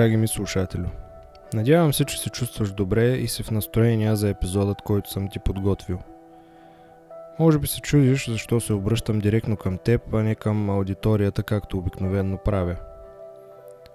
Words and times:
Драги 0.00 0.16
ми 0.16 0.28
слушателю! 0.28 0.86
Надявам 1.54 1.92
се, 1.92 2.04
че 2.04 2.20
се 2.20 2.30
чувстваш 2.30 2.72
добре 2.72 3.08
и 3.08 3.28
си 3.28 3.42
в 3.42 3.50
настроение 3.50 4.16
за 4.16 4.28
епизодът, 4.28 4.82
който 4.82 5.10
съм 5.10 5.28
ти 5.28 5.38
подготвил. 5.38 5.98
Може 7.38 7.58
би 7.58 7.66
се 7.66 7.80
чудиш 7.80 8.30
защо 8.30 8.60
се 8.60 8.72
обръщам 8.72 9.18
директно 9.18 9.56
към 9.56 9.78
теб, 9.78 10.14
а 10.14 10.22
не 10.22 10.34
към 10.34 10.70
аудиторията, 10.70 11.42
както 11.42 11.78
обикновенно 11.78 12.38
правя. 12.38 12.76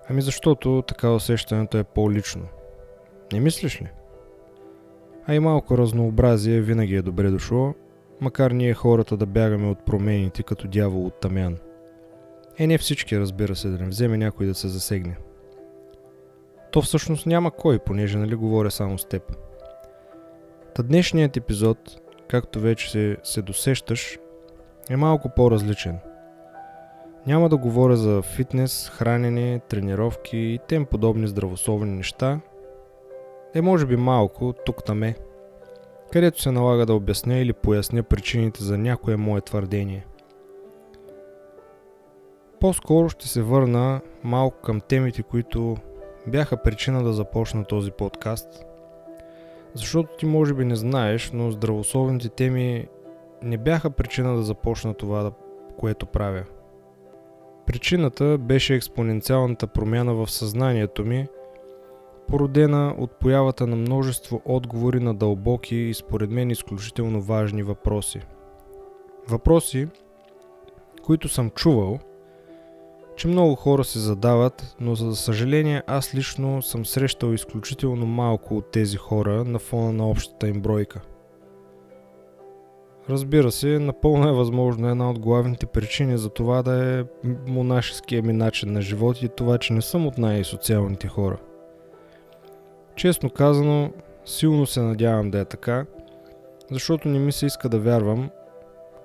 Ами 0.09 0.22
защото 0.22 0.84
така 0.88 1.12
усещането 1.12 1.78
е 1.78 1.84
по-лично. 1.84 2.48
Не 3.34 3.40
мислиш 3.40 3.81
ли? 3.81 3.88
А 5.28 5.36
и 5.36 5.40
малко 5.40 5.78
разнообразие 5.78 6.62
винаги 6.62 6.95
е 6.95 7.02
добре 7.02 7.30
дошло, 7.30 7.73
макар 8.22 8.52
ние 8.52 8.73
хората 8.73 9.17
да 9.17 9.26
бягаме 9.26 9.67
от 9.67 9.86
промените 9.86 10.44
като 10.44 10.67
дявол 10.67 11.06
от 11.06 11.20
тамян. 11.20 11.58
Е, 12.59 12.67
не 12.67 12.78
всички, 12.78 13.20
разбира 13.20 13.56
се, 13.56 13.67
да 13.67 13.78
не 13.78 13.89
вземе 13.89 14.17
някой 14.17 14.45
да 14.45 14.56
се 14.56 14.67
засегне. 14.67 15.17
То 16.76 16.81
всъщност 16.81 17.26
няма 17.26 17.52
кой, 17.52 17.80
понеже 17.80 18.18
нали 18.18 18.36
говоря 18.36 18.72
само 18.72 18.98
с 18.98 19.06
теб. 19.06 19.38
Та 20.73 20.84
днешният 20.84 21.38
епизод, 21.38 21.78
както 22.28 22.59
вече 22.59 22.92
се, 22.92 23.17
се 23.23 23.42
досещаш, 23.42 24.20
е 24.90 24.95
малко 24.95 25.30
по-различен. 25.36 26.00
Няма 27.28 27.50
да 27.50 27.58
говоря 27.58 27.95
за 27.95 28.22
фитнес, 28.22 28.92
хранене, 28.94 29.62
тренировки 29.70 30.38
и 30.38 30.59
тем 30.67 30.86
подобни 30.86 31.28
здравословни 31.28 31.92
неща. 31.92 32.40
Е 33.54 33.62
може 33.62 33.86
би 33.86 33.95
малко, 33.95 34.54
тук 34.66 34.84
таме, 34.84 35.16
където 36.12 36.42
се 36.42 36.52
налага 36.52 36.86
да 36.86 36.94
обясня 36.94 37.38
или 37.38 37.54
поясня 37.54 38.04
причините 38.04 38.64
за 38.64 38.78
някое 38.78 39.16
мое 39.16 39.42
твърдение– 39.42 40.06
по-скоро 42.60 43.10
ще 43.10 43.28
се 43.28 43.42
върна 43.42 44.02
малко 44.23 44.62
към 44.62 44.82
темите, 44.82 45.23
които 45.23 45.78
бяха 46.28 46.58
причина 46.58 47.04
да 47.04 47.14
започна 47.14 47.66
този 47.66 47.92
подкаст. 47.92 48.66
Защото 49.73 50.18
ти 50.18 50.26
може 50.26 50.54
би 50.54 50.66
не 50.66 50.76
знаеш, 50.76 51.32
но 51.34 51.52
здравословните 51.52 52.30
теми 52.30 52.88
не 53.44 53.58
бяха 53.58 53.90
причина 53.90 54.36
да 54.36 54.42
започна 54.42 54.94
това, 54.94 55.32
което 55.78 56.06
правя. 56.06 56.44
Причината 57.66 58.38
беше 58.38 58.76
експоненциалната 58.76 59.67
промяна 59.67 60.14
в 60.14 60.32
съзнанието 60.32 61.06
ми, 61.06 61.28
породена 62.28 62.95
от 62.98 63.12
появата 63.12 63.67
на 63.67 63.76
множество 63.76 64.42
отговори 64.45 65.00
на 65.00 65.14
дълбоки 65.14 65.76
и 65.76 65.94
според 65.94 66.30
мен 66.30 66.52
изключително 66.52 67.22
важни 67.22 67.64
въпроси. 67.64 68.22
Въпроси, 69.28 69.88
които 71.04 71.30
съм 71.30 71.50
чувал– 71.50 72.00
че 73.16 73.27
много 73.27 73.55
хора 73.55 73.83
се 73.83 73.99
задават, 73.99 74.75
но 74.80 74.95
за 74.95 75.16
съжаление 75.16 75.83
аз 75.87 76.15
лично 76.15 76.61
съм 76.61 76.86
срещал 76.86 77.33
изключително 77.33 78.05
малко 78.05 78.58
от 78.58 78.71
тези 78.71 78.98
хора 78.98 79.43
на 79.43 79.59
фона 79.59 79.93
на 79.93 80.09
общата 80.09 80.48
им 80.48 80.61
бройка. 80.61 81.02
Разбира 83.09 83.52
се, 83.52 83.80
напълно 83.80 84.30
е 84.30 84.31
възможно 84.31 84.89
една 84.89 85.09
от 85.09 85.20
главните 85.20 85.65
причини 85.65 86.17
за 86.17 86.30
това 86.30 86.61
да 86.61 86.99
е 86.99 87.04
монашеския 87.48 88.23
ми 88.23 88.33
начин 88.33 88.73
на 88.73 88.81
живот 88.81 89.21
и 89.21 89.30
това, 89.30 89.58
че 89.58 89.73
не 89.73 89.81
съм 89.81 90.08
от 90.08 90.17
най-социалните 90.17 91.08
хора. 91.08 91.37
Честно 92.95 93.30
казано, 93.30 93.92
силно 94.25 94.65
се 94.65 94.81
надявам 94.81 95.31
да 95.31 95.39
е 95.39 95.45
така, 95.45 95.86
защото 96.71 97.08
не 97.08 97.20
ми 97.20 97.31
се 97.31 97.45
иска 97.45 97.70
да 97.70 97.80
вярвам, 97.80 98.30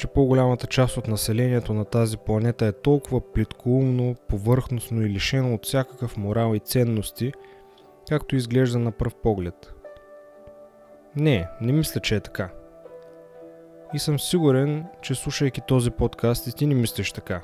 че 0.00 0.06
по-голямата 0.06 0.66
част 0.66 0.96
от 0.96 1.08
населението 1.08 1.74
на 1.74 1.84
тази 1.84 2.16
планета 2.16 2.66
е 2.66 2.72
толкова 2.72 3.32
плиткоумно, 3.32 4.14
повърхностно 4.28 5.02
и 5.02 5.08
лишено 5.10 5.54
от 5.54 5.66
всякакъв 5.66 6.16
морал 6.16 6.54
и 6.54 6.58
ценности, 6.60 7.32
както 8.08 8.36
изглежда 8.36 8.78
на 8.78 8.92
пръв 8.92 9.14
поглед. 9.14 9.74
Не, 11.16 11.48
не 11.60 11.72
мисля, 11.72 12.00
че 12.00 12.16
е 12.16 12.20
така. 12.20 12.50
И 13.94 13.98
съм 13.98 14.18
сигурен, 14.18 14.86
че 15.02 15.14
слушайки 15.14 15.60
този 15.60 15.90
подкаст 15.90 16.46
и 16.46 16.52
ти 16.52 16.66
не 16.66 16.74
мислиш 16.74 17.12
така. 17.12 17.42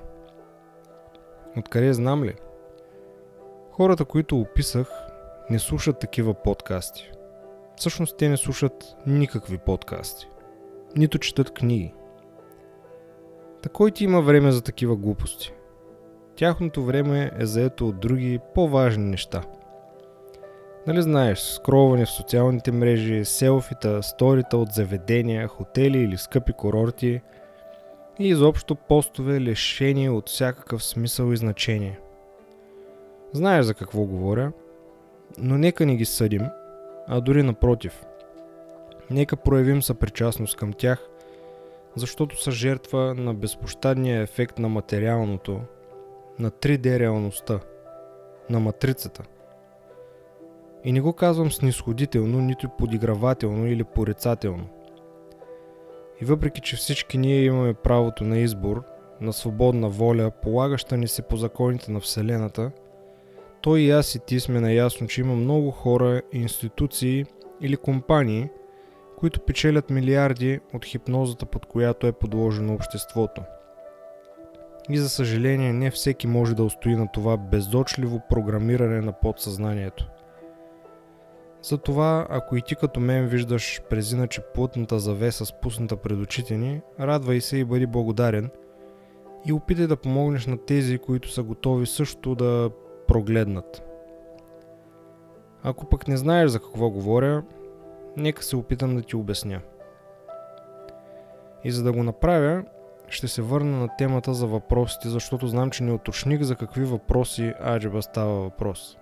Откъде 1.56 1.92
знам 1.92 2.24
ли? 2.24 2.34
Хората, 3.72 4.04
които 4.04 4.40
описах, 4.40 4.88
не 5.50 5.58
слушат 5.58 5.98
такива 5.98 6.34
подкасти. 6.34 7.10
Всъщност 7.76 8.16
те 8.16 8.28
не 8.28 8.36
слушат 8.36 8.96
никакви 9.06 9.58
подкасти. 9.58 10.28
Нито 10.96 11.18
четат 11.18 11.54
книги. 11.54 11.94
Та 13.66 13.72
кой 13.72 13.90
ти 13.90 14.04
има 14.04 14.20
време 14.20 14.52
за 14.52 14.62
такива 14.62 14.96
глупости? 14.96 15.52
Тяхното 16.36 16.84
време 16.84 17.30
е 17.38 17.46
заето 17.46 17.88
от 17.88 18.00
други 18.00 18.40
по-важни 18.54 19.04
неща. 19.04 19.42
Нали 20.86 21.02
знаеш, 21.02 21.38
скролване 21.38 22.04
в 22.04 22.10
социалните 22.10 22.72
мрежи, 22.72 23.24
селфита, 23.24 24.02
сторита 24.02 24.56
от 24.56 24.72
заведения, 24.72 25.48
хотели 25.48 25.98
или 25.98 26.16
скъпи 26.16 26.52
курорти 26.52 27.20
и 28.18 28.28
изобщо 28.28 28.74
постове 28.74 29.40
лишени 29.40 30.10
от 30.10 30.28
всякакъв 30.28 30.84
смисъл 30.84 31.32
и 31.32 31.36
значение. 31.36 31.98
Знаеш 33.32 33.64
за 33.64 33.74
какво 33.74 34.04
говоря, 34.04 34.52
но 35.38 35.58
нека 35.58 35.86
не 35.86 35.96
ги 35.96 36.04
съдим, 36.04 36.42
а 37.08 37.20
дори 37.20 37.42
напротив. 37.42 38.04
Нека 39.10 39.36
проявим 39.36 39.82
съпричастност 39.82 40.56
към 40.56 40.72
тях– 40.72 41.08
защото 41.96 42.42
са 42.42 42.50
жертва 42.50 43.14
на 43.14 43.34
безпощадния 43.34 44.22
ефект 44.22 44.58
на 44.58 44.68
материалното, 44.68 45.60
на 46.38 46.50
3D 46.50 46.98
реалността, 46.98 47.60
на 48.50 48.60
матрицата. 48.60 49.22
И 50.84 50.92
не 50.92 51.00
го 51.00 51.12
казвам 51.12 51.52
снисходително, 51.52 52.40
нито 52.40 52.68
подигравателно 52.78 53.66
или 53.66 53.84
порицателно. 53.84 54.68
И 56.20 56.24
въпреки, 56.24 56.60
че 56.60 56.76
всички 56.76 57.18
ние 57.18 57.44
имаме 57.44 57.74
правото 57.74 58.24
на 58.24 58.38
избор, 58.38 58.82
на 59.20 59.32
свободна 59.32 59.88
воля, 59.88 60.30
полагаща 60.42 60.96
ни 60.96 61.08
се 61.08 61.22
по 61.22 61.36
законите 61.36 61.92
на 61.92 62.00
Вселената, 62.00 62.70
то 63.60 63.76
и 63.76 63.90
аз 63.90 64.14
и 64.14 64.18
ти 64.18 64.40
сме 64.40 64.60
наясно, 64.60 65.06
че 65.06 65.20
има 65.20 65.34
много 65.34 65.70
хора, 65.70 66.22
институции 66.32 67.24
или 67.60 67.76
компании– 67.76 68.48
които 69.18 69.40
печелят 69.40 69.90
милиарди 69.90 70.60
от 70.74 70.84
хипнозата, 70.84 71.46
под 71.46 71.66
която 71.66 72.06
е 72.06 72.12
подложено 72.12 72.74
обществото. 72.74 73.42
И 74.88 74.98
за 74.98 75.08
съжаление 75.08 75.72
не 75.72 75.90
всеки 75.90 76.26
може 76.26 76.54
да 76.54 76.64
устои 76.64 76.96
на 76.96 77.12
това 77.12 77.36
безочливо 77.36 78.20
програмиране 78.30 79.00
на 79.00 79.12
подсъзнанието. 79.12 80.10
Затова, 81.62 82.26
ако 82.30 82.56
и 82.56 82.62
ти 82.62 82.76
като 82.76 83.00
мен 83.00 83.26
виждаш 83.26 83.82
през 83.90 84.12
иначе 84.12 84.40
плътната 84.54 84.98
завеса 84.98 85.46
спусната 85.46 85.96
пред 85.96 86.18
очите 86.18 86.56
ни, 86.56 86.80
радвай 87.00 87.40
се 87.40 87.56
и 87.56 87.64
бъди 87.64 87.86
благодарен 87.86 88.50
и 89.46 89.52
опитай 89.52 89.86
да 89.86 89.96
помогнеш 89.96 90.46
на 90.46 90.58
тези, 90.58 90.98
които 90.98 91.30
са 91.30 91.42
готови 91.42 91.86
също 91.86 92.34
да 92.34 92.70
прогледнат. 93.08 93.82
Ако 95.62 95.88
пък 95.88 96.08
не 96.08 96.16
знаеш 96.16 96.50
за 96.50 96.60
какво 96.60 96.90
говоря, 96.90 97.42
Нека 98.16 98.42
се 98.42 98.56
опитам 98.56 98.96
да 98.96 99.02
ти 99.02 99.16
обясня. 99.16 99.60
И 101.64 101.70
за 101.70 101.82
да 101.82 101.92
го 101.92 102.02
направя, 102.02 102.64
ще 103.08 103.28
се 103.28 103.42
върна 103.42 103.78
на 103.78 103.88
темата 103.96 104.34
за 104.34 104.46
въпросите, 104.46 105.08
защото 105.08 105.46
знам, 105.46 105.70
че 105.70 105.84
не 105.84 105.92
уточних 105.92 106.42
за 106.42 106.56
какви 106.56 106.84
въпроси 106.84 107.54
Аджиба 107.66 108.02
става 108.02 108.40
въпрос. 108.40 108.98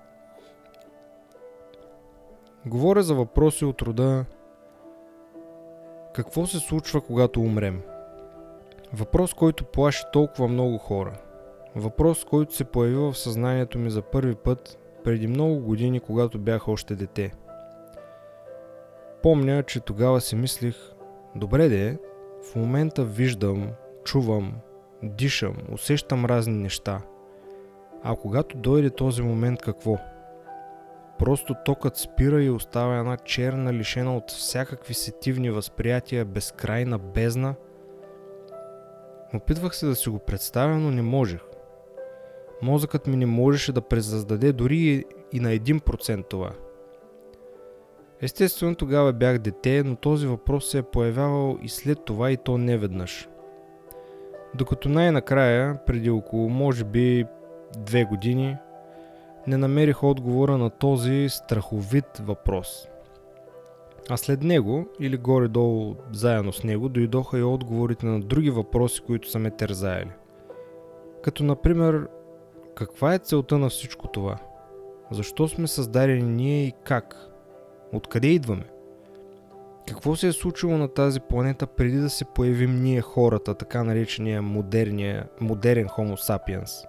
Говоря 2.66 3.02
за 3.02 3.14
въпроси 3.14 3.64
от 3.64 3.82
рода 3.82 4.24
Какво 6.14 6.46
се 6.46 6.58
случва, 6.58 7.00
когато 7.00 7.40
умрем? 7.40 7.82
Въпрос, 8.92 9.34
който 9.34 9.64
плаши 9.64 10.04
толкова 10.12 10.48
много 10.48 10.78
хора. 10.78 11.12
Въпрос, 11.76 12.24
който 12.24 12.54
се 12.54 12.64
появи 12.64 12.94
в 12.94 13.14
съзнанието 13.14 13.78
ми 13.78 13.90
за 13.90 14.02
първи 14.02 14.34
път 14.34 14.78
преди 15.04 15.26
много 15.26 15.60
години, 15.60 16.00
когато 16.00 16.38
бях 16.38 16.68
още 16.68 16.94
дете– 16.94 17.34
помня, 19.24 19.62
че 19.62 19.80
тогава 19.80 20.20
си 20.20 20.36
мислих, 20.36 20.76
добре 21.36 21.68
де, 21.68 21.98
в 22.50 22.56
момента 22.56 23.04
виждам, 23.04 23.70
чувам, 24.04 24.52
дишам, 25.02 25.56
усещам 25.72 26.24
разни 26.24 26.54
неща. 26.54 27.02
А 28.02 28.16
когато 28.16 28.56
дойде 28.56 28.90
този 28.90 29.22
момент 29.22 29.62
какво? 29.62 29.98
Просто 31.18 31.54
токът 31.64 31.96
спира 31.96 32.42
и 32.42 32.50
остава 32.50 32.98
една 32.98 33.16
черна, 33.16 33.72
лишена 33.72 34.16
от 34.16 34.30
всякакви 34.30 34.94
сетивни 34.94 35.50
възприятия, 35.50 36.24
безкрайна 36.24 36.98
бездна. 36.98 37.54
Опитвах 39.34 39.76
се 39.76 39.86
да 39.86 39.94
си 39.94 40.08
го 40.08 40.18
представя, 40.18 40.76
но 40.78 40.90
не 40.90 41.02
можех. 41.02 41.40
Мозъкът 42.62 43.06
ми 43.06 43.16
не 43.16 43.26
можеше 43.26 43.72
да 43.72 43.80
презаздаде 43.80 44.52
дори 44.52 45.04
и 45.32 45.40
на 45.40 45.48
1% 45.48 46.28
това– 46.28 46.50
Естествено 48.22 48.74
тогава 48.74 49.12
бях 49.12 49.38
дете, 49.38 49.82
но 49.82 49.96
този 49.96 50.26
въпрос 50.26 50.70
се 50.70 50.78
е 50.78 50.82
появявал 50.82 51.58
и 51.62 51.68
след 51.68 52.04
това 52.04 52.30
и 52.30 52.36
то 52.36 52.58
не 52.58 52.78
веднъж. 52.78 53.28
Докато 54.54 54.88
най-накрая, 54.88 55.84
преди 55.86 56.10
около 56.10 56.48
може 56.48 56.84
би 56.84 57.24
две 57.78 58.04
години, 58.04 58.56
не 59.46 59.56
намерих 59.56 60.04
отговора 60.04 60.58
на 60.58 60.70
този 60.70 61.26
страховит 61.28 62.18
въпрос. 62.18 62.88
А 64.10 64.16
след 64.16 64.42
него, 64.42 64.86
или 65.00 65.16
горе-долу 65.16 65.94
заедно 66.12 66.52
с 66.52 66.64
него, 66.64 66.88
дойдоха 66.88 67.38
и 67.38 67.42
отговорите 67.42 68.06
на 68.06 68.20
други 68.20 68.50
въпроси, 68.50 69.00
които 69.06 69.30
са 69.30 69.38
ме 69.38 69.50
тързаяли. 69.50 70.10
Като 71.22 71.44
например, 71.44 72.08
каква 72.74 73.14
е 73.14 73.18
целта 73.18 73.58
на 73.58 73.68
всичко 73.68 74.08
това? 74.08 74.36
Защо 75.10 75.48
сме 75.48 75.66
създадени 75.66 76.22
ние 76.22 76.64
и 76.64 76.72
как? 76.84 77.33
Откъде 77.94 78.26
идваме? 78.26 78.64
Какво 79.88 80.16
се 80.16 80.28
е 80.28 80.32
случило 80.32 80.78
на 80.78 80.88
тази 80.88 81.20
планета 81.20 81.66
преди 81.66 81.96
да 81.96 82.10
се 82.10 82.24
появим 82.24 82.82
ние 82.82 83.00
хората, 83.00 83.54
така 83.54 83.84
наречения 83.84 84.42
модерния, 84.42 85.26
модерен 85.40 85.86
Homo 85.86 86.14
sapiens? 86.14 86.86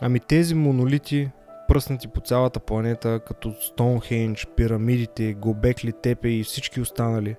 Ами 0.00 0.20
тези 0.20 0.54
монолити, 0.54 1.30
пръснати 1.68 2.08
по 2.08 2.20
цялата 2.20 2.60
планета, 2.60 3.20
като 3.26 3.52
Стоунхендж, 3.52 4.46
пирамидите, 4.56 5.34
Гобекли 5.34 5.92
Тепе 5.92 6.28
и 6.28 6.44
всички 6.44 6.80
останали. 6.80 7.36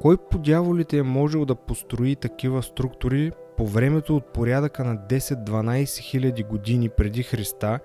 Кой 0.00 0.16
по 0.16 0.38
дяволите 0.38 0.98
е 0.98 1.02
можел 1.02 1.44
да 1.44 1.54
построи 1.54 2.16
такива 2.16 2.62
структури 2.62 3.32
по 3.56 3.66
времето 3.66 4.16
от 4.16 4.32
порядъка 4.32 4.84
на 4.84 4.96
10-12 4.96 6.00
хиляди 6.00 6.42
години 6.42 6.88
преди 6.88 7.22
Христа, 7.22 7.78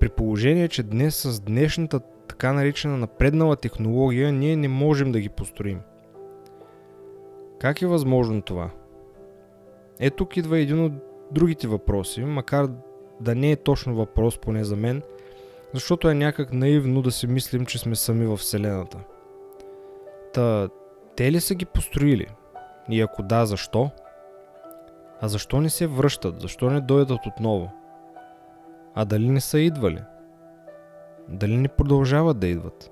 при 0.00 0.08
положение, 0.08 0.68
че 0.68 0.82
днес 0.82 1.16
с 1.16 1.40
днешната 1.40 2.00
така 2.32 2.52
наречена 2.52 2.96
напреднала 2.96 3.56
технология 3.56 4.32
ние 4.32 4.56
не 4.56 4.68
можем 4.68 5.12
да 5.12 5.20
ги 5.20 5.28
построим? 5.28 5.80
Как 7.60 7.82
е 7.82 7.86
възможно 7.86 8.42
това? 8.42 8.70
Е 10.00 10.10
тук 10.10 10.36
идва 10.36 10.58
един 10.58 10.84
от 10.84 10.92
другите 11.30 11.68
въпроси, 11.68 12.20
макар 12.24 12.68
да 13.20 13.34
не 13.34 13.50
е 13.50 13.56
точно 13.56 13.94
въпрос, 13.94 14.38
поне 14.38 14.64
за 14.64 14.76
мен, 14.76 15.02
защото 15.74 16.08
е 16.08 16.14
някак 16.14 16.52
наивно 16.52 17.02
да 17.02 17.10
си 17.10 17.26
мислим, 17.26 17.66
че 17.66 17.78
сме 17.78 17.96
сами 17.96 18.26
в 18.26 18.36
Вселената. 18.36 18.98
Та, 20.32 20.68
те 21.16 21.32
ли 21.32 21.40
са 21.40 21.54
ги 21.54 21.64
построили? 21.64 22.26
И 22.90 23.00
ако 23.00 23.22
да, 23.22 23.46
защо? 23.46 23.90
А 25.20 25.28
защо 25.28 25.60
не 25.60 25.70
се 25.70 25.86
връщат? 25.86 26.40
Защо 26.40 26.70
не 26.70 26.80
дойдат 26.80 27.26
отново? 27.26 27.70
А 28.94 29.04
дали 29.04 29.28
не 29.28 29.40
са 29.40 29.60
идвали? 29.60 30.02
Дали 31.32 31.56
не 31.56 31.68
продължават 31.68 32.38
да 32.38 32.46
идват? 32.46 32.90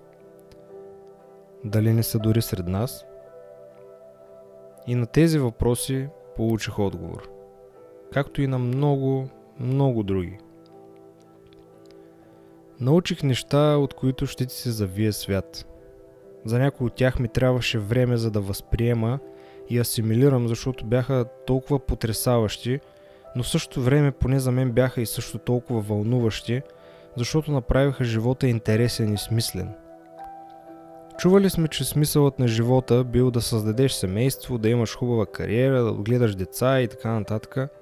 Дали 1.64 1.92
не 1.92 2.02
са 2.02 2.18
дори 2.18 2.42
сред 2.42 2.68
нас? 2.68 3.04
И 4.86 4.94
на 4.94 5.06
тези 5.06 5.38
въпроси 5.38 6.08
получих 6.36 6.78
отговор. 6.78 7.30
Както 8.12 8.42
и 8.42 8.46
на 8.46 8.58
много, 8.58 9.28
много 9.60 10.02
други. 10.02 10.38
Научих 12.80 13.22
неща, 13.22 13.76
от 13.76 13.94
които 13.94 14.26
ще 14.26 14.46
ти 14.46 14.54
се 14.54 14.70
завие 14.70 15.12
свят. 15.12 15.66
За 16.44 16.58
някои 16.58 16.86
от 16.86 16.94
тях 16.94 17.18
ми 17.18 17.28
трябваше 17.28 17.78
време 17.78 18.16
за 18.16 18.30
да 18.30 18.40
възприема 18.40 19.18
и 19.68 19.78
асимилирам, 19.78 20.48
защото 20.48 20.84
бяха 20.84 21.24
толкова 21.46 21.78
потрясаващи, 21.78 22.80
но 23.36 23.42
в 23.42 23.48
същото 23.48 23.82
време 23.82 24.10
поне 24.10 24.40
за 24.40 24.52
мен 24.52 24.72
бяха 24.72 25.00
и 25.00 25.06
също 25.06 25.38
толкова 25.38 25.80
вълнуващи, 25.80 26.62
защото 27.20 27.52
направиха 27.52 28.04
живота 28.04 28.46
интересен 28.46 29.14
и 29.14 29.18
смислен. 29.18 29.74
Чували 31.18 31.50
сме, 31.50 31.68
че 31.68 31.84
смисълът 31.84 32.38
на 32.38 32.48
живота 32.48 33.04
бил 33.04 33.30
да 33.30 33.40
създадеш 33.40 33.92
семейство, 33.92 34.58
да 34.58 34.68
имаш 34.68 34.96
хубава 34.96 35.26
кариера, 35.26 35.82
да 35.82 35.90
отгледаш 35.90 36.34
деца 36.34 36.80
и 36.80 36.88
така 36.88 37.10
нататък– 37.10 37.58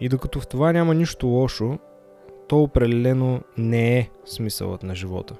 и 0.00 0.08
докато 0.08 0.40
в 0.40 0.46
това 0.46 0.72
няма 0.72 0.94
нищо 0.94 1.26
лошо, 1.26 1.78
то 2.48 2.62
определено 2.62 3.40
не 3.58 3.98
е 3.98 4.10
смисълът 4.24 4.82
на 4.82 4.94
живота. 4.94 5.34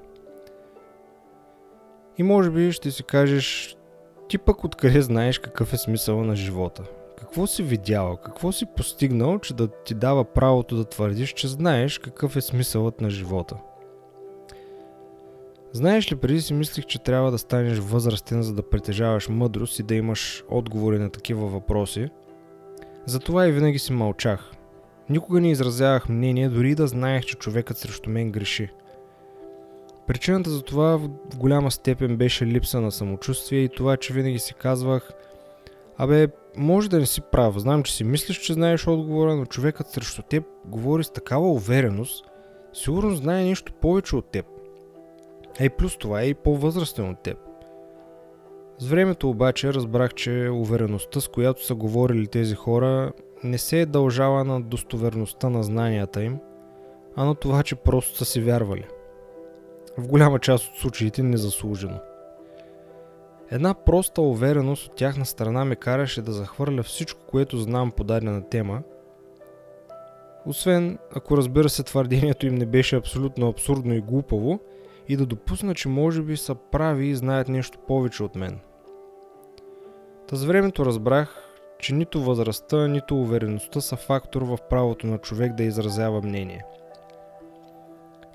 И 2.17 2.23
може 2.23 2.49
би 2.49 2.71
ще 2.71 2.91
си 2.91 3.03
кажеш, 3.03 3.77
ти 4.29 4.37
пък 4.37 4.63
откъде 4.63 5.01
знаеш 5.01 5.39
какъв 5.39 5.73
е 5.73 5.77
смисъл 5.77 6.23
на 6.23 6.35
живота? 6.35 6.83
Какво 7.17 7.47
си 7.47 7.63
видял? 7.63 8.17
Какво 8.17 8.51
си 8.51 8.65
постигнал, 8.77 9.39
че 9.39 9.53
да 9.53 9.67
ти 9.67 9.93
дава 9.93 10.23
правото 10.23 10.75
да 10.75 10.85
твърдиш, 10.85 11.33
че 11.33 11.47
знаеш 11.47 11.97
какъв 11.97 12.35
е 12.35 12.41
смисълът 12.41 13.01
на 13.01 13.09
живота? 13.09 13.57
Знаеш 15.73 16.11
ли, 16.11 16.15
преди 16.15 16.41
си 16.41 16.53
мислих, 16.53 16.85
че 16.85 17.03
трябва 17.03 17.31
да 17.31 17.37
станеш 17.37 17.77
възрастен, 17.77 18.43
за 18.43 18.53
да 18.53 18.69
притежаваш 18.69 19.29
мъдрост 19.29 19.79
и 19.79 19.83
да 19.83 19.95
имаш 19.95 20.43
отговори 20.49 20.99
на 20.99 21.09
такива 21.09 21.47
въпроси– 21.47 22.09
затова 23.05 23.47
и 23.47 23.51
винаги 23.51 23.79
си 23.79 23.93
мълчах. 23.93 24.51
Никога 25.09 25.41
не 25.41 25.51
изразявах 25.51 26.09
мнение, 26.09 26.49
дори 26.49 26.75
да 26.75 26.87
знаех, 26.87 27.23
че 27.23 27.35
човекът 27.35 27.77
срещу 27.77 28.09
мен 28.09 28.31
греши. 28.31 28.69
Причината 30.07 30.49
за 30.49 30.61
това 30.61 30.97
в 30.97 31.37
голяма 31.37 31.71
степен 31.71 32.17
беше 32.17 32.45
липса 32.45 32.81
на 32.81 32.91
самочувствие 32.91 33.59
и 33.59 33.69
това, 33.69 33.97
че 33.97 34.13
винаги 34.13 34.39
си 34.39 34.53
казвах 34.53 35.11
Абе, 35.97 36.27
може 36.57 36.89
да 36.89 36.99
не 36.99 37.05
си 37.05 37.21
прав, 37.21 37.57
знам, 37.57 37.83
че 37.83 37.95
си 37.95 38.03
мислиш, 38.03 38.37
че 38.37 38.53
знаеш 38.53 38.87
отговора, 38.87 39.35
но 39.35 39.45
човекът 39.45 39.87
срещу 39.87 40.21
теб 40.21 40.43
говори 40.65 41.03
с 41.03 41.11
такава 41.11 41.51
увереност, 41.51 42.25
сигурно 42.73 43.15
знае 43.15 43.43
нещо 43.43 43.73
повече 43.73 44.15
от 44.15 44.31
теб. 44.31 44.45
Ей, 45.59 45.69
плюс 45.69 45.97
това 45.97 46.21
е 46.21 46.25
и 46.25 46.33
по-възрастен 46.33 47.09
от 47.09 47.19
теб. 47.19 47.37
С 48.77 48.87
времето 48.87 49.29
обаче 49.29 49.73
разбрах, 49.73 50.13
че 50.13 50.49
увереността, 50.53 51.21
с 51.21 51.27
която 51.27 51.65
са 51.65 51.75
говорили 51.75 52.27
тези 52.27 52.55
хора, 52.55 53.11
не 53.43 53.57
се 53.57 53.81
е 53.81 53.85
дължала 53.85 54.43
на 54.43 54.61
достоверността 54.61 55.49
на 55.49 55.63
знанията 55.63 56.23
им, 56.23 56.39
а 57.15 57.25
на 57.25 57.35
това, 57.35 57.63
че 57.63 57.75
просто 57.75 58.17
са 58.17 58.25
си 58.25 58.41
вярвали. 58.41 58.85
В 59.97 60.07
голяма 60.07 60.39
част 60.39 60.67
от 60.67 60.79
случаите 60.79 61.23
незаслужено. 61.23 61.99
Една 63.51 63.73
проста 63.73 64.21
увереност 64.21 64.87
от 64.87 64.95
тяхна 64.95 65.25
страна 65.25 65.65
ме 65.65 65.75
караше 65.75 66.21
да 66.21 66.31
захвърля 66.31 66.83
всичко, 66.83 67.21
което 67.27 67.57
знам 67.57 67.91
по 67.91 68.03
дадена 68.03 68.49
тема, 68.49 68.81
освен 70.45 70.97
ако 71.15 71.37
разбира 71.37 71.69
се 71.69 71.83
твърдението 71.83 72.45
им 72.45 72.55
не 72.55 72.65
беше 72.65 72.95
абсолютно 72.95 73.47
абсурдно 73.47 73.93
и 73.93 74.01
глупаво– 74.01 74.59
и 75.07 75.17
да 75.17 75.25
допусна, 75.25 75.75
че 75.75 75.89
може 75.89 76.21
би 76.21 76.37
са 76.37 76.55
прави 76.55 77.07
и 77.07 77.15
знаят 77.15 77.47
нещо 77.47 77.79
повече 77.87 78.23
от 78.23 78.35
мен. 78.35 78.59
Та 80.27 80.35
с 80.35 80.43
времето 80.43 80.85
разбрах, 80.85 81.49
че 81.79 81.93
нито 81.93 82.21
възрастта, 82.21 82.87
нито 82.87 83.21
увереността 83.21 83.81
са 83.81 83.95
фактор 83.95 84.41
в 84.41 84.57
правото 84.69 85.07
на 85.07 85.17
човек 85.17 85.53
да 85.53 85.63
изразява 85.63 86.21
мнение. 86.21 86.65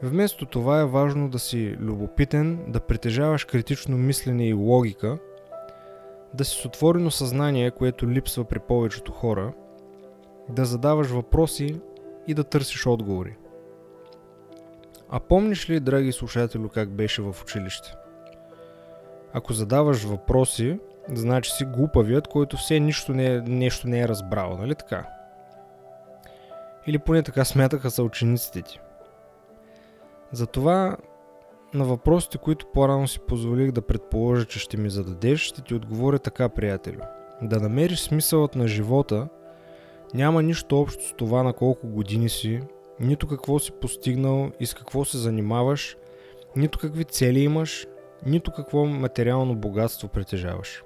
Вместо 0.03 0.47
това 0.47 0.81
е 0.81 0.87
важно 0.87 1.29
да 1.29 1.39
си 1.39 1.77
любопитен, 1.81 2.65
да 2.69 2.81
притежаваш 2.81 3.45
критично 3.45 3.99
мислене 3.99 4.49
и 4.49 4.53
логика, 4.53 5.19
да 6.35 6.45
си 6.45 6.63
с 6.63 6.65
отворено 6.65 7.11
съзнание, 7.11 7.71
което 7.71 8.11
липсва 8.11 8.45
при 8.45 8.59
повечето 8.59 9.13
хора, 9.13 9.53
да 10.49 10.65
задаваш 10.65 11.09
въпроси 11.09 11.81
и 12.27 12.35
да 12.35 12.45
търсиш 12.45 12.87
отговори. 12.87 13.37
А 15.09 15.21
помниш 15.21 15.71
ли, 15.71 15.81
драги 15.81 16.13
слушатели, 16.13 16.69
как 16.75 16.91
беше 16.91 17.23
в 17.23 17.37
училище? 17.43 17.95
Ако 19.33 19.53
задаваш 19.53 20.05
въпроси, 20.05 20.79
значи 21.09 21.51
си 21.51 21.65
глупавият, 21.65 22.29
който 22.29 22.57
все 22.57 22.81
нищо 22.81 23.13
не 23.13 23.35
е, 23.35 23.41
нещо 23.41 23.89
не 23.89 24.01
е 24.01 24.09
разбрал, 24.09 24.57
нали 24.57 24.75
така? 24.75 25.07
Или 26.87 26.99
поне 26.99 27.23
така 27.23 27.45
смятаха 27.45 27.91
са 27.91 28.03
учениците 28.03 28.63
ти. 28.63 28.81
Затова 30.33 30.97
на 31.75 31.85
въпросите, 31.85 32.39
които 32.39 32.67
по-рано 32.67 33.09
си 33.09 33.21
позволих 33.21 33.73
да 33.73 33.83
предположа, 33.83 34.45
че 34.45 34.59
ще 34.59 34.77
ми 34.77 34.91
зададеш, 34.91 35.41
ще 35.41 35.63
ти 35.63 35.75
отговоря 35.75 36.19
така, 36.19 36.49
приятелю. 36.49 37.01
Да 37.43 37.61
намериш 37.61 38.01
смисълът 38.01 38.55
на 38.55 38.69
живота 38.69 39.29
няма 40.15 40.43
нищо 40.43 40.81
общо 40.81 41.05
с 41.05 41.13
това 41.13 41.43
на 41.43 41.53
колко 41.53 41.87
години 41.87 42.29
си, 42.29 42.61
нито 43.01 43.27
какво 43.27 43.59
си 43.59 43.73
постигнал 43.73 44.51
и 44.61 44.67
с 44.67 44.75
какво 44.75 45.05
се 45.05 45.19
занимаваш, 45.19 45.97
нито 46.57 46.79
какви 46.79 47.05
цели 47.05 47.41
имаш, 47.41 47.87
нито 48.27 48.53
какво 48.53 48.85
материално 48.85 49.55
богатство 49.55 50.09
притежаваш. 50.09 50.85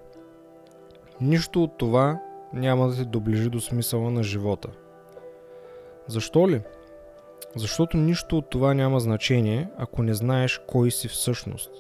Нищо 1.21 1.63
от 1.63 1.79
това 1.79 2.21
няма 2.53 2.89
да 2.89 2.97
те 2.97 3.05
доближи 3.05 3.51
до 3.51 3.61
смисъла 3.61 4.11
на 4.11 4.23
живота. 4.23 4.69
Защо 6.07 6.49
ли? 6.49 6.61
Защото 7.57 7.97
нищо 7.97 8.39
от 8.39 8.51
това 8.51 8.75
няма 8.75 9.01
значение, 9.01 9.69
ако 9.77 10.03
не 10.03 10.15
знаеш 10.15 10.61
кой 10.67 10.91
си 10.91 11.09
всъщност. 11.09 11.71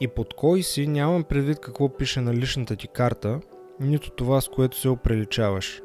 И 0.00 0.08
под 0.08 0.34
кой 0.34 0.62
си 0.62 0.86
нямам 0.86 1.24
предвид 1.24 1.60
какво 1.60 1.88
пише 1.88 2.20
на 2.20 2.34
личната 2.34 2.76
ти 2.76 2.88
карта, 2.88 3.40
нито 3.80 4.10
това 4.10 4.40
с 4.40 4.48
което 4.48 4.76
се 4.76 4.88
оприличаваш. 4.88 5.82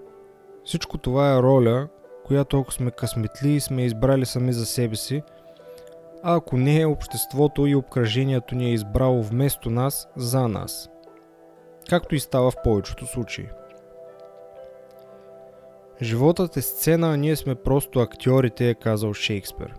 Всичко 0.66 0.98
това 0.98 1.34
е 1.34 1.42
роля, 1.42 1.88
която 2.26 2.60
ако 2.60 2.74
сме 2.74 2.92
късметли 2.92 3.50
и 3.50 3.60
сме 3.60 3.86
избрали 3.86 4.26
сами 4.26 4.54
за 4.54 4.66
себе 4.66 4.96
си, 4.96 5.24
а 6.24 6.36
ако 6.36 6.58
не, 6.58 6.86
обществото 6.86 7.68
и 7.68 7.76
обкръжението 7.76 8.56
ни 8.56 8.66
е 8.66 8.74
избрало 8.74 9.24
вместо 9.24 9.70
нас 9.70 10.08
за 10.16 10.48
нас. 10.48 10.90
Както 11.90 12.16
и 12.16 12.20
става 12.20 12.52
в 12.52 12.56
повечето 12.64 13.06
случаи. 13.06 13.48
Животът 16.02 16.58
е 16.58 16.62
сцена, 16.62 17.14
а 17.14 17.18
ние 17.18 17.36
сме 17.36 17.56
просто 17.56 18.00
актьорите, 18.00 18.70
е 18.70 18.74
казал 18.74 19.14
Шекспир. 19.14 19.74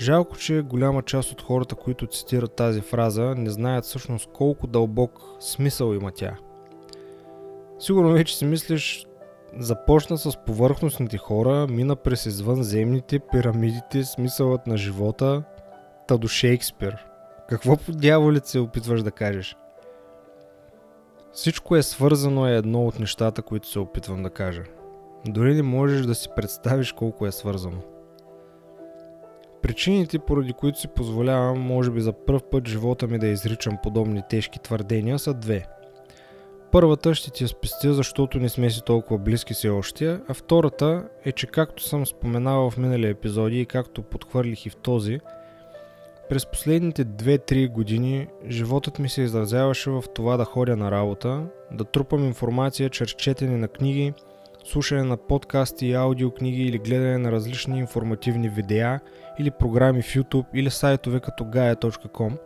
Жалко, 0.00 0.36
че 0.38 0.62
голяма 0.62 1.02
част 1.02 1.32
от 1.32 1.42
хората, 1.42 1.74
които 1.74 2.06
цитират 2.06 2.52
тази 2.52 2.80
фраза, 2.80 3.34
не 3.36 3.50
знаят 3.50 3.84
всъщност 3.84 4.30
колко 4.32 4.66
дълбок 4.66 5.20
смисъл 5.40 5.94
има 5.94 6.10
тя. 6.10 6.36
Сигурно 7.78 8.12
вече 8.12 8.36
си 8.36 8.44
мислиш, 8.44 9.06
започна 9.58 10.18
с 10.18 10.44
повърхностните 10.46 11.18
хора, 11.18 11.66
мина 11.70 11.96
през 11.96 12.26
извънземните, 12.26 13.18
пирамидите, 13.18 14.04
смисълът 14.04 14.66
на 14.66 14.76
живота, 14.76 15.42
та 16.08 16.16
до 16.16 16.28
Шекспир. 16.28 16.96
Какво 17.48 17.76
по 17.76 17.92
дяволите 17.92 18.48
се 18.48 18.58
опитваш 18.58 19.02
да 19.02 19.10
кажеш? 19.10 19.56
Всичко 21.32 21.76
е 21.76 21.82
свързано 21.82 22.46
е 22.46 22.56
едно 22.56 22.86
от 22.86 22.98
нещата, 22.98 23.42
които 23.42 23.68
се 23.68 23.78
опитвам 23.78 24.22
да 24.22 24.30
кажа. 24.30 24.62
Дори 25.26 25.54
не 25.54 25.62
можеш 25.62 26.06
да 26.06 26.14
си 26.14 26.28
представиш 26.36 26.92
колко 26.92 27.26
е 27.26 27.32
свързано. 27.32 27.78
Причините, 29.62 30.18
поради 30.18 30.52
които 30.52 30.80
си 30.80 30.88
позволявам, 30.88 31.60
може 31.60 31.90
би 31.90 32.00
за 32.00 32.12
първ 32.12 32.40
път 32.50 32.68
живота 32.68 33.06
ми 33.06 33.18
да 33.18 33.26
изричам 33.26 33.78
подобни 33.82 34.22
тежки 34.30 34.58
твърдения, 34.58 35.18
са 35.18 35.34
две. 35.34 35.66
Първата 36.72 37.14
ще 37.14 37.30
ти 37.30 37.44
я 37.44 37.48
спестя, 37.48 37.94
защото 37.94 38.38
не 38.38 38.48
сме 38.48 38.70
си 38.70 38.82
толкова 38.84 39.18
близки 39.18 39.54
си 39.54 39.68
още, 39.68 40.18
а 40.28 40.34
втората 40.34 41.08
е, 41.24 41.32
че 41.32 41.46
както 41.46 41.82
съм 41.82 42.06
споменавал 42.06 42.70
в 42.70 42.78
минали 42.78 43.08
епизоди 43.08 43.60
и 43.60 43.66
както 43.66 44.02
подхвърлих 44.02 44.66
и 44.66 44.70
в 44.70 44.76
този, 44.76 45.20
през 46.28 46.46
последните 46.46 47.04
2-3 47.04 47.68
години 47.68 48.26
животът 48.48 48.98
ми 48.98 49.08
се 49.08 49.22
изразяваше 49.22 49.90
в 49.90 50.04
това 50.14 50.36
да 50.36 50.44
ходя 50.44 50.76
на 50.76 50.90
работа, 50.90 51.46
да 51.72 51.84
трупам 51.84 52.24
информация 52.24 52.90
чрез 52.90 53.10
четене 53.10 53.56
на 53.56 53.68
книги, 53.68 54.14
слушане 54.64 55.02
на 55.02 55.16
подкасти 55.16 55.86
и 55.86 55.94
аудиокниги 55.94 56.62
или 56.62 56.78
гледане 56.78 57.18
на 57.18 57.32
различни 57.32 57.78
информативни 57.78 58.48
видеа 58.48 59.00
или 59.38 59.50
програми 59.50 60.02
в 60.02 60.06
YouTube 60.06 60.46
или 60.54 60.70
сайтове 60.70 61.20
като 61.20 61.44
gaia.com 61.44 62.38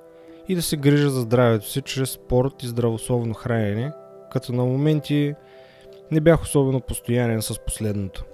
и 0.49 0.55
да 0.55 0.63
се 0.63 0.77
грижа 0.77 1.11
за 1.11 1.21
здравето 1.21 1.71
си 1.71 1.83
чрез 1.83 2.11
спорт 2.11 2.63
и 2.63 2.67
здравословно 2.67 3.35
хранене, 3.35 3.93
като 4.31 4.53
на 4.53 4.65
моменти 4.65 5.35
не 6.11 6.21
бях 6.21 6.43
особено 6.43 6.81
постоянен 6.81 7.43
с 7.43 7.59
последното. 7.67 8.25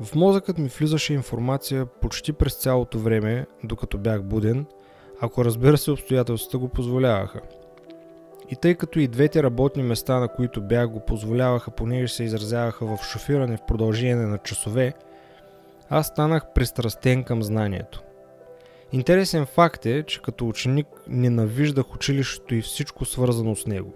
В 0.00 0.14
мозъкът 0.14 0.58
ми 0.58 0.68
влизаше 0.68 1.14
информация 1.14 1.86
почти 1.86 2.32
през 2.32 2.54
цялото 2.54 2.98
време, 2.98 3.46
докато 3.64 3.98
бях 3.98 4.22
буден, 4.22 4.66
ако 5.20 5.44
разбира 5.44 5.78
се 5.78 5.90
обстоятелствата 5.90 6.58
го 6.58 6.68
позволяваха. 6.68 7.40
И 8.50 8.56
тъй 8.56 8.74
като 8.74 8.98
и 8.98 9.08
двете 9.08 9.42
работни 9.42 9.82
места, 9.82 10.20
на 10.20 10.28
които 10.28 10.60
бях 10.60 10.88
го 10.88 11.00
позволяваха, 11.00 11.70
понеже 11.70 12.14
се 12.14 12.24
изразяваха 12.24 12.86
в 12.86 13.04
шофиране 13.04 13.56
в 13.56 13.66
продължение 13.68 14.26
на 14.26 14.38
часове, 14.38 14.92
аз 15.90 16.06
станах 16.06 16.52
пристрастен 16.54 17.24
към 17.24 17.42
знанието. 17.42 18.02
Интересен 18.92 19.46
факт 19.46 19.86
е, 19.86 20.02
че 20.02 20.22
като 20.22 20.48
ученик 20.48 20.86
ненавиждах 21.08 21.94
училището 21.94 22.54
и 22.54 22.62
всичко 22.62 23.04
свързано 23.04 23.56
с 23.56 23.66
него. 23.66 23.92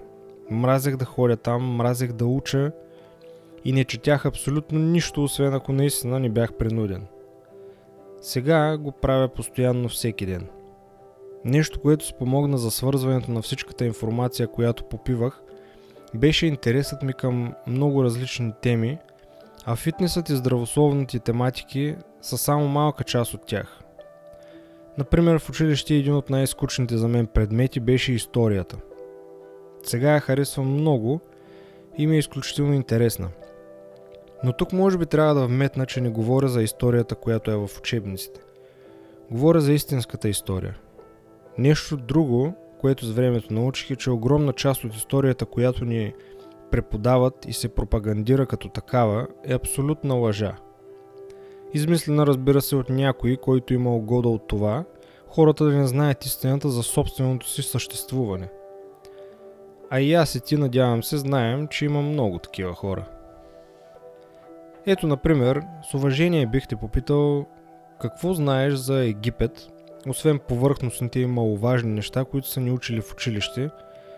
Мразех 0.50 0.96
да 0.96 1.04
ходя 1.04 1.36
там, 1.36 1.62
мразех 1.62 2.12
да 2.12 2.26
уча 2.26 2.72
и 3.64 3.72
не 3.72 3.84
четях 3.84 4.26
абсолютно 4.26 4.78
нищо, 4.78 5.24
освен 5.24 5.54
ако 5.54 5.72
наистина 5.72 6.20
не 6.20 6.28
бях 6.28 6.52
принуден. 6.52 7.06
Сега 8.20 8.76
го 8.76 8.92
правя 8.92 9.28
постоянно 9.28 9.88
всеки 9.88 10.26
ден. 10.26 10.46
Нещо, 11.44 11.80
което 11.80 12.06
спомогна 12.06 12.58
за 12.58 12.70
свързването 12.70 13.30
на 13.30 13.42
всичката 13.42 13.84
информация, 13.84 14.48
която 14.48 14.84
попивах, 14.84 15.42
беше 16.14 16.46
интересът 16.46 17.02
ми 17.02 17.12
към 17.12 17.54
много 17.66 18.04
различни 18.04 18.52
теми, 18.62 18.98
а 19.64 19.76
фитнесът 19.76 20.28
и 20.28 20.36
здравословните 20.36 21.18
тематики 21.18 21.96
са 22.22 22.38
само 22.38 22.68
малка 22.68 23.04
част 23.04 23.34
от 23.34 23.46
тях. 23.46 23.80
Например, 24.98 25.38
в 25.38 25.48
училище 25.48 25.94
един 25.94 26.14
от 26.14 26.30
най-скучните 26.30 26.96
за 26.96 27.08
мен 27.08 27.26
предмети 27.26 27.80
беше 27.80 28.12
историята. 28.12 28.76
Сега 29.82 30.10
я 30.10 30.20
харесвам 30.20 30.72
много 30.72 31.20
и 31.98 32.06
ми 32.06 32.16
е 32.16 32.18
изключително 32.18 32.72
интересна. 32.72 33.28
Но 34.44 34.52
тук 34.52 34.72
може 34.72 34.98
би 34.98 35.06
трябва 35.06 35.34
да 35.34 35.46
вметна, 35.46 35.86
че 35.86 36.00
не 36.00 36.10
говоря 36.10 36.48
за 36.48 36.62
историята, 36.62 37.14
която 37.14 37.50
е 37.50 37.56
в 37.56 37.70
учебниците. 37.78 38.40
Говоря 39.30 39.60
за 39.60 39.72
истинската 39.72 40.28
история. 40.28 40.78
Нещо 41.60 41.96
друго, 41.96 42.54
което 42.78 43.06
с 43.06 43.10
времето 43.10 43.54
научих 43.54 43.90
е, 43.90 43.96
че 43.96 44.10
огромна 44.10 44.52
част 44.52 44.84
от 44.84 44.94
историята, 44.94 45.46
която 45.46 45.84
ни 45.84 46.12
преподават 46.70 47.34
и 47.48 47.52
се 47.52 47.68
пропагандира 47.68 48.46
като 48.46 48.68
такава, 48.68 49.26
е 49.44 49.54
абсолютна 49.54 50.14
лъжа. 50.14 50.56
Измислена 51.74 52.26
разбира 52.26 52.60
се 52.60 52.76
от 52.76 52.90
някой, 52.90 53.36
който 53.36 53.74
има 53.74 53.96
угода 53.96 54.28
от 54.28 54.48
това, 54.48 54.84
хората 55.28 55.64
да 55.64 55.72
не 55.72 55.86
знаят 55.86 56.24
истината 56.24 56.68
за 56.68 56.82
собственото 56.82 57.48
си 57.48 57.62
съществуване. 57.62 58.48
А 59.90 60.00
и 60.00 60.14
аз 60.14 60.34
и 60.34 60.40
ти, 60.40 60.56
надявам 60.56 61.02
се, 61.02 61.16
знаем, 61.16 61.68
че 61.68 61.84
има 61.84 62.02
много 62.02 62.38
такива 62.38 62.74
хора. 62.74 63.04
Ето, 64.86 65.06
например, 65.06 65.62
с 65.90 65.94
уважение 65.94 66.46
бих 66.46 66.68
те 66.68 66.76
попитал 66.76 67.46
какво 68.00 68.34
знаеш 68.34 68.74
за 68.74 69.04
Египет, 69.04 69.70
освен 70.08 70.38
повърхностните 70.38 71.20
и 71.20 71.26
маловажни 71.26 71.92
неща, 71.92 72.24
които 72.24 72.48
са 72.48 72.60
ни 72.60 72.72
учили 72.72 73.00
в 73.00 73.12
училище, 73.12 73.70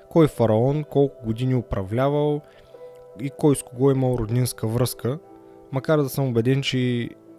кой 0.08 0.28
фараон, 0.28 0.84
колко 0.84 1.26
години 1.26 1.54
управлявал 1.54 2.40
и 3.20 3.30
кой 3.38 3.56
с 3.56 3.62
кого 3.62 3.90
е 3.90 3.94
имал 3.94 4.16
роднинска 4.18 4.66
връзка, 4.66 5.18
макар 5.72 6.02
да 6.02 6.08
съм 6.08 6.28
убеден, 6.28 6.62
че 6.62 6.78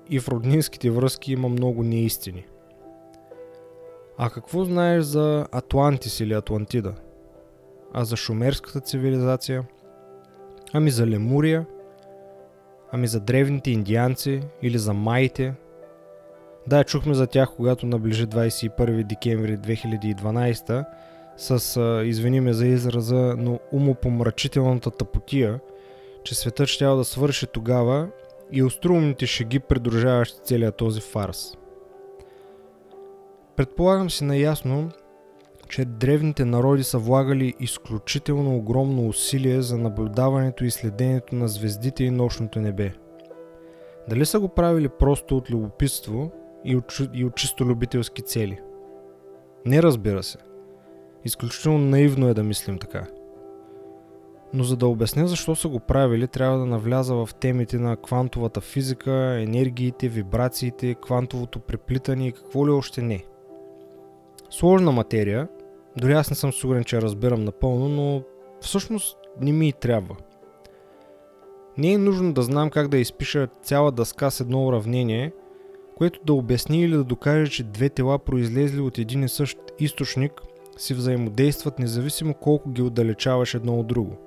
и 0.10 0.20
в 0.20 0.30
роднинските 0.30 0.90
връзки 0.90 1.34
има 1.34 1.50
много 1.50 1.84
неистини. 1.84 2.46
А 4.18 4.30
какво 4.30 4.64
знаеш 4.64 5.04
за 5.04 5.48
Атлантис 5.52 6.20
или 6.20 6.34
Атлантида? 6.34 6.96
А 7.94 8.06
за 8.06 8.16
шумерската 8.16 8.80
цивилизация? 8.80 9.64
Ами 10.74 10.92
за 10.92 11.08
Лемурия? 11.08 11.66
Ами 12.92 13.08
за 13.08 13.20
древните 13.20 13.72
индианци 13.72 14.42
или 14.62 14.78
за 14.78 14.94
майите? 14.94 15.54
Да, 16.68 16.84
чухме 16.84 17.14
за 17.14 17.28
тях, 17.28 17.50
когато 17.56 17.86
наближи 17.86 18.28
21 18.28 19.04
декември 19.04 19.58
2012 19.58 20.86
с, 21.38 21.78
а, 21.78 22.06
извини 22.06 22.54
за 22.54 22.68
израза, 22.68 23.36
но 23.38 23.60
умопомрачителната 23.72 24.92
тъпотия, 24.92 25.60
че 26.24 26.36
светът 26.36 26.68
ще 26.68 26.86
да 26.86 27.04
свърши 27.04 27.48
тогава 27.48 28.08
и 28.52 28.64
остроумните 28.64 29.26
шеги, 29.26 29.60
придружаващи 29.60 30.40
целият 30.44 30.78
този 30.78 31.02
фарс. 31.02 31.58
Предполагам 33.56 34.10
си 34.10 34.24
наясно, 34.24 34.92
че 35.70 35.86
древните 35.86 36.46
народи 36.46 36.84
са 36.84 36.98
влагали 36.98 37.54
изключително 37.60 38.56
огромно 38.56 39.08
усилие 39.08 39.62
за 39.62 39.78
наблюдаването 39.78 40.66
и 40.66 40.72
следението 40.72 41.36
на 41.36 41.48
звездите 41.48 42.04
и 42.04 42.12
нощното 42.12 42.60
небе. 42.60 42.94
Дали 44.10 44.26
са 44.26 44.40
го 44.40 44.48
правили 44.48 44.90
просто 44.90 45.38
от 45.38 45.50
любопитство 45.50 46.32
и 46.66 46.76
от, 46.76 47.00
и 47.14 47.26
от 47.26 47.36
чисто 47.36 47.66
любителски 47.66 48.22
цели? 48.22 48.60
Не 49.66 49.84
разбира 49.84 50.24
се. 50.24 50.38
Изключително 51.26 51.78
наивно 51.78 52.28
е 52.28 52.34
да 52.34 52.44
мислим 52.44 52.78
така. 52.78 53.08
Но 54.54 54.64
за 54.64 54.78
да 54.78 54.88
обясня 54.88 55.28
защо 55.28 55.56
са 55.56 55.68
го 55.68 55.80
правили, 55.80 56.28
трябва 56.28 56.58
да 56.58 56.66
навляза 56.66 57.16
в 57.16 57.30
темите 57.40 57.80
на 57.80 57.98
квантовата 57.98 58.62
физика, 58.62 59.38
енергиите, 59.42 60.08
вибрациите, 60.08 60.96
квантовото 60.96 61.60
преплитане 61.60 62.28
и 62.28 62.32
какво 62.32 62.68
ли 62.68 62.72
още 62.72 63.02
не. 63.02 63.24
Сложна 64.50 64.92
материя, 64.92 65.48
дори 65.98 66.14
аз 66.14 66.30
не 66.30 66.36
съм 66.36 66.54
сигурен, 66.54 66.84
че 66.84 66.96
я 66.96 67.02
разбирам 67.02 67.44
напълно, 67.44 67.90
но 67.90 68.24
всъщност 68.62 69.18
не 69.42 69.52
ми 69.52 69.68
и 69.68 69.74
трябва. 69.74 70.16
Не 71.78 71.94
е 71.94 71.98
нужно 71.98 72.34
да 72.34 72.42
знам 72.42 72.70
как 72.70 72.88
да 72.88 72.98
изпиша 72.98 73.48
цяла 73.64 73.92
дъска 73.92 74.32
с 74.32 74.40
едно 74.40 74.66
уравнение, 74.66 75.32
което 76.04 76.20
да 76.26 76.34
обясни 76.34 76.82
или 76.82 76.98
да 76.98 77.04
докаже, 77.04 77.52
че 77.52 77.64
две 77.64 77.90
тела 77.90 78.20
произлезли 78.20 78.80
от 78.80 78.98
един 78.98 79.24
и 79.24 79.30
същ 79.30 79.58
източник 79.80 80.32
си 80.78 80.94
взаимодействат 80.94 81.80
независимо 81.80 82.34
колко 82.34 82.70
ги 82.70 82.82
отдалечаваш 82.82 83.54
едно 83.54 83.80
от 83.80 83.88
друго. 83.88 84.18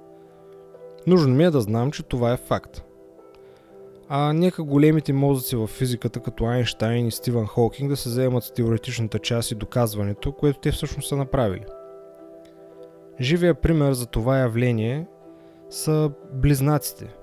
Нужно 1.06 1.34
ми 1.34 1.44
е 1.44 1.50
да 1.50 1.60
знам, 1.60 1.90
че 1.90 2.02
това 2.02 2.32
е 2.32 2.36
факт. 2.36 2.84
А 4.08 4.32
нека 4.32 4.62
големите 4.62 5.12
мозъци 5.12 5.56
в 5.56 5.66
физиката, 5.66 6.20
като 6.20 6.44
Айнштайн 6.44 7.06
и 7.06 7.10
Стивън 7.10 7.46
Хокинг, 7.46 7.90
да 7.90 7.96
се 7.96 8.08
заемат 8.08 8.44
с 8.44 8.52
теоретичната 8.52 9.18
част 9.18 9.50
и 9.50 9.54
доказването, 9.54 10.32
което 10.32 10.58
те 10.58 10.72
всъщност 10.72 11.08
са 11.08 11.16
направили. 11.16 11.64
Живия 13.20 13.54
пример 13.54 13.92
за 13.92 14.06
това 14.06 14.38
явление 14.38 15.06
са 15.70 16.10
близнаците. 16.32 17.16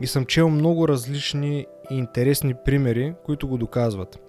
И 0.00 0.06
съм 0.06 0.26
чел 0.26 0.50
много 0.50 0.88
различни 0.88 1.66
и 1.90 1.94
интересни 1.94 2.54
примери, 2.64 3.14
които 3.24 3.48
го 3.48 3.58
доказват. 3.58 4.20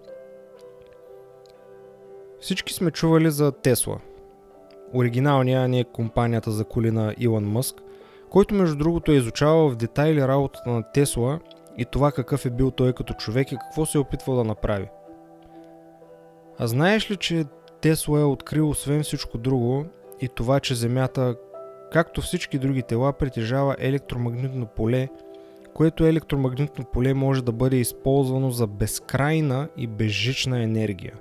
Всички 2.40 2.74
сме 2.74 2.92
чували 2.92 3.32
за 3.32 3.52
Тесла. 3.52 4.00
Оригиналния 4.94 5.68
не 5.68 5.80
е 5.80 5.84
компанията 5.84 6.52
за 6.52 6.66
коли 6.66 6.92
на 6.92 7.16
Илон 7.18 7.46
Мъск, 7.46 7.76
който 8.30 8.56
между 8.56 8.76
другото 8.76 9.12
е 9.12 9.16
изучавал 9.16 9.70
в 9.70 9.76
детайли 9.76 10.28
работата 10.28 10.70
на 10.70 10.92
Тесла 10.92 11.40
и 11.78 11.86
това 11.86 12.12
какъв 12.12 12.46
е 12.46 12.50
бил 12.50 12.72
той 12.72 12.94
като 12.94 13.14
човек 13.14 13.52
и 13.52 13.58
какво 13.58 13.86
се 13.86 13.98
е 13.98 14.02
опитвал 14.02 14.36
да 14.36 14.44
направи. 14.44 14.90
А 16.60 16.68
знаеш 16.68 17.12
ли, 17.12 17.18
че 17.18 17.46
Тесла 17.82 18.20
е 18.20 18.24
открил 18.24 18.70
освен 18.70 19.04
всичко 19.04 19.38
друго 19.38 19.86
и 20.22 20.28
това, 20.28 20.60
че 20.60 20.76
Земята, 20.76 21.36
както 21.92 22.22
всички 22.22 22.60
други 22.60 22.84
тела, 22.84 23.14
притежава 23.14 23.76
електромагнитно 23.80 24.66
поле, 24.66 25.10
което 25.74 26.06
електромагнитно 26.06 26.86
поле 26.86 27.14
може 27.14 27.44
да 27.44 27.52
бъде 27.52 27.76
използвано 27.76 28.50
за 28.50 28.68
безкрайна 28.68 29.70
и 29.78 29.88
безжична 29.88 30.64
енергия. 30.64 31.14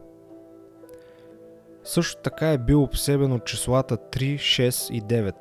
Също 1.85 2.23
така 2.23 2.53
е 2.53 2.59
бил 2.59 2.83
обсебен 2.83 3.33
от 3.33 3.45
числата 3.45 3.97
3, 3.97 4.35
6 4.35 4.93
и 4.93 5.03
9. 5.03 5.35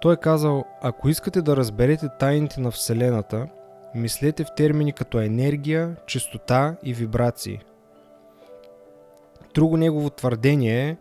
Той 0.00 0.14
е 0.14 0.16
казал, 0.16 0.64
ако 0.82 1.08
искате 1.08 1.42
да 1.42 1.56
разберете 1.56 2.08
тайните 2.18 2.60
на 2.60 2.70
Вселената, 2.70 3.48
мислете 3.94 4.44
в 4.44 4.54
термини 4.56 4.92
като 4.92 5.20
енергия, 5.20 5.96
чистота 6.06 6.76
и 6.82 6.94
вибрации. 6.94 7.60
Друго 9.54 9.76
негово 9.76 10.10
твърдение 10.10 10.88
е, 10.88 10.96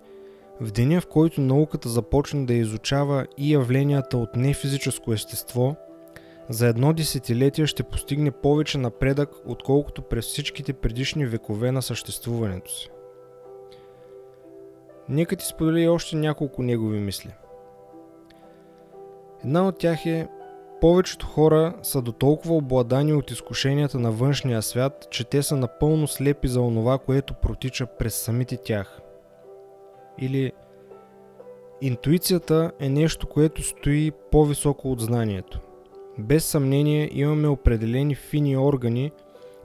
в 0.62 0.72
деня 0.72 1.02
в 1.02 1.08
който 1.08 1.42
науката 1.42 1.90
започне 1.90 2.46
да 2.46 2.54
изучава 2.54 3.26
и 3.38 3.54
явленията 3.54 4.18
от 4.18 4.36
нефизическо 4.36 5.14
естество, 5.14 5.76
за 6.52 6.68
едно 6.68 6.94
десетилетие 6.94 7.66
ще 7.66 7.84
постигне 7.84 8.32
повече 8.32 8.78
напредък, 8.78 9.30
отколкото 9.46 10.02
през 10.02 10.26
всичките 10.26 10.74
предишни 10.74 11.26
векове 11.26 11.72
на 11.72 11.82
съществуването 11.82 12.72
си. 12.72 12.90
Нека 15.10 15.36
ти 15.36 15.46
сподели 15.46 15.88
още 15.88 16.16
няколко 16.16 16.64
негови 16.64 17.00
мисли. 17.00 17.34
Една 19.44 19.68
от 19.68 19.78
тях 19.78 20.06
е 20.06 20.28
повечето 20.82 21.26
хора 21.26 21.76
са 21.84 22.02
до 22.02 22.12
толкова 22.12 22.56
обладани 22.56 23.14
от 23.14 23.32
изкушенията 23.32 24.00
на 24.00 24.12
външния 24.12 24.62
свят, 24.62 25.08
че 25.12 25.24
те 25.24 25.44
са 25.44 25.56
напълно 25.56 26.08
слепи 26.08 26.48
за 26.48 26.62
онова, 26.62 26.98
което 26.98 27.34
протича 27.34 27.86
през 27.86 28.16
самите 28.16 28.58
тях. 28.58 29.02
Или 30.18 30.52
интуицията 31.82 32.72
е 32.80 32.90
нещо, 32.90 33.28
което 33.28 33.64
стои 33.64 34.12
по-високо 34.32 34.92
от 34.92 35.00
знанието. 35.00 35.60
Без 36.18 36.46
съмнение 36.46 37.10
имаме 37.14 37.48
определени 37.48 38.16
фини 38.16 38.58
органи, 38.58 39.12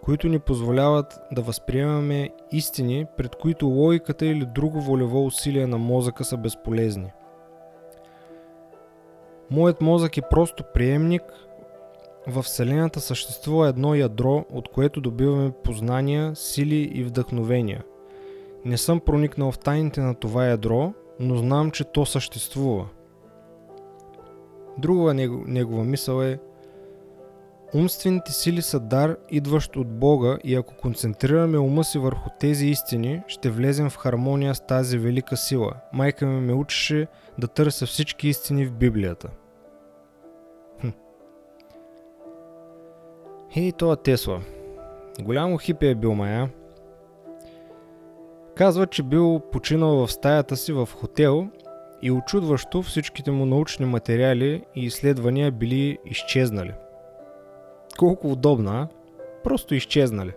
които 0.02 0.28
ни 0.28 0.38
позволяват 0.38 1.20
да 1.32 1.42
възприемаме 1.42 2.30
истини, 2.52 3.06
пред 3.16 3.36
които 3.36 3.66
логиката 3.66 4.26
или 4.26 4.46
друго 4.54 4.80
волево 4.80 5.26
усилие 5.26 5.66
на 5.66 5.78
мозъка 5.78 6.24
са 6.24 6.36
безполезни. 6.36 7.12
Моят 9.50 9.80
мозък 9.80 10.16
е 10.16 10.22
просто 10.30 10.64
приемник. 10.74 11.22
В 12.26 12.42
Вселената 12.42 13.00
съществува 13.00 13.68
едно 13.68 13.94
ядро, 13.94 14.44
от 14.52 14.68
което 14.68 15.00
добиваме 15.00 15.52
познания, 15.64 16.36
сили 16.36 16.90
и 16.94 17.04
вдъхновения. 17.04 17.84
Не 18.64 18.76
съм 18.76 19.00
проникнал 19.00 19.52
в 19.52 19.58
тайните 19.58 20.00
на 20.00 20.14
това 20.14 20.46
ядро, 20.46 20.92
но 21.20 21.36
знам, 21.36 21.70
че 21.70 21.84
то 21.84 22.06
съществува. 22.06 22.88
Друга 24.78 25.14
негова 25.46 25.84
мисъл 25.84 26.22
е 26.22 26.38
Умствените 27.74 28.32
сили 28.32 28.62
са 28.62 28.80
дар, 28.80 29.16
идващ 29.30 29.76
от 29.76 29.98
Бога 29.98 30.38
и 30.44 30.54
ако 30.54 30.74
концентрираме 30.74 31.58
ума 31.58 31.84
си 31.84 31.98
върху 31.98 32.30
тези 32.40 32.66
истини, 32.66 33.22
ще 33.28 33.50
влезем 33.50 33.90
в 33.90 33.96
хармония 33.96 34.54
с 34.54 34.66
тази 34.66 34.98
велика 34.98 35.36
сила. 35.36 35.72
Майка 35.92 36.26
ми 36.26 36.40
ме 36.40 36.52
учеше 36.52 37.06
да 37.38 37.48
търся 37.48 37.86
всички 37.86 38.28
истини 38.28 38.66
в 38.66 38.72
Библията. 38.72 39.28
Хм. 40.80 40.88
Хей, 43.52 43.72
това 43.72 43.96
Тесла. 43.96 44.40
Голямо 45.20 45.58
хипи 45.58 45.86
е 45.86 45.94
бил 45.94 46.14
мая. 46.14 46.50
Казва, 48.54 48.86
че 48.86 49.02
бил 49.02 49.40
починал 49.52 50.06
в 50.06 50.12
стаята 50.12 50.56
си 50.56 50.72
в 50.72 50.88
хотел 50.94 51.48
и 52.02 52.10
очудващо 52.10 52.82
всичките 52.82 53.30
му 53.30 53.46
научни 53.46 53.86
материали 53.86 54.64
и 54.74 54.84
изследвания 54.84 55.52
били 55.52 55.98
изчезнали– 56.04 56.72
колко 57.96 58.28
удобна? 58.28 58.88
Просто 59.44 59.74
изчезнали. 59.74 60.32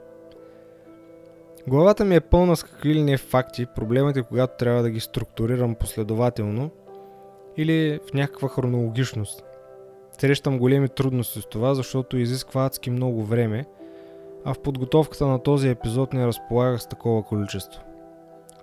Главата 1.67 2.05
ми 2.05 2.15
е 2.15 2.21
пълна 2.21 2.55
с 2.55 2.63
какви 2.63 2.93
ли 2.93 3.03
не 3.03 3.17
факти, 3.17 3.65
проблемът 3.75 4.17
е 4.17 4.23
когато 4.23 4.57
трябва 4.57 4.81
да 4.81 4.89
ги 4.89 4.99
структурирам 4.99 5.75
последователно 5.75 6.69
или 7.57 7.99
в 8.09 8.13
някаква 8.13 8.49
хронологичност. 8.49 9.43
Срещам 10.11 10.59
големи 10.59 10.89
трудности 10.89 11.41
с 11.41 11.45
това, 11.45 11.75
защото 11.75 12.17
изисква 12.17 12.65
адски 12.65 12.89
много 12.89 13.23
време, 13.23 13.65
а 14.45 14.53
в 14.53 14.59
подготовката 14.59 15.27
на 15.27 15.43
този 15.43 15.69
епизод 15.69 16.13
не 16.13 16.27
разполагах 16.27 16.81
с 16.81 16.87
такова 16.87 17.23
количество. 17.23 17.81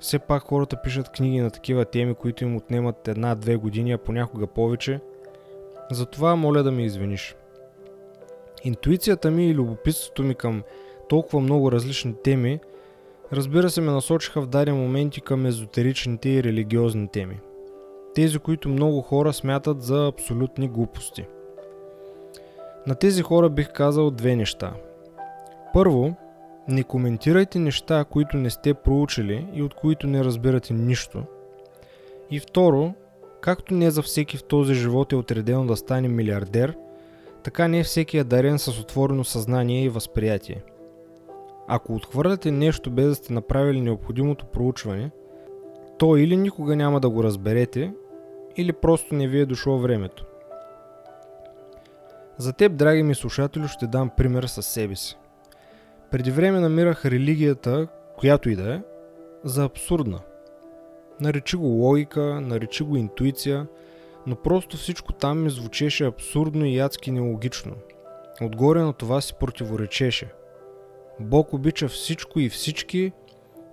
Все 0.01 0.19
пак 0.19 0.43
хората 0.43 0.83
пишат 0.83 1.09
книги 1.09 1.41
на 1.41 1.51
такива 1.51 1.85
теми, 1.85 2.15
които 2.15 2.45
им 2.45 2.57
отнемат 2.57 3.09
една-две 3.09 3.57
години, 3.57 3.93
а 3.93 3.99
понякога 3.99 4.47
повече. 4.47 5.01
Затова 5.91 6.37
моля 6.37 6.63
да 6.63 6.73
ми 6.73 6.85
извиниш. 6.85 7.37
Интуицията 8.65 9.31
ми 9.31 9.49
и 9.49 9.55
любопитството 9.55 10.23
ми 10.23 10.35
към 10.35 10.63
толкова 11.09 11.41
много 11.41 11.73
различни 11.73 12.15
теми, 12.25 12.61
разбира 13.33 13.71
се, 13.71 13.81
ме 13.81 13.93
насочиха 13.93 14.41
в 14.41 14.47
даден 14.47 14.77
моменти 14.77 15.21
към 15.21 15.47
езотеричните 15.47 16.29
и 16.29 16.43
религиозни 16.43 17.09
теми. 17.09 17.41
Тези, 18.15 18.39
които 18.39 18.69
много 18.69 19.01
хора 19.01 19.33
смятат 19.33 19.83
за 19.83 20.07
абсолютни 20.07 20.69
глупости. 20.69 21.25
На 22.87 22.95
тези 22.95 23.23
хора 23.23 23.49
бих 23.49 23.73
казал 23.73 24.11
две 24.11 24.37
неща. 24.37 24.73
Първо, 25.73 26.15
не 26.69 26.83
коментирайте 26.83 27.59
неща, 27.59 28.05
които 28.05 28.37
не 28.37 28.51
сте 28.51 28.75
проучили 28.75 29.47
и 29.55 29.63
от 29.63 29.75
които 29.75 30.07
не 30.07 30.25
разбирате 30.25 30.75
нищо. 30.75 31.23
И 32.31 32.41
второ, 32.41 32.95
както 33.41 33.75
не 33.75 33.91
за 33.91 34.03
всеки 34.03 34.37
в 34.37 34.45
този 34.45 34.75
живот 34.75 35.13
е 35.13 35.17
отредено 35.17 35.67
да 35.67 35.77
стане 35.77 36.09
милиардер– 36.09 36.77
така 37.47 37.69
не 37.69 37.83
всеки 37.83 38.19
е 38.19 38.25
дарен 38.25 38.59
с 38.59 38.81
отворено 38.81 39.25
съзнание 39.25 39.85
и 39.85 39.89
възприятие. 39.89 40.63
Ако 41.69 41.95
отхвърляте 41.95 42.51
нещо 42.51 42.91
без 42.91 43.09
да 43.09 43.15
сте 43.15 43.33
направили 43.33 43.81
необходимото 43.81 44.47
проучване, 44.47 45.11
то 45.99 46.17
или 46.17 46.37
никога 46.37 46.77
няма 46.77 47.01
да 47.01 47.11
го 47.11 47.25
разберете, 47.25 47.93
или 48.57 48.73
просто 48.73 49.15
не 49.15 49.29
ви 49.29 49.41
е 49.41 49.47
дошло 49.47 49.79
времето. 49.79 50.27
За 52.39 52.53
теб, 52.53 52.77
драги 52.77 53.03
ми 53.03 53.15
слушатели, 53.15 53.69
ще 53.69 53.87
дам 53.87 54.11
пример 54.17 54.43
със 54.43 54.67
себе 54.67 54.97
си. 54.97 55.19
Преди 56.11 56.31
време 56.31 56.61
намирах 56.61 57.05
религията, 57.05 57.89
която 58.19 58.51
и 58.51 58.57
да 58.57 58.75
е, 58.75 58.81
за 59.45 59.65
абсурдна. 59.65 60.19
Наречи 61.21 61.57
го 61.57 61.67
логика, 61.67 62.41
наречи 62.41 62.85
го 62.85 62.97
интуиция– 62.97 63.67
но 64.27 64.37
просто 64.37 64.77
всичко 64.77 65.13
там 65.13 65.43
ми 65.43 65.51
звучеше 65.51 66.05
абсурдно 66.05 66.65
и 66.65 66.77
ядски 66.77 67.11
нелогично. 67.11 67.73
Отгоре 68.43 68.81
на 68.81 68.93
това 68.93 69.21
си 69.21 69.35
противоречеше. 69.41 70.33
Бог 71.21 71.53
обича 71.53 71.89
всичко 71.89 72.41
и 72.41 72.49
всички, 72.49 73.13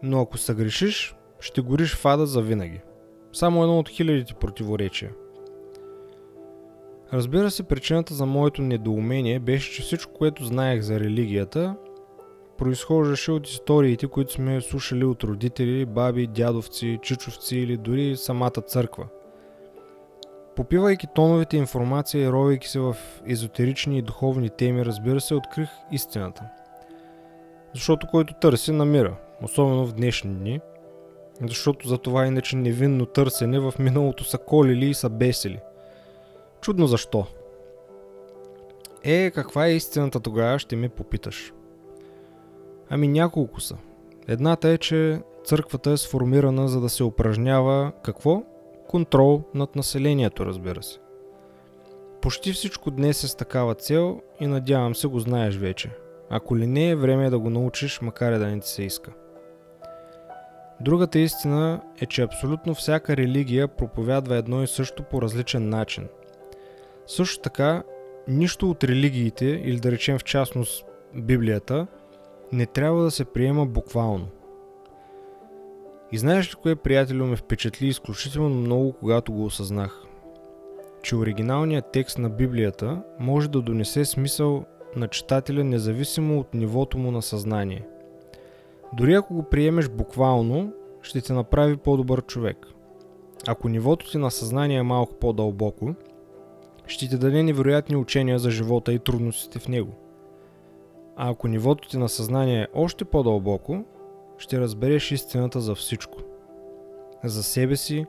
но 0.04 0.22
ако 0.22 0.38
съгрешиш, 0.38 1.16
ще 1.40 1.62
гориш 1.62 1.96
в 1.96 2.06
ада 2.06 2.26
за 2.26 2.42
винаги. 2.42 2.82
Само 3.34 3.64
едно 3.64 3.80
от 3.80 3.90
хилядите 3.90 4.34
противоречия. 4.34 5.12
Разбира 7.14 7.52
се, 7.52 7.64
причината 7.64 8.14
за 8.14 8.26
моето 8.26 8.62
недоумение 8.62 9.40
беше, 9.40 9.72
че 9.72 9.82
всичко, 9.82 10.14
което 10.14 10.46
знаех 10.46 10.82
за 10.82 11.00
религията, 11.00 11.76
произхождаше 12.58 13.32
от 13.32 13.48
историите, 13.48 14.08
които 14.08 14.34
сме 14.34 14.62
слушали 14.62 15.06
от 15.06 15.24
родители, 15.24 15.86
баби, 15.86 16.28
дядовци, 16.28 17.00
чичовци 17.02 17.58
или 17.58 17.78
дори 17.78 18.18
самата 18.18 18.62
църква– 18.68 19.08
Попивайки 20.56 21.08
тоновете 21.08 21.58
информация 21.58 22.24
и 22.24 22.32
ровейки 22.32 22.68
се 22.68 22.80
в 22.80 22.96
езотерични 23.28 23.98
и 23.98 24.02
духовни 24.02 24.50
теми, 24.50 24.86
разбира 24.86 25.22
се, 25.22 25.36
открих 25.36 25.70
истината. 25.92 26.44
Защото 27.74 28.08
който 28.08 28.34
търси, 28.34 28.72
намира, 28.72 29.16
особено 29.44 29.86
в 29.86 29.94
днешни 29.94 30.34
дни. 30.34 30.60
Защото 31.42 31.88
за 31.88 31.98
това 31.98 32.26
иначе 32.26 32.56
невинно 32.56 33.06
търсене 33.06 33.60
в 33.60 33.74
миналото 33.80 34.24
са 34.24 34.38
колили 34.38 34.86
и 34.86 34.94
са 34.94 35.10
бесили. 35.10 35.60
Чудно 36.62 36.88
защо. 36.88 37.26
Е, 39.04 39.32
каква 39.32 39.66
е 39.66 39.74
истината 39.74 40.20
тогава, 40.20 40.60
ще 40.60 40.76
ме 40.76 40.90
попиташ. 40.90 41.54
Ами 42.90 43.08
няколко 43.08 43.62
са. 43.62 43.78
Едната 44.28 44.70
е, 44.70 44.78
че 44.78 45.22
църквата 45.44 45.92
е 45.92 45.98
сформирана 45.98 46.68
за 46.68 46.82
да 46.82 46.90
се 46.90 47.04
упражнява 47.04 47.92
какво? 48.04 48.44
Контрол 48.94 49.44
над 49.54 49.76
населението, 49.76 50.46
разбира 50.46 50.84
се. 50.84 51.00
Почти 52.22 52.54
всичко 52.54 52.92
днес 52.92 53.24
е 53.24 53.28
с 53.28 53.36
такава 53.36 53.76
цел 53.76 54.22
и 54.40 54.48
надявам 54.48 54.96
се 54.96 55.08
го 55.08 55.20
знаеш 55.20 55.56
вече. 55.56 55.90
Ако 56.30 56.58
ли 56.58 56.68
не 56.68 56.90
е 56.90 56.96
време 56.96 57.30
да 57.30 57.40
го 57.40 57.50
научиш, 57.50 58.02
макар 58.02 58.32
и 58.32 58.38
да 58.38 58.48
не 58.48 58.60
ти 58.60 58.68
се 58.68 58.84
иска. 58.84 59.12
Другата 60.82 61.20
истина 61.20 61.82
е, 62.02 62.06
че 62.06 62.22
абсолютно 62.22 62.76
всяка 62.76 63.18
религия 63.18 63.68
проповядва 63.68 64.36
едно 64.36 64.64
и 64.64 64.68
също 64.68 65.04
по 65.04 65.22
различен 65.22 65.70
начин. 65.70 66.08
Също 67.08 67.42
така, 67.42 67.84
нищо 68.28 68.70
от 68.70 68.84
религиите, 68.84 69.46
или 69.46 69.80
да 69.80 69.92
речем 69.92 70.20
в 70.20 70.24
частност 70.24 70.86
Библията, 71.16 71.88
не 72.52 72.66
трябва 72.66 73.04
да 73.04 73.12
се 73.12 73.26
приема 73.26 73.66
буквално. 73.66 74.28
И 76.14 76.18
знаеш 76.18 76.52
ли 76.52 76.56
кое 76.62 76.76
приятелю 76.76 77.26
ме 77.26 77.36
впечатли 77.36 77.88
изключително 77.88 78.50
много, 78.50 78.94
когато 78.94 79.34
го 79.34 79.46
осъзнах? 79.46 80.06
Че 81.04 81.16
оригиналният 81.16 81.92
текст 81.94 82.18
на 82.18 82.30
Библията 82.30 83.04
може 83.20 83.50
да 83.50 83.62
донесе 83.62 84.06
смисъл 84.06 84.66
на 84.96 85.08
читателя 85.08 85.64
независимо 85.64 86.40
от 86.40 86.54
нивото 86.54 86.98
му 86.98 87.12
на 87.12 87.22
съзнание. 87.22 87.86
Дори 88.94 89.14
ако 89.14 89.34
го 89.34 89.44
приемеш 89.44 89.90
буквално, 89.90 90.74
ще 91.02 91.22
те 91.22 91.34
направи 91.34 91.78
по-добър 91.78 92.22
човек. 92.22 92.68
Ако 93.48 93.70
нивото 93.70 94.12
ти 94.12 94.18
на 94.18 94.32
съзнание 94.32 94.78
е 94.78 94.84
малко 94.84 95.14
по-дълбоко, 95.14 95.96
ще 96.88 97.10
ти 97.10 97.18
даде 97.18 97.44
невероятни 97.44 97.96
учения 97.96 98.40
за 98.40 98.52
живота 98.52 98.94
и 98.94 99.00
трудностите 99.00 99.60
в 99.60 99.68
него. 99.68 99.92
А 101.16 101.32
ако 101.32 101.48
нивото 101.48 101.90
ти 101.90 101.98
на 101.98 102.10
съзнание 102.10 102.62
е 102.62 102.68
още 102.74 103.06
по-дълбоко, 103.06 103.86
ще 104.38 104.60
разбереш 104.60 105.12
истината 105.12 105.62
за 105.62 105.76
всичко. 105.76 106.18
За 107.24 107.44
себе 107.44 107.76
си, 107.76 108.06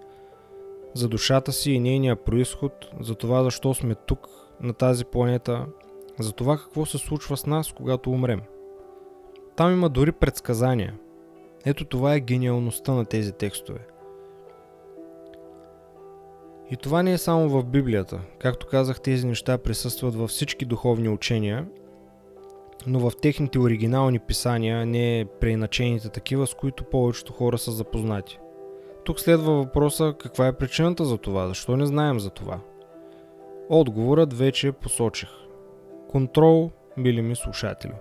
за 0.95 1.09
душата 1.09 1.53
си 1.53 1.73
и 1.73 1.81
нейния 1.81 2.17
происход, 2.17 2.73
за 3.01 3.15
това 3.15 3.45
защо 3.45 3.75
сме 3.75 3.95
тук, 3.95 4.29
на 4.61 4.73
тази 4.73 5.05
планета, 5.05 5.67
за 6.19 6.33
това 6.33 6.57
какво 6.57 6.87
се 6.87 6.99
случва 6.99 7.37
с 7.37 7.47
нас, 7.47 7.73
когато 7.73 8.11
умрем. 8.11 8.41
Там 9.57 9.73
има 9.73 9.89
дори 9.89 10.13
предсказания. 10.13 10.95
Ето 11.65 11.85
това 11.85 12.15
е 12.15 12.21
гениалността 12.21 12.93
на 12.93 13.05
тези 13.05 13.33
текстове. 13.33 13.87
И 16.71 16.77
това 16.77 17.03
не 17.03 17.13
е 17.13 17.19
само 17.19 17.49
в 17.49 17.65
Библията. 17.65 18.21
Както 18.39 18.67
казах, 18.67 19.01
тези 19.01 19.27
неща 19.27 19.59
присъстват 19.59 20.15
във 20.15 20.31
всички 20.31 20.65
духовни 20.65 21.09
учения, 21.09 21.67
но 22.87 22.99
в 22.99 23.12
техните 23.23 23.59
оригинални 23.59 24.18
писания, 24.18 24.87
не 24.87 25.27
преиначените 25.40 26.09
такива, 26.09 26.47
с 26.47 26.55
които 26.55 26.85
повечето 26.85 27.33
хора 27.33 27.59
са 27.59 27.73
запознати. 27.73 28.38
Тук 29.05 29.20
следва 29.20 29.53
въпроса 29.53 30.14
каква 30.18 30.47
е 30.47 30.53
причината 30.53 31.05
за 31.05 31.18
това, 31.18 31.49
защо 31.49 31.77
не 31.77 31.87
знаем 31.87 32.20
за 32.20 32.31
това. 32.31 32.61
Отговорът 33.68 34.35
вече 34.35 34.73
посочих. 34.73 35.29
Контрол, 36.09 36.70
били 36.99 37.23
ми 37.23 37.37
слушатели. 37.37 37.92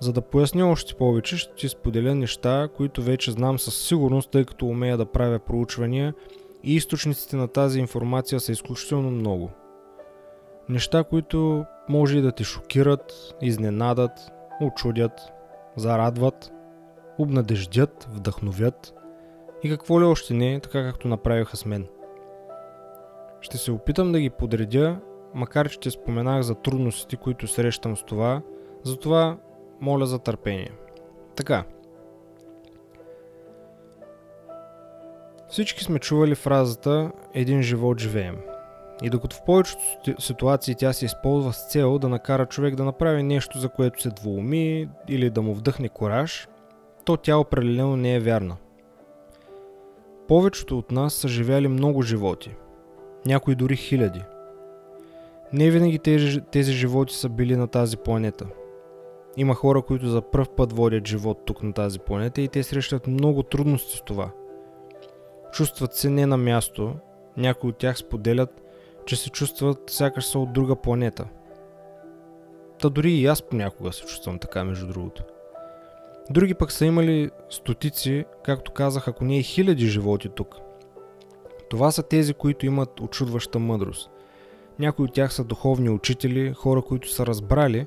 За 0.00 0.12
да 0.12 0.22
поясня 0.22 0.70
още 0.70 0.94
повече, 0.94 1.36
ще 1.36 1.54
ти 1.54 1.68
споделя 1.68 2.14
неща, 2.14 2.68
които 2.76 3.02
вече 3.02 3.30
знам 3.30 3.58
със 3.58 3.86
сигурност, 3.88 4.30
тъй 4.30 4.44
като 4.44 4.66
умея 4.66 4.96
да 4.96 5.06
правя 5.06 5.38
проучвания 5.38 6.14
и 6.64 6.74
източниците 6.74 7.36
на 7.36 7.48
тази 7.48 7.80
информация 7.80 8.40
са 8.40 8.52
изключително 8.52 9.10
много. 9.10 9.50
Неща, 10.68 11.04
които 11.04 11.64
може 11.88 12.18
и 12.18 12.22
да 12.22 12.32
те 12.32 12.44
шокират, 12.44 13.34
изненадат, 13.42 14.32
очудят, 14.60 15.32
зарадват, 15.76 16.52
обнадеждят, 17.18 18.08
вдъхновят 18.10 18.94
и 19.62 19.70
какво 19.70 20.00
ли 20.00 20.04
още 20.04 20.34
не, 20.34 20.60
така 20.60 20.82
както 20.82 21.08
направиха 21.08 21.56
с 21.56 21.64
мен. 21.64 21.86
Ще 23.40 23.58
се 23.58 23.72
опитам 23.72 24.12
да 24.12 24.20
ги 24.20 24.30
подредя, 24.30 25.00
макар 25.34 25.68
че 25.68 25.80
те 25.80 25.90
споменах 25.90 26.42
за 26.42 26.54
трудностите, 26.54 27.16
които 27.16 27.46
срещам 27.46 27.96
с 27.96 28.02
това, 28.02 28.42
затова 28.82 29.38
моля 29.80 30.06
за 30.06 30.18
търпение. 30.18 30.70
Така. 31.36 31.64
Всички 35.48 35.84
сме 35.84 35.98
чували 35.98 36.34
фразата 36.34 37.12
«Един 37.34 37.62
живот 37.62 38.00
живеем». 38.00 38.36
И 39.02 39.10
докато 39.10 39.36
в 39.36 39.44
повечето 39.44 39.82
ситуации 40.18 40.74
тя 40.74 40.92
се 40.92 41.04
използва 41.04 41.52
с 41.52 41.68
цел 41.68 41.98
да 41.98 42.08
накара 42.08 42.46
човек 42.46 42.74
да 42.74 42.84
направи 42.84 43.22
нещо, 43.22 43.58
за 43.58 43.68
което 43.68 44.02
се 44.02 44.08
двууми 44.08 44.88
или 45.08 45.30
да 45.30 45.42
му 45.42 45.54
вдъхне 45.54 45.88
кораж, 45.88 46.48
то 47.04 47.16
тя 47.16 47.36
определено 47.36 47.96
не 47.96 48.14
е 48.14 48.20
вярна. 48.20 48.56
Повечето 50.28 50.78
от 50.78 50.90
нас 50.90 51.14
са 51.14 51.28
живяли 51.28 51.68
много 51.68 52.02
животи. 52.02 52.56
Някои 53.26 53.54
дори 53.54 53.76
хиляди. 53.76 54.22
Не 55.52 55.70
винаги 55.70 55.98
тези, 55.98 56.40
тези 56.40 56.72
животи 56.72 57.14
са 57.14 57.28
били 57.28 57.56
на 57.56 57.68
тази 57.68 57.96
планета. 57.96 58.46
Има 59.36 59.54
хора, 59.54 59.82
които 59.82 60.08
за 60.08 60.22
пръв 60.22 60.50
път 60.50 60.72
водят 60.72 61.06
живот 61.06 61.38
тук 61.44 61.62
на 61.62 61.72
тази 61.72 61.98
планета 61.98 62.40
и 62.40 62.48
те 62.48 62.62
срещат 62.62 63.06
много 63.06 63.42
трудности 63.42 63.96
с 63.96 64.02
това. 64.02 64.30
Чувстват 65.52 65.94
се 65.94 66.10
не 66.10 66.26
на 66.26 66.36
място, 66.36 66.94
някои 67.36 67.70
от 67.70 67.76
тях 67.76 67.98
споделят, 67.98 68.62
че 69.06 69.16
се 69.16 69.30
чувстват 69.30 69.90
сякаш 69.90 70.26
са 70.26 70.38
от 70.38 70.52
друга 70.52 70.76
планета. 70.76 71.24
Та 72.78 72.88
дори 72.88 73.12
и 73.12 73.26
аз 73.26 73.42
понякога 73.42 73.92
се 73.92 74.06
чувствам 74.06 74.38
така, 74.38 74.64
между 74.64 74.86
другото. 74.86 75.22
Други 76.30 76.54
пък 76.54 76.72
са 76.72 76.86
имали 76.86 77.30
стотици, 77.50 78.24
както 78.44 78.72
казах, 78.72 79.08
ако 79.08 79.24
не 79.24 79.38
и 79.38 79.42
хиляди 79.42 79.86
животи 79.86 80.28
тук. 80.28 80.56
Това 81.70 81.90
са 81.90 82.02
тези, 82.02 82.34
които 82.34 82.66
имат 82.66 83.00
очудваща 83.00 83.58
мъдрост. 83.58 84.10
Някои 84.78 85.04
от 85.04 85.12
тях 85.12 85.32
са 85.32 85.44
духовни 85.44 85.90
учители, 85.90 86.52
хора, 86.52 86.82
които 86.82 87.10
са 87.10 87.26
разбрали, 87.26 87.86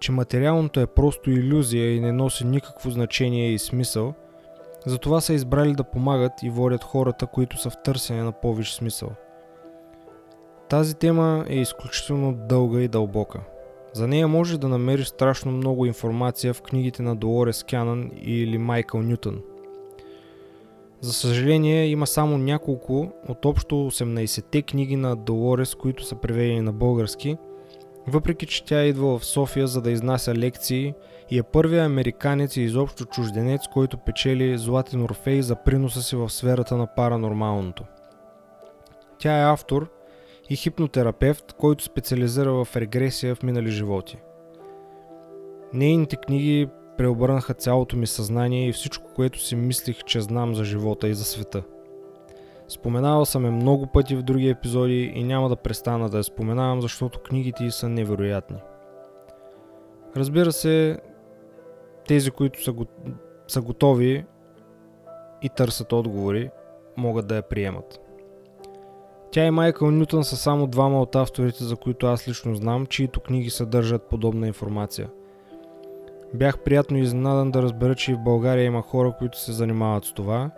че 0.00 0.12
материалното 0.12 0.80
е 0.80 0.86
просто 0.86 1.30
иллюзия 1.30 1.96
и 1.96 2.00
не 2.00 2.12
носи 2.12 2.46
никакво 2.46 2.90
значение 2.90 3.52
и 3.52 3.58
смисъл, 3.58 4.14
затова 4.86 5.20
са 5.20 5.32
избрали 5.32 5.74
да 5.74 5.84
помагат 5.84 6.32
и 6.42 6.50
водят 6.50 6.84
хората, 6.84 7.26
които 7.26 7.58
са 7.58 7.70
в 7.70 7.82
търсене 7.84 8.22
на 8.22 8.32
повиш 8.32 8.72
смисъл– 8.72 9.10
тази 10.70 10.94
тема 10.94 11.44
е 11.48 11.56
изключително 11.56 12.32
дълга 12.32 12.80
и 12.80 12.88
дълбока. 12.88 13.40
За 13.92 14.08
нея 14.08 14.28
може 14.28 14.58
да 14.58 14.68
намериш 14.68 15.06
страшно 15.06 15.52
много 15.52 15.86
информация 15.86 16.54
в 16.54 16.62
книгите 16.62 17.02
на 17.02 17.16
Долорес 17.16 17.64
Кянън 17.64 18.10
или 18.22 18.58
Майкъл 18.58 19.02
Нютън. 19.02 19.40
За 21.00 21.12
съжаление 21.12 21.86
има 21.86 22.06
само 22.06 22.38
няколко 22.38 23.12
от 23.28 23.44
общо 23.44 23.74
18-те 23.74 24.62
книги 24.62 24.96
на 24.96 25.16
Долорес, 25.16 25.74
които 25.74 26.04
са 26.04 26.16
преведени 26.16 26.60
на 26.60 26.72
български, 26.72 27.36
въпреки 28.06 28.46
че 28.46 28.64
тя 28.64 28.84
идва 28.84 29.18
в 29.18 29.24
София 29.24 29.66
за 29.66 29.82
да 29.82 29.90
изнася 29.90 30.34
лекции 30.34 30.94
и 31.30 31.38
е 31.38 31.42
първият 31.42 31.86
американец 31.86 32.56
и 32.56 32.62
изобщо 32.62 33.04
чужденец, 33.04 33.60
който 33.72 33.98
печели 33.98 34.58
Златен 34.58 35.02
Орфей 35.02 35.42
за 35.42 35.56
приноса 35.56 36.02
си 36.02 36.16
в 36.16 36.30
сферата 36.30 36.76
на 36.76 36.86
паранормалното. 36.86 37.84
Тя 39.18 39.38
е 39.38 39.52
автор– 39.52 39.90
и 40.50 40.56
хипнотерапевт, 40.56 41.52
който 41.52 41.84
специализира 41.84 42.52
в 42.52 42.76
регресия 42.76 43.34
в 43.34 43.42
минали 43.42 43.70
животи. 43.70 44.18
Нейните 45.72 46.16
книги 46.16 46.68
преобърнаха 46.96 47.54
цялото 47.54 47.96
ми 47.96 48.06
съзнание 48.06 48.68
и 48.68 48.72
всичко, 48.72 49.10
което 49.14 49.40
си 49.40 49.56
мислих, 49.56 50.04
че 50.04 50.20
знам 50.20 50.54
за 50.54 50.64
живота 50.64 51.08
и 51.08 51.14
за 51.14 51.24
света. 51.24 51.62
Споменавал 52.68 53.24
съм 53.24 53.44
я 53.44 53.50
много 53.50 53.86
пъти 53.86 54.16
в 54.16 54.22
други 54.22 54.48
епизоди 54.48 55.12
и 55.14 55.24
няма 55.24 55.48
да 55.48 55.56
престана 55.56 56.08
да 56.08 56.16
я 56.16 56.24
споменавам, 56.24 56.80
защото 56.80 57.20
книгите 57.20 57.64
й 57.64 57.70
са 57.70 57.88
невероятни. 57.88 58.56
Разбира 60.16 60.52
се, 60.52 61.00
тези, 62.08 62.30
които 62.30 62.62
са, 62.62 62.72
го... 62.72 62.86
са 63.48 63.60
готови 63.60 64.24
и 65.42 65.48
търсят 65.48 65.92
отговори, 65.92 66.50
могат 66.96 67.26
да 67.26 67.36
я 67.36 67.42
приемат. 67.42 68.09
Тя 69.32 69.46
и 69.46 69.50
Майкъл 69.50 69.90
Нютън 69.90 70.24
са 70.24 70.36
само 70.36 70.66
двама 70.66 71.02
от 71.02 71.16
авторите, 71.16 71.64
за 71.64 71.76
които 71.76 72.06
аз 72.06 72.28
лично 72.28 72.54
знам, 72.54 72.86
чието 72.86 73.20
книги 73.20 73.50
съдържат 73.50 74.02
подобна 74.02 74.46
информация. 74.46 75.08
Бях 76.34 76.58
приятно 76.58 76.98
изненадан 76.98 77.50
да 77.50 77.62
разбера, 77.62 77.94
че 77.94 78.12
и 78.12 78.14
в 78.14 78.24
България 78.24 78.64
има 78.64 78.82
хора, 78.82 79.14
които 79.18 79.40
се 79.40 79.52
занимават 79.52 80.04
с 80.04 80.12
това. 80.12 80.50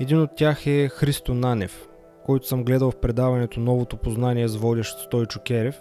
Един 0.00 0.20
от 0.20 0.30
тях 0.36 0.66
е 0.66 0.88
Христо 0.88 1.34
Нанев, 1.34 1.88
който 2.26 2.46
съм 2.46 2.64
гледал 2.64 2.90
в 2.90 2.96
предаването 2.96 3.60
Новото 3.60 3.96
познание 3.96 4.48
с 4.48 4.56
водещ 4.56 4.98
Стойчо 4.98 5.40
Керев 5.46 5.80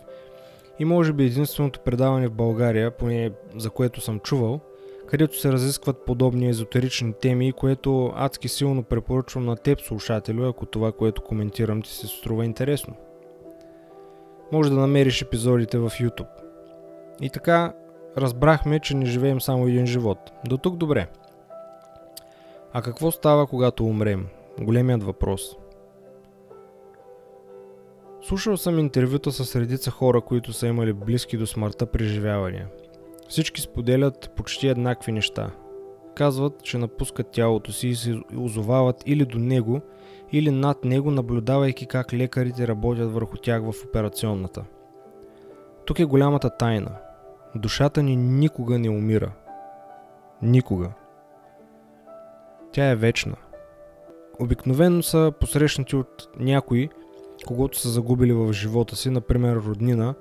и 0.80 0.86
може 0.86 1.14
би 1.14 1.26
единственото 1.26 1.80
предаване 1.80 2.28
в 2.28 2.34
България, 2.34 2.92
поне 2.92 3.32
за 3.58 3.70
което 3.70 4.02
съм 4.02 4.20
чувал– 4.20 4.60
където 5.08 5.40
се 5.40 5.52
разискват 5.52 6.06
подобни 6.06 6.50
езотерични 6.50 7.14
теми, 7.14 7.52
което 7.52 8.12
адски 8.16 8.48
силно 8.48 8.84
препоръчвам 8.84 9.46
на 9.46 9.56
теб, 9.56 9.82
слушателю, 9.82 10.48
ако 10.48 10.66
това, 10.66 10.92
което 10.92 11.22
коментирам 11.22 11.82
ти 11.82 11.90
се 11.90 12.08
струва 12.08 12.46
интересно. 12.46 12.96
Може 14.52 14.70
да 14.70 14.76
намериш 14.76 15.22
епизодите 15.22 15.78
в 15.78 15.90
YouTube. 15.90 16.28
И 17.22 17.30
така, 17.30 17.74
разбрахме, 18.18 18.80
че 18.80 18.96
не 18.96 19.06
живеем 19.06 19.42
само 19.42 19.68
един 19.68 19.86
живот. 19.86 20.32
До 20.46 20.58
тук 20.58 20.76
добре. 20.76 21.08
А 22.74 22.82
какво 22.82 23.12
става, 23.12 23.48
когато 23.48 23.86
умрем? 23.86 24.28
Големият 24.62 25.04
въпрос. 25.04 25.58
Слушал 28.22 28.58
съм 28.58 28.80
интервюта 28.80 29.32
с 29.32 29.56
редица 29.56 29.92
хора, 29.92 30.22
които 30.22 30.54
са 30.54 30.68
имали 30.68 30.94
близки 30.94 31.38
до 31.38 31.48
смъртта 31.48 31.86
преживявания– 31.86 32.68
всички 33.30 33.62
споделят 33.62 34.32
почти 34.36 34.68
еднакви 34.68 35.12
неща. 35.12 35.52
казват, 36.16 36.64
че 36.64 36.78
напускат 36.78 37.32
тялото 37.32 37.72
си 37.72 37.88
и 37.88 37.96
се 37.96 38.20
озовават 38.38 39.04
или 39.06 39.26
до 39.26 39.40
него, 39.40 39.82
или 40.32 40.52
над 40.52 40.86
него, 40.86 41.12
наблюдавайки 41.12 41.86
как 41.86 42.14
лекарите 42.14 42.68
работят 42.68 43.12
върху 43.12 43.38
тях 43.38 43.62
в 43.62 43.86
операционната. 43.86 44.66
Тук 45.86 46.00
е 46.00 46.06
голямата 46.06 46.58
тайна. 46.58 46.92
Душата 47.56 48.04
ни 48.04 48.16
никога 48.16 48.80
не 48.80 48.90
умира. 48.90 49.32
Никога. 50.42 50.92
Тя 52.72 52.90
е 52.90 52.96
вечна. 52.96 53.36
Обикновено 54.40 55.04
са 55.04 55.32
посрещнати 55.40 55.96
от 55.96 56.28
някои, 56.40 56.90
когато 57.48 57.80
са 57.80 57.90
загубили 57.90 58.34
в 58.34 58.54
живота 58.54 58.96
си, 58.96 59.10
например 59.10 59.56
роднина 59.56 60.16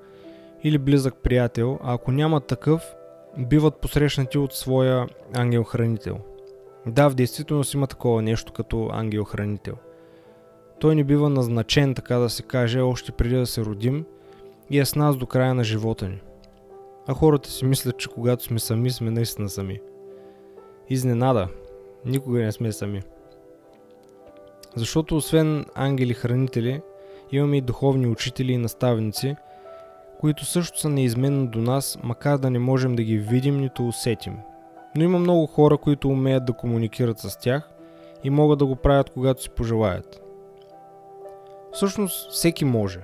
или 0.63 0.77
близък 0.77 1.15
приятел, 1.23 1.79
а 1.83 1.93
ако 1.93 2.11
няма 2.11 2.41
такъв, 2.41 2.95
биват 3.37 3.81
посрещнати 3.81 4.37
от 4.37 4.53
своя 4.53 5.07
ангел-хранител. 5.33 6.17
Да, 6.85 7.09
в 7.09 7.15
действителност 7.15 7.73
има 7.73 7.87
такова 7.87 8.21
нещо 8.21 8.53
като 8.53 8.89
ангел-хранител. 8.91 9.75
Той 10.79 10.95
ни 10.95 11.03
бива 11.03 11.29
назначен, 11.29 11.95
така 11.95 12.17
да 12.17 12.29
се 12.29 12.43
каже, 12.43 12.79
още 12.79 13.11
преди 13.11 13.35
да 13.35 13.45
се 13.45 13.61
родим 13.61 14.05
и 14.69 14.79
е 14.79 14.85
с 14.85 14.95
нас 14.95 15.17
до 15.17 15.25
края 15.25 15.53
на 15.53 15.63
живота 15.63 16.09
ни. 16.09 16.21
А 17.07 17.13
хората 17.13 17.49
си 17.49 17.65
мислят, 17.65 17.97
че 17.97 18.09
когато 18.09 18.43
сме 18.43 18.59
сами, 18.59 18.91
сме 18.91 19.11
наистина 19.11 19.49
сами. 19.49 19.79
Изненада. 20.89 21.47
Никога 22.05 22.39
не 22.39 22.51
сме 22.51 22.71
сами. 22.71 23.01
Защото 24.75 25.17
освен 25.17 25.65
ангели-хранители, 25.75 26.81
имаме 27.31 27.57
и 27.57 27.61
духовни 27.61 28.07
учители 28.07 28.51
и 28.51 28.57
наставници, 28.57 29.35
които 30.23 30.45
също 30.45 30.79
са 30.79 30.89
неизменно 30.89 31.47
до 31.47 31.59
нас, 31.59 31.99
макар 32.03 32.37
да 32.37 32.49
не 32.49 32.59
можем 32.59 32.95
да 32.95 33.03
ги 33.03 33.17
видим 33.17 33.57
нито 33.57 33.87
усетим. 33.87 34.37
Но 34.95 35.03
има 35.03 35.19
много 35.19 35.45
хора, 35.45 35.77
които 35.77 36.09
умеят 36.09 36.45
да 36.45 36.53
комуникират 36.53 37.19
с 37.19 37.39
тях 37.39 37.69
и 38.23 38.29
могат 38.29 38.59
да 38.59 38.65
го 38.65 38.75
правят 38.75 39.09
когато 39.09 39.43
си 39.43 39.49
пожелаят. 39.49 40.21
Всъщност 41.71 42.31
всеки 42.31 42.65
може. 42.65 42.99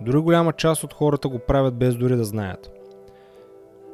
Дори 0.00 0.18
голяма 0.18 0.52
част 0.52 0.84
от 0.84 0.94
хората 0.94 1.28
го 1.28 1.38
правят 1.38 1.74
без 1.74 1.96
дори 1.96 2.16
да 2.16 2.24
знаят. 2.24 2.70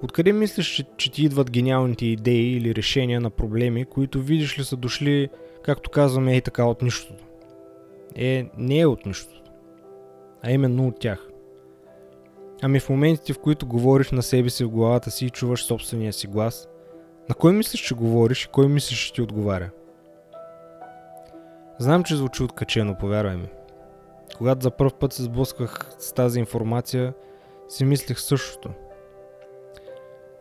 Откъде 0.02 0.32
мислиш, 0.32 0.66
че, 0.66 0.84
че 0.96 1.12
ти 1.12 1.24
идват 1.24 1.50
гениалните 1.50 2.06
идеи 2.06 2.56
или 2.56 2.74
решения 2.74 3.20
на 3.20 3.30
проблеми, 3.30 3.84
които 3.84 4.22
видиш 4.22 4.58
ли 4.58 4.64
са 4.64 4.76
дошли, 4.76 5.28
както 5.62 5.90
казваме, 5.90 6.36
и 6.36 6.40
така 6.40 6.64
от 6.64 6.82
нищото? 6.82 7.24
Е, 8.16 8.46
не 8.58 8.80
е 8.80 8.86
от 8.86 9.06
нищото, 9.06 9.42
а 10.42 10.50
именно 10.50 10.88
от 10.88 11.00
тях. 11.00 11.25
Ами 12.62 12.80
в 12.80 12.88
моментите, 12.88 13.32
в 13.32 13.38
които 13.38 13.66
говориш 13.66 14.10
на 14.10 14.22
себе 14.22 14.50
си 14.50 14.64
в 14.64 14.70
главата 14.70 15.10
си 15.10 15.26
и 15.26 15.30
чуваш 15.30 15.64
собствения 15.64 16.12
си 16.12 16.26
глас, 16.26 16.68
на 17.28 17.34
кой 17.34 17.52
мислиш, 17.52 17.80
че 17.80 17.94
говориш 17.94 18.44
и 18.44 18.48
кой 18.48 18.68
мислиш, 18.68 18.98
че 18.98 19.12
ти 19.12 19.22
отговаря? 19.22 19.70
Знам, 21.78 22.04
че 22.04 22.16
звучи 22.16 22.42
откачено, 22.42 22.98
повярвай 22.98 23.36
ми. 23.36 23.48
Когато 24.36 24.62
за 24.62 24.70
първ 24.70 24.90
път 25.00 25.12
се 25.12 25.22
сблъсках 25.22 25.90
с 25.98 26.12
тази 26.12 26.38
информация, 26.38 27.14
си 27.68 27.84
мислех 27.84 28.20
същото. 28.20 28.70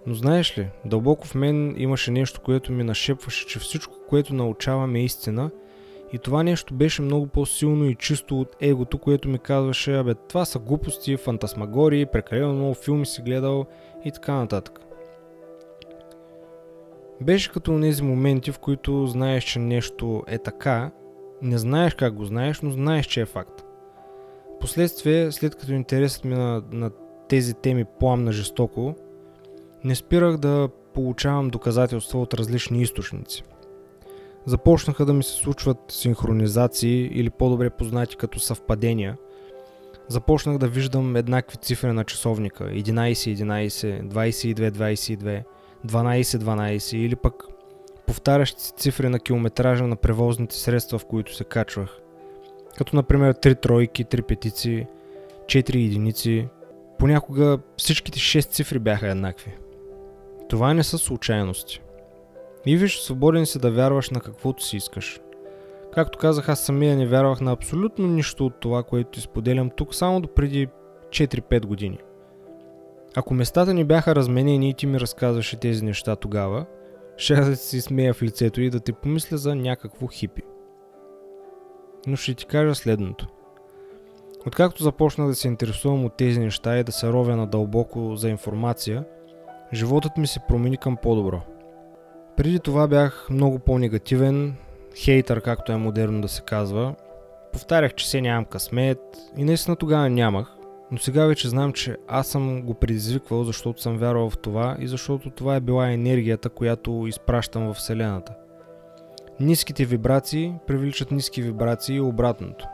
Но 0.05 0.13
знаеш 0.13 0.57
ли, 0.57 0.69
дълбоко 0.85 1.27
в 1.27 1.35
мен 1.35 1.75
имаше 1.77 2.11
нещо, 2.11 2.41
което 2.41 2.71
ми 2.71 2.83
нашепваше, 2.83 3.47
че 3.47 3.59
всичко, 3.59 3.93
което 4.09 4.33
научаваме 4.33 4.99
е 4.99 5.03
истина 5.03 5.51
и 6.13 6.19
това 6.19 6.43
нещо 6.43 6.73
беше 6.73 7.01
много 7.01 7.27
по-силно 7.27 7.85
и 7.85 7.95
чисто 7.95 8.41
от 8.41 8.55
егото, 8.61 8.97
което 8.97 9.29
ми 9.29 9.39
казваше, 9.39 9.97
абе 9.97 10.13
това 10.13 10.45
са 10.45 10.59
глупости, 10.59 11.17
фантасмагории, 11.17 12.05
прекалено 12.05 12.53
много 12.53 12.73
филми 12.73 13.05
си 13.05 13.21
гледал 13.21 13.65
и 14.05 14.11
така 14.11 14.33
нататък. 14.33 14.79
Беше 17.21 17.51
като 17.51 17.79
тези 17.81 18.03
моменти, 18.03 18.51
в 18.51 18.59
които 18.59 19.07
знаеш, 19.07 19.43
че 19.43 19.59
нещо 19.59 20.23
е 20.27 20.37
така, 20.37 20.91
не 21.41 21.57
знаеш 21.57 21.93
как 21.93 22.13
го 22.13 22.25
знаеш, 22.25 22.61
но 22.61 22.71
знаеш, 22.71 23.05
че 23.05 23.21
е 23.21 23.25
факт. 23.25 23.63
Последствие, 24.59 25.31
след 25.31 25.55
като 25.55 25.73
интересът 25.73 26.25
ми 26.25 26.35
на, 26.35 26.63
на 26.71 26.91
тези 27.29 27.53
теми 27.53 27.85
пламна 27.99 28.31
жестоко, 28.31 28.95
не 29.83 29.95
спирах 29.95 30.37
да 30.37 30.69
получавам 30.93 31.49
доказателства 31.49 32.19
от 32.19 32.33
различни 32.33 32.81
източници. 32.81 33.43
Започнаха 34.45 35.05
да 35.05 35.13
ми 35.13 35.23
се 35.23 35.31
случват 35.31 35.77
синхронизации 35.89 37.09
или 37.13 37.29
по-добре 37.29 37.69
познати 37.69 38.15
като 38.15 38.39
съвпадения. 38.39 39.17
Започнах 40.07 40.57
да 40.57 40.67
виждам 40.67 41.15
еднакви 41.15 41.57
цифри 41.57 41.91
на 41.91 42.03
часовника 42.03 42.63
11-11, 42.63 44.07
22-22, 44.07 45.43
12-12 45.87 46.95
или 46.97 47.15
пък 47.15 47.43
повтарящи 48.07 48.61
се 48.61 48.73
цифри 48.77 49.09
на 49.09 49.19
километража 49.19 49.87
на 49.87 49.95
превозните 49.95 50.55
средства, 50.55 50.99
в 50.99 51.05
които 51.05 51.35
се 51.35 51.43
качвах. 51.43 51.99
Като 52.77 52.95
например 52.95 53.33
3 53.33 53.61
тройки, 53.61 54.05
3 54.05 54.21
петици, 54.21 54.87
4 55.45 55.85
единици. 55.85 56.47
Понякога 56.99 57.59
всичките 57.77 58.19
6 58.19 58.49
цифри 58.49 58.79
бяха 58.79 59.07
еднакви. 59.07 59.55
Това 60.49 60.73
не 60.73 60.83
са 60.83 60.97
случайности. 60.97 61.81
И 62.65 62.77
виж, 62.77 62.99
свободен 62.99 63.45
си 63.45 63.59
да 63.59 63.71
вярваш 63.71 64.09
на 64.09 64.19
каквото 64.19 64.63
си 64.63 64.77
искаш. 64.77 65.19
Както 65.93 66.19
казах, 66.19 66.49
аз 66.49 66.59
самия 66.59 66.97
не 66.97 67.07
вярвах 67.07 67.41
на 67.41 67.51
абсолютно 67.51 68.07
нищо 68.07 68.45
от 68.45 68.59
това, 68.59 68.83
което 68.83 69.09
ти 69.09 69.21
споделям 69.21 69.69
тук, 69.69 69.95
само 69.95 70.21
до 70.21 70.27
преди 70.27 70.67
4-5 71.09 71.65
години. 71.65 71.97
Ако 73.15 73.33
местата 73.33 73.73
ни 73.73 73.83
бяха 73.83 74.15
разменени 74.15 74.69
и 74.69 74.73
ти 74.73 74.87
ми 74.87 74.99
разказваше 74.99 75.59
тези 75.59 75.85
неща 75.85 76.15
тогава, 76.15 76.65
ще 77.17 77.35
да 77.35 77.55
си 77.55 77.81
смея 77.81 78.13
в 78.13 78.23
лицето 78.23 78.61
и 78.61 78.69
да 78.69 78.79
ти 78.79 78.93
помисля 78.93 79.37
за 79.37 79.55
някакво 79.55 80.07
хипи 80.07 80.41
но 82.07 82.15
ще 82.15 82.33
ти 82.33 82.45
кажа 82.45 82.75
следното. 82.75 83.27
Откакто 84.47 84.83
започнах 84.83 85.27
да 85.27 85.35
се 85.35 85.47
интересувам 85.47 86.05
от 86.05 86.17
тези 86.17 86.39
неща 86.39 86.77
и 86.77 86.83
да 86.83 86.91
се 86.91 87.07
ровя 87.07 87.35
надълбоко 87.35 88.15
за 88.15 88.29
информация, 88.29 89.05
животът 89.73 90.17
ми 90.17 90.27
се 90.27 90.39
промени 90.47 90.77
към 90.77 90.97
по-добро. 90.97 91.41
Преди 92.37 92.59
това 92.59 92.87
бях 92.87 93.27
много 93.29 93.59
по-негативен, 93.59 94.55
хейтър, 94.95 95.41
както 95.41 95.71
е 95.71 95.77
модерно 95.77 96.21
да 96.21 96.27
се 96.27 96.41
казва. 96.41 96.95
Повтарях, 97.53 97.93
че 97.95 98.09
се 98.09 98.21
нямам 98.21 98.45
късмет 98.45 98.99
и 99.37 99.43
наистина 99.43 99.75
тогава 99.75 100.09
нямах, 100.09 100.55
но 100.91 100.97
сега 100.97 101.25
вече 101.25 101.49
знам, 101.49 101.73
че 101.73 101.97
аз 102.07 102.27
съм 102.27 102.61
го 102.61 102.73
предизвиквал, 102.73 103.43
защото 103.43 103.81
съм 103.81 103.97
вярвал 103.97 104.29
в 104.29 104.37
това 104.37 104.75
и 104.79 104.87
защото 104.87 105.29
това 105.29 105.55
е 105.55 105.59
била 105.59 105.91
енергията, 105.91 106.49
която 106.49 107.05
изпращам 107.07 107.73
в 107.73 107.73
Вселената. 107.73 108.33
Ниските 109.39 109.85
вибрации 109.85 110.53
привличат 110.67 111.11
ниски 111.11 111.41
вибрации 111.41 111.95
и 111.95 112.01
обратното. 112.01 112.65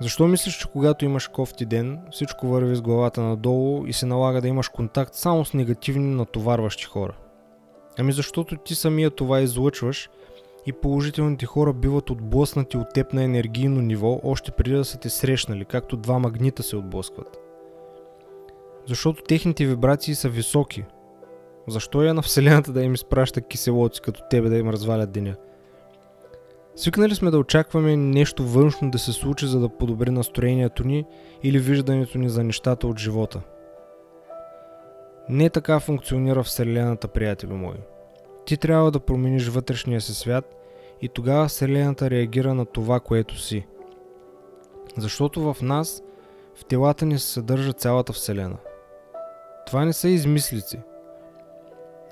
Защо 0.00 0.28
мислиш, 0.28 0.58
че 0.58 0.68
когато 0.72 1.04
имаш 1.04 1.28
кофти 1.28 1.66
ден, 1.66 1.98
всичко 2.10 2.46
върви 2.46 2.76
с 2.76 2.82
главата 2.82 3.22
надолу 3.22 3.86
и 3.86 3.92
се 3.92 4.06
налага 4.06 4.40
да 4.40 4.48
имаш 4.48 4.68
контакт 4.68 5.14
само 5.14 5.44
с 5.44 5.54
негативни 5.54 6.14
натоварващи 6.14 6.84
хора? 6.84 7.14
Ами 8.00 8.12
защото 8.12 8.56
ти 8.56 8.74
самия 8.74 9.10
това 9.10 9.40
излъчваш 9.40 10.10
и 10.66 10.72
положителните 10.72 11.46
хора 11.46 11.72
биват 11.72 12.10
отблъснати 12.10 12.76
от 12.76 12.92
теб 12.94 13.12
на 13.12 13.22
енергийно 13.22 13.80
ниво, 13.80 14.20
още 14.24 14.50
преди 14.50 14.76
да 14.76 14.84
са 14.84 14.98
те 14.98 15.10
срещнали, 15.10 15.64
както 15.64 15.96
два 15.96 16.18
магнита 16.18 16.62
се 16.62 16.76
отблъскват. 16.76 17.38
Защото 18.86 19.22
техните 19.22 19.66
вибрации 19.66 20.14
са 20.14 20.28
високи, 20.28 20.84
защо 21.68 22.02
е 22.02 22.12
на 22.12 22.22
Вселената 22.22 22.72
да 22.72 22.82
им 22.82 22.94
изпраща 22.94 23.40
киселоци 23.40 24.00
като 24.00 24.20
тебе 24.30 24.48
да 24.48 24.56
им 24.56 24.70
развалят 24.70 25.12
деня? 25.12 25.36
Свикнали 26.76 27.14
сме 27.14 27.30
да 27.30 27.38
очакваме 27.38 27.96
нещо 27.96 28.44
външно 28.44 28.90
да 28.90 28.98
се 28.98 29.12
случи, 29.12 29.46
за 29.46 29.60
да 29.60 29.68
подобри 29.68 30.10
настроението 30.10 30.86
ни 30.86 31.04
или 31.42 31.58
виждането 31.58 32.18
ни 32.18 32.28
за 32.28 32.44
нещата 32.44 32.86
от 32.86 32.98
живота. 32.98 33.40
Не 35.30 35.50
така 35.50 35.80
функционира 35.80 36.42
Вселената, 36.42 37.08
приятели 37.08 37.52
мои. 37.52 37.76
Ти 38.46 38.56
трябва 38.56 38.90
да 38.90 39.00
промениш 39.00 39.48
вътрешния 39.48 40.00
си 40.00 40.14
свят 40.14 40.56
и 41.02 41.08
тогава 41.08 41.48
Вселената 41.48 42.10
реагира 42.10 42.54
на 42.54 42.66
това, 42.66 43.00
което 43.00 43.38
си. 43.38 43.66
Защото 44.96 45.52
в 45.52 45.62
нас, 45.62 46.02
в 46.54 46.64
телата 46.64 47.06
ни 47.06 47.18
се 47.18 47.26
съдържа 47.26 47.72
цялата 47.72 48.12
Вселена. 48.12 48.56
Това 49.66 49.84
не 49.84 49.92
са 49.92 50.08
измислици– 50.08 50.78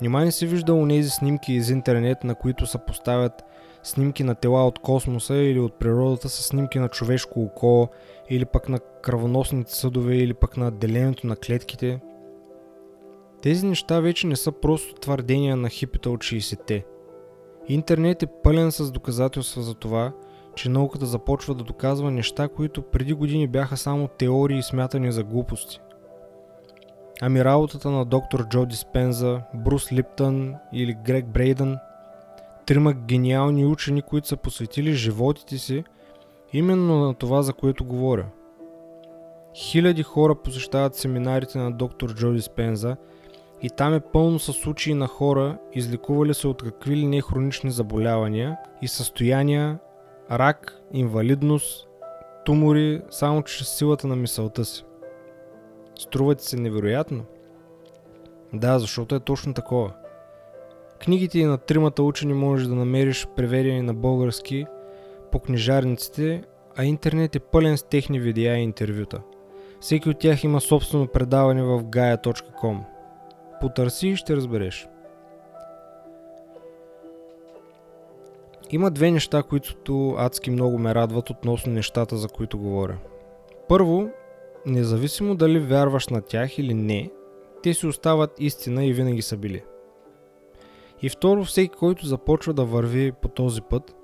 Нима 0.01 0.25
не 0.25 0.31
си 0.31 0.47
виждал 0.47 0.85
нези 0.85 1.09
снимки 1.09 1.53
из 1.53 1.69
интернет, 1.69 2.23
на 2.23 2.35
които 2.35 2.65
се 2.65 2.77
поставят 2.77 3.43
снимки 3.83 4.23
на 4.23 4.35
тела 4.35 4.67
от 4.67 4.79
космоса 4.79 5.35
или 5.35 5.59
от 5.59 5.73
природата 5.73 6.29
с 6.29 6.43
снимки 6.43 6.79
на 6.79 6.89
човешко 6.89 7.43
око 7.43 7.89
или 8.29 8.45
пък 8.45 8.69
на 8.69 8.79
кръвоносните 8.79 9.75
съдове 9.75 10.15
или 10.15 10.33
пък 10.33 10.57
на 10.57 10.71
делението 10.71 11.27
на 11.27 11.35
клетките. 11.35 11.99
Тези 13.41 13.65
неща 13.65 13.99
вече 13.99 14.27
не 14.27 14.35
са 14.35 14.51
просто 14.51 14.93
твърдения 14.93 15.55
на 15.55 15.69
хипита 15.69 16.09
от 16.09 16.19
60-те. 16.19 16.85
Интернет 17.67 18.23
е 18.23 18.27
пълен 18.43 18.71
с 18.71 18.91
доказателства 18.91 19.61
за 19.61 19.73
това, 19.73 20.11
че 20.55 20.69
науката 20.69 21.05
започва 21.05 21.55
да 21.55 21.63
доказва 21.63 22.11
неща, 22.11 22.47
които 22.47 22.81
преди 22.81 23.13
години 23.13 23.47
бяха 23.47 23.77
само 23.77 24.07
теории 24.07 24.63
смятани 24.63 25.11
за 25.11 25.23
глупости. 25.23 25.79
Ами 27.21 27.43
работата 27.45 27.91
на 27.91 28.05
доктор 28.05 28.47
Джо 28.49 28.65
Диспенза, 28.65 29.41
Брус 29.53 29.91
Липтън 29.91 30.55
или 30.73 30.97
Грег 31.05 31.25
Брейдън, 31.25 31.77
трима 32.65 32.93
гениални 32.93 33.65
учени, 33.65 34.01
които 34.01 34.27
са 34.27 34.37
посветили 34.37 34.93
животите 34.93 35.57
си 35.57 35.83
именно 36.53 36.99
на 36.99 37.13
това, 37.13 37.41
за 37.41 37.53
което 37.53 37.85
говоря. 37.85 38.25
Хиляди 39.55 40.03
хора 40.03 40.35
посещават 40.35 40.95
семинарите 40.95 41.57
на 41.57 41.71
доктор 41.71 42.13
Джо 42.13 42.31
Диспенза 42.31 42.97
и 43.61 43.69
там 43.69 43.93
е 43.93 43.99
пълно 43.99 44.39
с 44.39 44.53
случаи 44.53 44.93
на 44.93 45.07
хора, 45.07 45.57
излекували 45.73 46.33
се 46.33 46.47
от 46.47 46.63
какви 46.63 46.95
ли 46.95 47.07
не 47.07 47.21
хронични 47.21 47.71
заболявания 47.71 48.57
и 48.81 48.87
състояния, 48.87 49.79
рак, 50.31 50.81
инвалидност, 50.93 51.87
тумори, 52.45 53.01
само 53.09 53.43
чрез 53.43 53.67
силата 53.77 54.07
на 54.07 54.15
мисълта 54.15 54.65
си. 54.65 54.85
Струва 55.99 56.35
ти 56.35 56.45
се 56.45 56.57
невероятно? 56.59 57.23
Да, 58.53 58.79
защото 58.79 59.15
е 59.15 59.19
точно 59.19 59.53
такова. 59.53 59.93
Книгите 61.03 61.39
и 61.39 61.45
на 61.45 61.57
тримата 61.57 62.03
учени 62.03 62.33
можеш 62.33 62.67
да 62.67 62.75
намериш 62.75 63.27
преведени 63.35 63.81
на 63.81 63.93
български 63.93 64.65
по 65.31 65.39
книжарниците, 65.39 66.43
а 66.77 66.85
интернет 66.85 67.35
е 67.35 67.39
пълен 67.39 67.77
с 67.77 67.83
техни 67.83 68.19
видеа 68.19 68.57
и 68.57 68.63
интервюта. 68.63 69.21
Всеки 69.79 70.09
от 70.09 70.19
тях 70.19 70.43
има 70.43 70.61
собствено 70.61 71.07
предаване 71.07 71.63
в 71.63 71.83
gaia.com. 71.83 72.79
Потърси 73.61 74.07
и 74.07 74.15
ще 74.15 74.35
разбереш. 74.35 74.89
Има 78.71 78.91
две 78.91 79.11
неща, 79.11 79.43
които 79.43 80.15
адски 80.17 80.51
много 80.51 80.77
ме 80.77 80.95
радват 80.95 81.29
относно 81.29 81.73
нещата, 81.73 82.17
за 82.17 82.27
които 82.27 82.59
говоря. 82.59 82.97
Първо, 83.67 84.09
независимо 84.65 85.35
дали 85.35 85.59
вярваш 85.59 86.07
на 86.07 86.21
тях 86.21 86.57
или 86.57 86.73
не, 86.73 87.11
те 87.63 87.73
си 87.73 87.87
остават 87.87 88.39
истина 88.39 88.85
и 88.85 88.93
винаги 88.93 89.21
са 89.21 89.37
били. 89.37 89.63
И 91.01 91.09
второ, 91.09 91.43
всеки, 91.43 91.69
който 91.69 92.05
започва 92.05 92.53
да 92.53 92.65
върви 92.65 93.11
по 93.11 93.27
този 93.27 93.61
път 93.61 93.95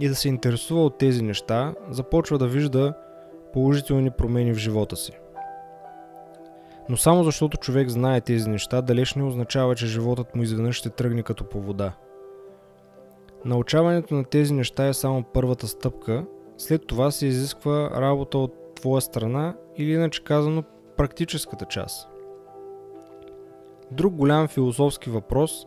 и 0.00 0.08
да 0.08 0.14
се 0.14 0.28
интересува 0.28 0.84
от 0.84 0.98
тези 0.98 1.22
неща, 1.22 1.74
започва 1.90 2.38
да 2.38 2.46
вижда 2.46 2.94
положителни 3.52 4.10
промени 4.10 4.52
в 4.52 4.58
живота 4.58 4.96
си. 4.96 5.12
Но 6.88 6.96
само 6.96 7.24
защото 7.24 7.58
човек 7.58 7.88
знае 7.88 8.20
тези 8.20 8.48
неща, 8.48 8.82
далеч 8.82 9.14
не 9.14 9.24
означава, 9.24 9.74
че 9.74 9.86
животът 9.86 10.36
му 10.36 10.42
изведнъж 10.42 10.76
ще 10.76 10.90
тръгне 10.90 11.22
като 11.22 11.44
по 11.44 11.60
вода. 11.60 11.92
Научаването 13.44 14.14
на 14.14 14.24
тези 14.24 14.52
неща 14.52 14.86
е 14.86 14.94
само 14.94 15.22
първата 15.22 15.68
стъпка, 15.68 16.24
след 16.56 16.86
това 16.86 17.10
се 17.10 17.26
изисква 17.26 17.90
работа 17.90 18.38
от 18.38 18.74
твоя 18.74 19.00
страна 19.00 19.56
или 19.76 19.92
иначе 19.92 20.24
казано 20.24 20.62
практическата 20.96 21.64
част. 21.64 22.08
Друг 23.90 24.14
голям 24.14 24.48
философски 24.48 25.10
въпрос 25.10 25.66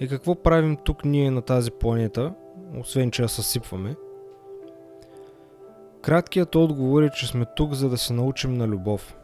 е 0.00 0.06
какво 0.06 0.34
правим 0.34 0.76
тук 0.76 1.04
ние 1.04 1.30
на 1.30 1.42
тази 1.42 1.70
планета, 1.70 2.34
освен 2.80 3.10
че 3.10 3.22
я 3.22 3.28
съсипваме. 3.28 3.96
Краткият 6.02 6.54
отговор 6.54 7.02
е, 7.02 7.10
че 7.10 7.26
сме 7.26 7.44
тук 7.56 7.72
за 7.72 7.88
да 7.88 7.98
се 7.98 8.12
научим 8.12 8.54
на 8.54 8.68
любов. 8.68 9.16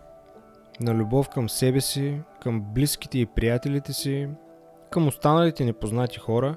На 0.83 0.95
любов 0.95 1.29
към 1.29 1.49
себе 1.49 1.81
си, 1.81 2.21
към 2.41 2.61
близките 2.75 3.19
и 3.19 3.27
приятелите 3.27 3.93
си, 3.93 4.29
към 4.91 5.09
останалите 5.09 5.65
непознати 5.65 6.19
хора, 6.19 6.57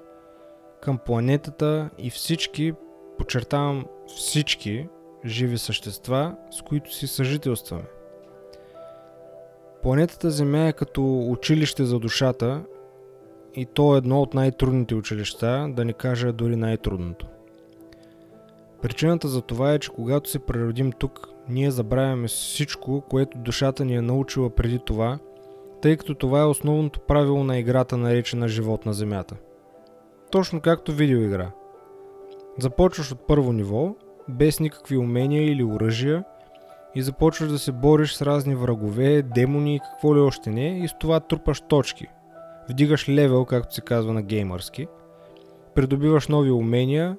към 0.82 0.98
планетата 0.98 1.90
и 1.98 2.10
всички, 2.10 2.74
подчертавам 3.18 3.86
всички, 4.08 4.88
живи 5.26 5.58
същества, 5.58 6.36
с 6.52 6.62
които 6.62 6.94
си 6.94 7.08
съжителстваме. 7.08 7.84
Планетата 9.84 10.32
Земя 10.32 10.68
е 10.68 10.74
като 10.74 11.30
училище 11.30 11.86
за 11.86 12.00
душата 12.00 12.64
и 13.54 13.66
то 13.66 13.96
е 13.96 13.98
едно 13.98 14.22
от 14.22 14.34
най-трудните 14.34 14.96
училища, 14.96 15.68
да 15.70 15.86
не 15.86 15.94
кажа 15.94 16.34
дори 16.34 16.56
най-трудното. 16.56 17.28
Причината 18.82 19.28
за 19.28 19.42
това 19.42 19.74
е, 19.74 19.80
че 19.80 19.90
когато 19.90 20.30
се 20.30 20.40
преродим 20.40 20.92
тук, 20.92 21.30
ние 21.50 21.72
забравяме 21.72 22.28
всичко, 22.28 23.04
което 23.10 23.38
душата 23.38 23.86
ни 23.86 23.96
е 23.96 24.02
научила 24.02 24.50
преди 24.50 24.80
това, 24.80 25.20
тъй 25.82 25.98
като 25.98 26.16
това 26.16 26.42
е 26.42 26.46
основното 26.46 27.00
правило 27.00 27.44
на 27.44 27.58
играта, 27.58 27.98
наречена 27.98 28.48
живот 28.48 28.86
на 28.86 28.94
Земята. 28.94 29.36
Точно 30.32 30.62
както 30.62 30.92
видеоигра. 30.92 31.52
Започваш 32.60 33.12
от 33.12 33.28
първо 33.28 33.54
ниво, 33.54 33.96
без 34.30 34.60
никакви 34.60 34.98
умения 34.98 35.52
или 35.52 35.64
оръжия 35.64 36.24
и 36.96 37.02
започваш 37.02 37.50
да 37.50 37.60
се 37.60 37.72
бориш 37.72 38.14
с 38.14 38.22
разни 38.22 38.56
врагове, 38.56 39.22
демони 39.22 39.76
и 39.76 39.80
какво 39.80 40.16
ли 40.16 40.20
още 40.20 40.50
не 40.50 40.80
и 40.80 40.88
с 40.88 40.96
това 41.00 41.20
трупаш 41.20 41.62
точки. 41.62 42.08
Вдигаш 42.70 43.10
левел, 43.10 43.46
както 43.46 43.76
се 43.76 43.82
казва 43.82 44.14
на 44.14 44.22
геймърски, 44.22 44.88
придобиваш 45.76 46.28
нови 46.28 46.52
умения 46.52 47.18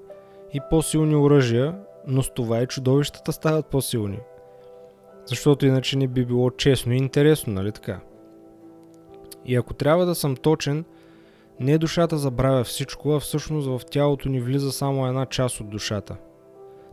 и 0.54 0.60
по-силни 0.70 1.16
оръжия, 1.16 1.78
но 2.06 2.22
с 2.22 2.30
това 2.30 2.62
и 2.62 2.66
чудовищата 2.66 3.32
стават 3.32 3.66
по-силни. 3.66 4.18
Защото 5.26 5.66
иначе 5.66 5.98
не 5.98 6.08
би 6.08 6.24
било 6.24 6.50
честно 6.50 6.92
и 6.92 6.96
интересно, 6.96 7.52
нали 7.52 7.72
така? 7.72 8.00
И 9.44 9.56
ако 9.56 9.74
трябва 9.74 10.06
да 10.06 10.14
съм 10.14 10.36
точен, 10.36 10.84
не 11.60 11.78
душата 11.78 12.18
забравя 12.18 12.64
всичко, 12.64 13.12
а 13.12 13.20
всъщност 13.20 13.68
в 13.68 13.80
тялото 13.90 14.28
ни 14.28 14.40
влиза 14.40 14.72
само 14.72 15.06
една 15.06 15.26
част 15.26 15.60
от 15.60 15.70
душата. 15.70 16.16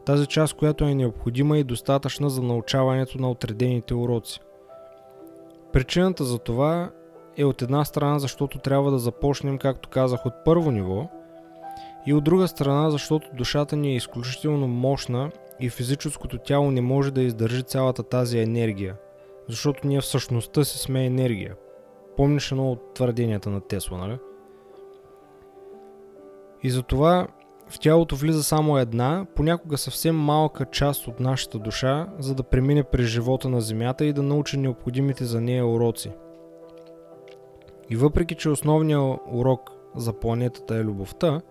Тази 0.06 0.28
част, 0.28 0.54
която 0.54 0.84
е 0.84 0.96
необходима 0.96 1.58
и 1.58 1.64
достатъчна 1.64 2.30
за 2.30 2.42
научаването 2.42 3.18
на 3.18 3.32
отредените 3.32 3.94
уроци. 3.94 4.40
Причината 5.74 6.24
за 6.24 6.40
това 6.40 6.92
е 7.38 7.46
от 7.46 7.62
една 7.62 7.86
страна, 7.86 8.20
защото 8.20 8.60
трябва 8.60 8.92
да 8.92 9.00
започнем, 9.00 9.58
както 9.58 9.90
казах, 9.90 10.26
от 10.26 10.34
първо 10.46 10.72
ниво, 10.72 11.10
и 12.06 12.14
от 12.14 12.24
друга 12.24 12.48
страна, 12.48 12.90
защото 12.90 13.30
душата 13.34 13.76
ни 13.76 13.92
е 13.92 13.96
изключително 13.96 14.68
мощна 14.68 15.32
и 15.60 15.70
физическото 15.70 16.38
тяло 16.38 16.72
не 16.72 16.82
може 16.82 17.12
да 17.12 17.22
издържи 17.22 17.64
цялата 17.64 18.04
тази 18.04 18.40
енергия, 18.40 18.96
защото 19.50 19.88
ние 19.88 20.02
в 20.02 20.06
същността 20.06 20.64
си 20.64 20.78
сме 20.78 21.06
енергия. 21.06 21.56
Помниш 22.18 22.52
едно 22.52 22.72
от 22.72 22.94
твърденията 22.94 23.50
на 23.50 23.62
Тесла, 23.62 23.98
нали? 23.98 24.18
И 26.64 26.70
затова 26.70 27.28
в 27.70 27.80
тялото 27.80 28.16
влиза 28.16 28.44
само 28.44 28.78
една, 28.78 29.26
понякога 29.36 29.78
съвсем 29.78 30.16
малка 30.16 30.66
част 30.66 31.08
от 31.08 31.20
нашата 31.20 31.60
душа, 31.60 32.08
за 32.20 32.36
да 32.36 32.44
премине 32.44 32.84
през 32.84 33.06
живота 33.06 33.50
на 33.50 33.62
Земята 33.62 34.06
и 34.06 34.14
да 34.14 34.24
научи 34.24 34.58
необходимите 34.58 35.26
за 35.26 35.42
нея 35.42 35.68
уроци. 35.68 36.12
И 37.90 37.96
въпреки, 37.96 38.36
че 38.36 38.50
основният 38.50 39.20
урок 39.32 39.72
за 39.96 40.14
планетата 40.14 40.76
е 40.76 40.84
любовта, 40.84 41.42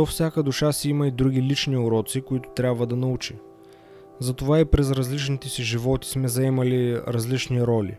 то 0.00 0.06
всяка 0.06 0.42
душа 0.42 0.72
си 0.72 0.90
има 0.90 1.06
и 1.06 1.10
други 1.10 1.42
лични 1.42 1.76
уроци, 1.76 2.20
които 2.20 2.50
трябва 2.50 2.86
да 2.86 2.96
научи. 2.96 3.36
Затова 4.20 4.60
и 4.60 4.64
през 4.64 4.90
различните 4.90 5.48
си 5.48 5.62
животи 5.62 6.08
сме 6.08 6.28
заемали 6.28 6.96
различни 6.96 7.62
роли. 7.62 7.96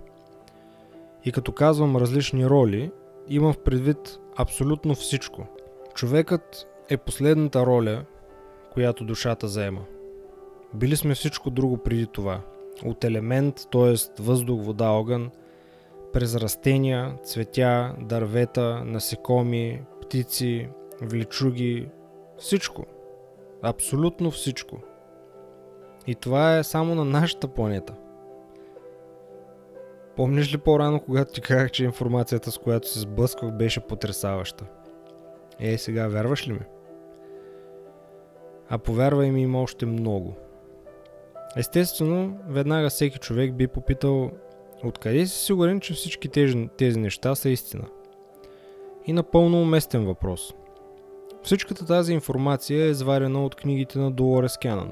И 1.26 1.32
като 1.32 1.52
казвам 1.52 1.98
различни 1.98 2.48
роли, 2.48 2.92
имам 3.30 3.54
в 3.54 3.64
предвид 3.64 4.20
абсолютно 4.38 4.96
всичко– 4.96 5.48
Човекът 5.94 6.68
е 6.90 6.98
последната 6.98 7.66
роля, 7.66 8.06
която 8.74 9.04
душата 9.04 9.48
заема. 9.48 9.82
Били 10.74 10.96
сме 10.96 11.16
всичко 11.16 11.50
друго 11.50 11.78
преди 11.78 12.08
това. 12.08 12.42
От 12.86 13.04
елемент, 13.04 13.56
т.е. 13.72 14.22
въздух, 14.22 14.62
вода, 14.64 14.90
огън, 14.90 15.30
през 16.14 16.36
растения, 16.36 17.16
цветя, 17.24 17.96
дървета, 18.00 18.84
насекоми, 18.86 19.82
птици, 20.02 20.70
влечуги, 21.02 21.90
всичко. 22.38 22.86
Абсолютно 23.62 24.32
всичко. 24.32 24.80
И 26.08 26.16
това 26.16 26.58
е 26.58 26.64
само 26.64 26.96
на 26.96 27.06
нашата 27.06 27.48
планета. 27.48 27.94
Помниш 30.16 30.54
ли 30.54 30.58
по-рано, 30.58 31.00
когато 31.00 31.34
ти 31.34 31.42
казах, 31.42 31.72
че 31.72 31.84
информацията, 31.84 32.52
с 32.52 32.58
която 32.58 32.88
се 32.88 33.00
сблъсквах, 33.00 33.52
беше 33.52 33.88
потрясаваща? 33.88 34.66
Е, 35.60 35.78
сега 35.78 36.08
вярваш 36.08 36.48
ли 36.48 36.54
ми? 36.54 36.66
А 38.70 38.78
повярвай 38.78 39.32
ми 39.32 39.42
има 39.42 39.62
още 39.62 39.86
много. 39.86 40.34
Естествено, 41.58 42.40
веднага 42.48 42.90
всеки 42.90 43.20
човек 43.20 43.54
би 43.54 43.68
попитал 43.68 44.32
откъде 44.84 45.26
си 45.26 45.46
сигурен, 45.46 45.80
че 45.80 45.94
всички 45.94 46.30
тези, 46.30 46.70
тези 46.78 47.00
неща 47.00 47.36
са 47.36 47.50
истина. 47.50 47.88
И 49.06 49.14
напълно 49.14 49.62
уместен 49.62 50.06
въпрос. 50.06 50.54
Всичката 51.44 51.86
тази 51.86 52.14
информация 52.14 52.86
е 52.86 52.90
изварена 52.90 53.46
от 53.46 53.56
книгите 53.56 54.00
на 54.00 54.12
Долорес 54.12 54.58
Кянън. 54.58 54.92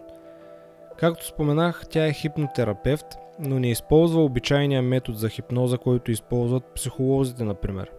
Както 0.98 1.28
споменах, 1.28 1.86
тя 1.90 2.08
е 2.08 2.14
хипнотерапевт, 2.14 3.06
но 3.40 3.60
не 3.60 3.72
използва 3.72 4.24
обичайния 4.24 4.82
метод 4.82 5.18
за 5.18 5.30
хипноза, 5.30 5.78
който 5.78 6.12
използват 6.12 6.64
психолозите, 6.76 7.44
например. 7.44 7.92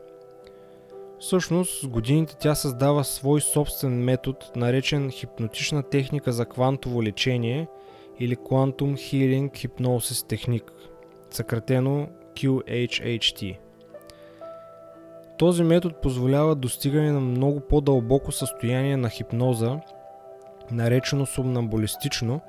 Всъщност, 1.18 1.80
с 1.80 1.86
годините 1.86 2.36
тя 2.36 2.54
създава 2.54 3.04
свой 3.04 3.40
собствен 3.40 4.04
метод, 4.04 4.38
наречен 4.56 5.10
хипнотична 5.10 5.82
техника 5.82 6.32
за 6.32 6.46
квантово 6.46 7.02
лечение 7.02 7.68
или 8.18 8.36
Quantum 8.36 8.94
Healing 8.94 9.50
Hypnosis 9.50 10.36
Technique, 10.36 10.70
съкратено 11.30 12.08
QHHT. 12.34 13.58
Този 15.40 15.62
метод 15.62 15.94
позволява 16.02 16.54
достигане 16.54 17.12
на 17.12 17.20
много 17.20 17.60
по-дълбоко 17.60 18.32
състояние 18.32 18.96
на 18.96 19.10
хипноза, 19.10 19.80
наречено 20.70 21.26
сумнамбулистично, 21.26 22.40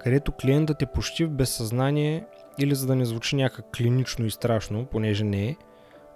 където 0.00 0.32
клиентът 0.32 0.82
е 0.82 0.86
почти 0.86 1.24
в 1.24 1.30
безсъзнание 1.30 2.24
или 2.58 2.74
за 2.74 2.86
да 2.86 2.96
не 2.96 3.04
звучи 3.04 3.36
някак 3.36 3.66
клинично 3.76 4.26
и 4.26 4.30
страшно, 4.30 4.86
понеже 4.86 5.24
не 5.24 5.44
е, 5.44 5.56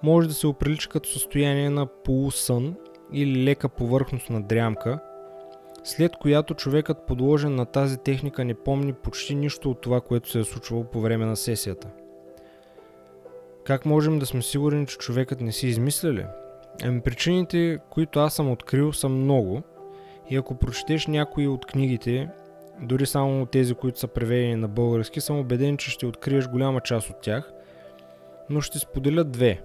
може 0.03 0.29
да 0.29 0.35
се 0.35 0.47
оприлича 0.47 0.89
като 0.89 1.09
състояние 1.09 1.71
на 1.71 1.87
полусън 1.87 2.77
или 3.13 3.45
лека 3.45 3.69
повърхностна 3.69 4.43
дрямка, 4.43 4.99
след 5.85 6.17
която 6.17 6.55
човекът 6.55 7.07
подложен 7.07 7.55
на 7.55 7.67
тази 7.67 7.99
техника 7.99 8.45
не 8.45 8.55
помни 8.55 8.93
почти 8.93 9.35
нищо 9.35 9.71
от 9.71 9.81
това, 9.81 10.01
което 10.01 10.31
се 10.31 10.41
е 10.41 10.45
случвало 10.45 10.85
по 10.85 11.01
време 11.01 11.27
на 11.27 11.37
сесията. 11.37 11.89
Как 13.67 13.87
можем 13.87 14.19
да 14.19 14.27
сме 14.27 14.43
сигурни, 14.43 14.87
че 14.87 14.99
човекът 14.99 15.41
не 15.41 15.53
си 15.53 15.67
измисля 15.67 16.13
ли? 16.13 16.27
Ами 16.83 17.01
причините, 17.01 17.79
които 17.91 18.21
аз 18.21 18.35
съм 18.35 18.51
открил 18.51 18.93
са 18.93 19.09
много 19.09 19.63
и 20.31 20.37
ако 20.37 20.55
прочетеш 20.55 21.07
някои 21.07 21.47
от 21.47 21.67
книгите, 21.67 22.29
дори 22.81 23.07
само 23.07 23.47
тези, 23.47 23.75
които 23.75 23.99
са 23.99 24.09
преведени 24.09 24.57
на 24.57 24.69
български, 24.69 25.21
съм 25.21 25.39
убеден, 25.39 25.77
че 25.77 25.91
ще 25.91 26.07
откриеш 26.07 26.49
голяма 26.49 26.81
част 26.81 27.11
от 27.11 27.21
тях, 27.21 27.53
но 28.51 28.61
ще 28.61 28.79
споделя 28.79 29.25
две. 29.25 29.63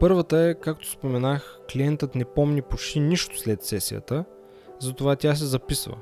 Първата 0.00 0.38
е, 0.38 0.54
както 0.54 0.90
споменах, 0.90 1.58
клиентът 1.72 2.14
не 2.14 2.24
помни 2.24 2.62
почти 2.62 3.00
нищо 3.00 3.38
след 3.38 3.62
сесията, 3.62 4.24
затова 4.78 5.16
тя 5.16 5.34
се 5.34 5.44
записва. 5.44 5.96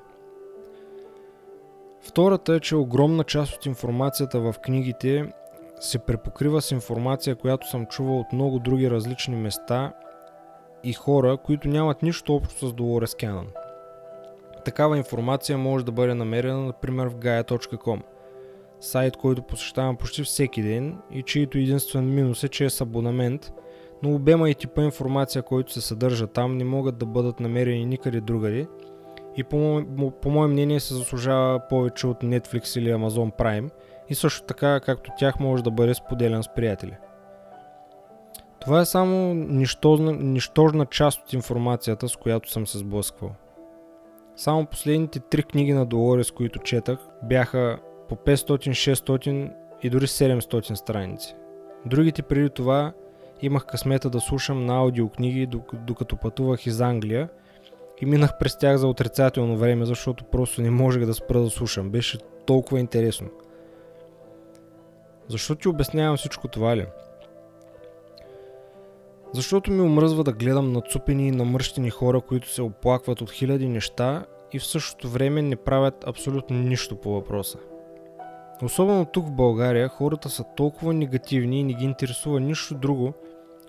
Втората 2.01 2.55
е, 2.55 2.61
че 2.61 2.76
огромна 2.76 3.24
част 3.24 3.55
от 3.55 3.66
информацията 3.66 4.40
в 4.40 4.55
книгите 4.62 5.32
се 5.81 5.99
препокрива 5.99 6.62
с 6.62 6.70
информация, 6.70 7.37
която 7.37 7.70
съм 7.70 7.87
чувал 7.87 8.20
от 8.20 8.33
много 8.33 8.59
други 8.59 8.91
различни 8.91 9.37
места 9.37 9.93
и 10.85 10.93
хора, 10.93 11.37
които 11.37 11.68
нямат 11.68 12.03
нищо 12.03 12.35
общо 12.35 12.68
с 12.68 12.72
Dolores 12.72 13.24
Cannon. 13.24 13.47
Такава 14.64 14.97
информация 14.97 15.59
може 15.59 15.85
да 15.85 15.93
бъде 15.93 16.14
намерена, 16.14 16.61
например, 16.61 17.07
в 17.07 17.14
gaia.com, 17.14 18.01
сайт, 18.81 19.16
който 19.16 19.43
посещавам 19.43 19.97
почти 19.97 20.22
всеки 20.22 20.62
ден 20.62 20.99
и 21.11 21.22
чието 21.22 21.59
единствен 21.59 22.14
минус 22.14 22.45
е, 22.45 22.49
че 22.49 22.64
е 22.64 22.70
с 22.70 22.81
абонамент, 22.81 23.53
но 24.03 24.14
обема 24.14 24.51
и 24.51 24.55
типа 24.55 24.83
информация, 24.83 25.43
който 25.43 25.72
се 25.72 25.81
съдържа 25.81 26.26
там, 26.26 26.57
не 26.57 26.64
могат 26.64 26.99
да 26.99 27.07
бъдат 27.07 27.41
намерени 27.41 27.87
никъде 27.87 28.20
другаде 28.20 28.66
и 29.37 29.45
по 29.45 30.31
мое 30.31 30.49
мнение 30.49 30.81
се 30.81 30.95
заслужава 30.95 31.61
повече 31.68 32.07
от 32.07 32.22
Netflix 32.22 32.78
или 32.78 32.89
Amazon 32.89 33.37
Prime 33.39 33.70
и 34.11 34.14
също 34.14 34.46
така, 34.46 34.80
както 34.80 35.11
тях 35.18 35.40
може 35.40 35.64
да 35.64 35.70
бъде 35.70 35.94
споделен 35.94 36.42
с 36.42 36.54
приятели. 36.54 36.96
Това 38.61 38.80
е 38.80 38.84
само 38.84 39.34
нищожна, 39.34 40.12
нищожна 40.12 40.86
част 40.86 41.20
от 41.20 41.32
информацията, 41.32 42.08
с 42.08 42.16
която 42.16 42.50
съм 42.50 42.66
се 42.66 42.78
сблъсквал. 42.78 43.30
Само 44.36 44.66
последните 44.66 45.20
три 45.20 45.42
книги 45.42 45.72
на 45.72 45.86
Долорес, 45.86 46.30
които 46.30 46.58
четах, 46.58 46.98
бяха 47.22 47.78
по 48.08 48.16
500, 48.16 48.94
600 48.94 49.52
и 49.82 49.90
дори 49.90 50.06
700 50.06 50.74
страници. 50.74 51.34
Другите 51.86 52.22
преди 52.22 52.50
това 52.50 52.92
имах 53.42 53.66
късмета 53.66 54.11
да 54.11 54.20
слушам 54.20 54.66
на 54.66 54.76
аудиокниги, 54.76 55.48
докато 55.72 56.16
пътувах 56.16 56.66
из 56.66 56.80
Англия 56.80 57.28
и 58.00 58.06
минах 58.06 58.38
през 58.38 58.58
тях 58.58 58.76
за 58.76 58.88
отрицателно 58.88 59.56
време, 59.56 59.86
защото 59.86 60.24
просто 60.24 60.62
не 60.62 60.70
можех 60.70 61.06
да 61.06 61.14
спра 61.14 61.40
да 61.40 61.50
слушам. 61.50 61.90
Беше 61.90 62.18
толкова 62.46 62.80
интересно. 62.80 63.28
Защо 65.31 65.55
ти 65.55 65.68
обяснявам 65.68 66.16
всичко 66.16 66.49
това 66.49 66.76
ли? 66.76 66.87
Защото 69.35 69.70
ми 69.70 69.81
омръзва 69.81 70.24
да 70.24 70.33
гледам 70.33 70.72
нацупени 70.72 71.28
и 71.28 71.31
намръщени 71.31 71.91
хора, 71.91 72.20
които 72.20 72.49
се 72.49 72.62
оплакват 72.62 73.20
от 73.20 73.31
хиляди 73.31 73.68
неща 73.68 74.26
и 74.53 74.59
в 74.59 74.66
същото 74.66 75.09
време 75.09 75.43
не 75.43 75.57
правят 75.57 76.05
абсолютно 76.07 76.57
нищо 76.57 76.97
по 76.97 77.12
въпроса. 77.12 77.59
Особено 78.62 79.05
тук 79.05 79.26
в 79.26 79.33
България 79.33 79.89
хората 79.89 80.28
са 80.28 80.45
толкова 80.57 80.93
негативни 80.93 81.61
и 81.61 81.64
не 81.64 81.74
ги 81.74 81.85
интересува 81.85 82.41
нищо 82.41 82.74
друго, 82.74 83.12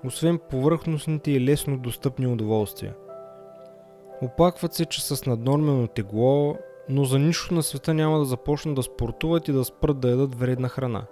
освен 0.06 0.40
повърхностните 0.50 1.32
и 1.32 1.46
лесно 1.46 1.78
достъпни 1.78 2.28
удоволствия. 2.28 2.94
Оплакват 4.22 4.74
се, 4.74 4.86
че 4.86 5.04
с 5.04 5.26
наднормено 5.26 5.88
тегло, 5.88 6.56
но 6.90 7.06
за 7.06 7.20
нищо 7.20 7.54
на 7.54 7.64
света 7.64 7.94
няма 7.94 8.20
да 8.20 8.26
започнат 8.26 8.76
да 8.76 8.84
спортуват 8.84 9.48
и 9.48 9.52
да 9.52 9.66
спрат 9.66 10.00
да 10.00 10.10
ядат 10.10 10.36
вредна 10.36 10.70
храна. 10.70 11.06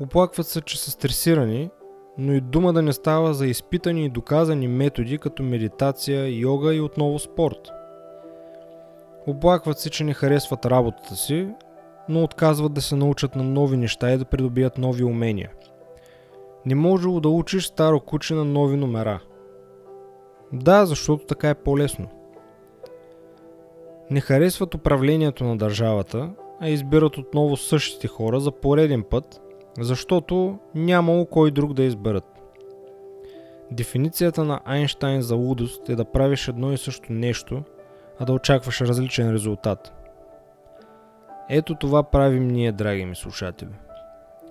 Оплакват 0.00 0.46
се, 0.46 0.60
че 0.60 0.80
са 0.80 0.90
стресирани, 0.90 1.70
но 2.18 2.32
и 2.32 2.40
дума 2.40 2.72
да 2.72 2.82
не 2.82 2.92
става 2.92 3.34
за 3.34 3.46
изпитани 3.46 4.04
и 4.04 4.08
доказани 4.08 4.68
методи 4.68 5.18
като 5.18 5.42
медитация, 5.42 6.38
йога 6.38 6.74
и 6.74 6.80
отново 6.80 7.18
спорт. 7.18 7.70
Оплакват 9.26 9.78
се, 9.78 9.90
че 9.90 10.04
не 10.04 10.14
харесват 10.14 10.66
работата 10.66 11.16
си, 11.16 11.48
но 12.08 12.22
отказват 12.22 12.72
да 12.72 12.82
се 12.82 12.96
научат 12.96 13.36
на 13.36 13.42
нови 13.42 13.76
неща 13.76 14.12
и 14.12 14.18
да 14.18 14.24
придобият 14.24 14.78
нови 14.78 15.04
умения. 15.04 15.50
Не 16.66 16.74
можело 16.74 17.20
да 17.20 17.28
учиш 17.28 17.66
старо 17.66 18.00
куче 18.00 18.34
на 18.34 18.44
нови 18.44 18.76
номера. 18.76 19.20
Да, 20.52 20.86
защото 20.86 21.26
така 21.26 21.48
е 21.48 21.54
по-лесно. 21.54 22.08
Не 24.10 24.20
харесват 24.20 24.74
управлението 24.74 25.44
на 25.44 25.56
държавата, 25.56 26.30
а 26.60 26.68
избират 26.68 27.18
отново 27.18 27.56
същите 27.56 28.08
хора 28.08 28.40
за 28.40 28.50
пореден 28.50 29.04
път, 29.10 29.40
защото 29.80 30.58
нямало 30.74 31.26
кой 31.26 31.50
друг 31.50 31.72
да 31.72 31.82
изберат. 31.82 32.24
Дефиницията 33.70 34.44
на 34.44 34.60
Айнштайн 34.64 35.22
за 35.22 35.34
лудост 35.34 35.88
е 35.88 35.96
да 35.96 36.04
правиш 36.04 36.48
едно 36.48 36.72
и 36.72 36.78
също 36.78 37.12
нещо, 37.12 37.62
а 38.18 38.24
да 38.24 38.32
очакваш 38.32 38.80
различен 38.80 39.32
резултат. 39.32 39.92
Ето 41.48 41.74
това 41.74 42.02
правим 42.02 42.48
ние, 42.48 42.72
драги 42.72 43.04
ми 43.04 43.16
слушатели. 43.16 43.70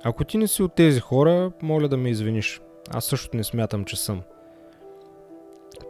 Ако 0.04 0.24
ти 0.24 0.38
не 0.38 0.48
си 0.48 0.64
от 0.64 0.74
тези 0.74 1.00
хора, 1.00 1.52
моля 1.62 1.88
да 1.88 1.98
ме 1.98 2.10
извиниш. 2.10 2.62
Аз 2.90 3.06
също 3.06 3.38
не 3.38 3.44
смятам, 3.44 3.86
че 3.86 3.96
съм. 3.96 4.22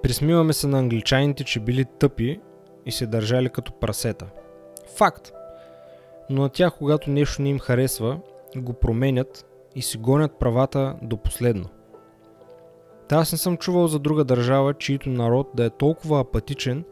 Присмиваме 0.03 0.53
се 0.53 0.67
на 0.67 0.79
англичаните, 0.79 1.43
че 1.43 1.59
били 1.59 1.85
тъпи 1.85 2.39
и 2.85 2.91
се 2.91 3.07
държали 3.07 3.49
като 3.49 3.71
прасета. 3.71 4.25
Факт! 4.97 5.31
Но 6.29 6.41
на 6.41 6.49
тях, 6.49 6.77
когато 6.77 7.09
нещо 7.09 7.41
не 7.41 7.49
им 7.49 7.59
харесва, 7.59 8.19
го 8.55 8.73
променят 8.73 9.45
и 9.75 9.81
си 9.81 9.97
гонят 9.97 10.39
правата 10.39 10.95
до 11.01 11.17
последно. 11.17 11.65
Та 13.07 13.15
аз 13.15 13.31
не 13.31 13.37
съм 13.37 13.57
чувал 13.57 13.87
за 13.87 13.99
друга 13.99 14.23
държава, 14.23 14.73
чието 14.73 15.09
народ 15.09 15.49
да 15.55 15.65
е 15.65 15.69
толкова 15.69 16.19
апатичен 16.19 16.83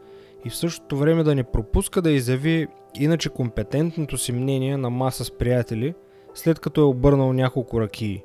и 0.45 0.49
в 0.49 0.55
същото 0.55 0.97
време 0.97 1.23
да 1.23 1.35
не 1.35 1.43
пропуска 1.43 2.01
да 2.01 2.11
изяви 2.11 2.67
иначе 2.99 3.29
компетентното 3.29 4.17
си 4.17 4.31
мнение 4.31 4.77
на 4.77 4.89
маса 4.89 5.25
с 5.25 5.37
приятели, 5.37 5.93
след 6.33 6.59
като 6.59 6.81
е 6.81 6.83
обърнал 6.83 7.33
няколко 7.33 7.81
ракии. 7.81 8.23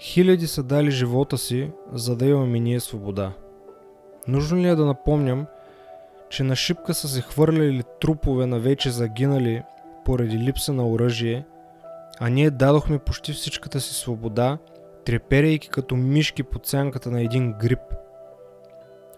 Хиляди 0.00 0.46
са 0.46 0.62
дали 0.62 0.90
живота 0.90 1.38
си, 1.38 1.70
за 1.92 2.16
да 2.16 2.26
имаме 2.26 2.60
ние 2.60 2.80
свобода. 2.80 3.32
Нужно 4.28 4.58
ли 4.58 4.68
е 4.68 4.74
да 4.74 4.86
напомням, 4.86 5.46
че 6.28 6.42
на 6.42 6.56
шипка 6.56 6.94
са 6.94 7.08
се 7.08 7.20
хвърляли 7.20 7.82
трупове 8.00 8.46
на 8.46 8.58
вече 8.58 8.90
загинали 8.90 9.62
поради 10.06 10.38
липса 10.38 10.72
на 10.72 10.88
оръжие, 10.88 11.44
а 12.20 12.28
ние 12.28 12.50
дадохме 12.50 12.98
почти 12.98 13.32
всичката 13.32 13.80
си 13.80 13.94
свобода, 13.94 14.58
треперейки 15.04 15.68
като 15.68 15.96
мишки 15.96 16.42
под 16.42 16.66
сянката 16.66 17.10
на 17.10 17.22
един 17.22 17.52
грип. 17.52 17.80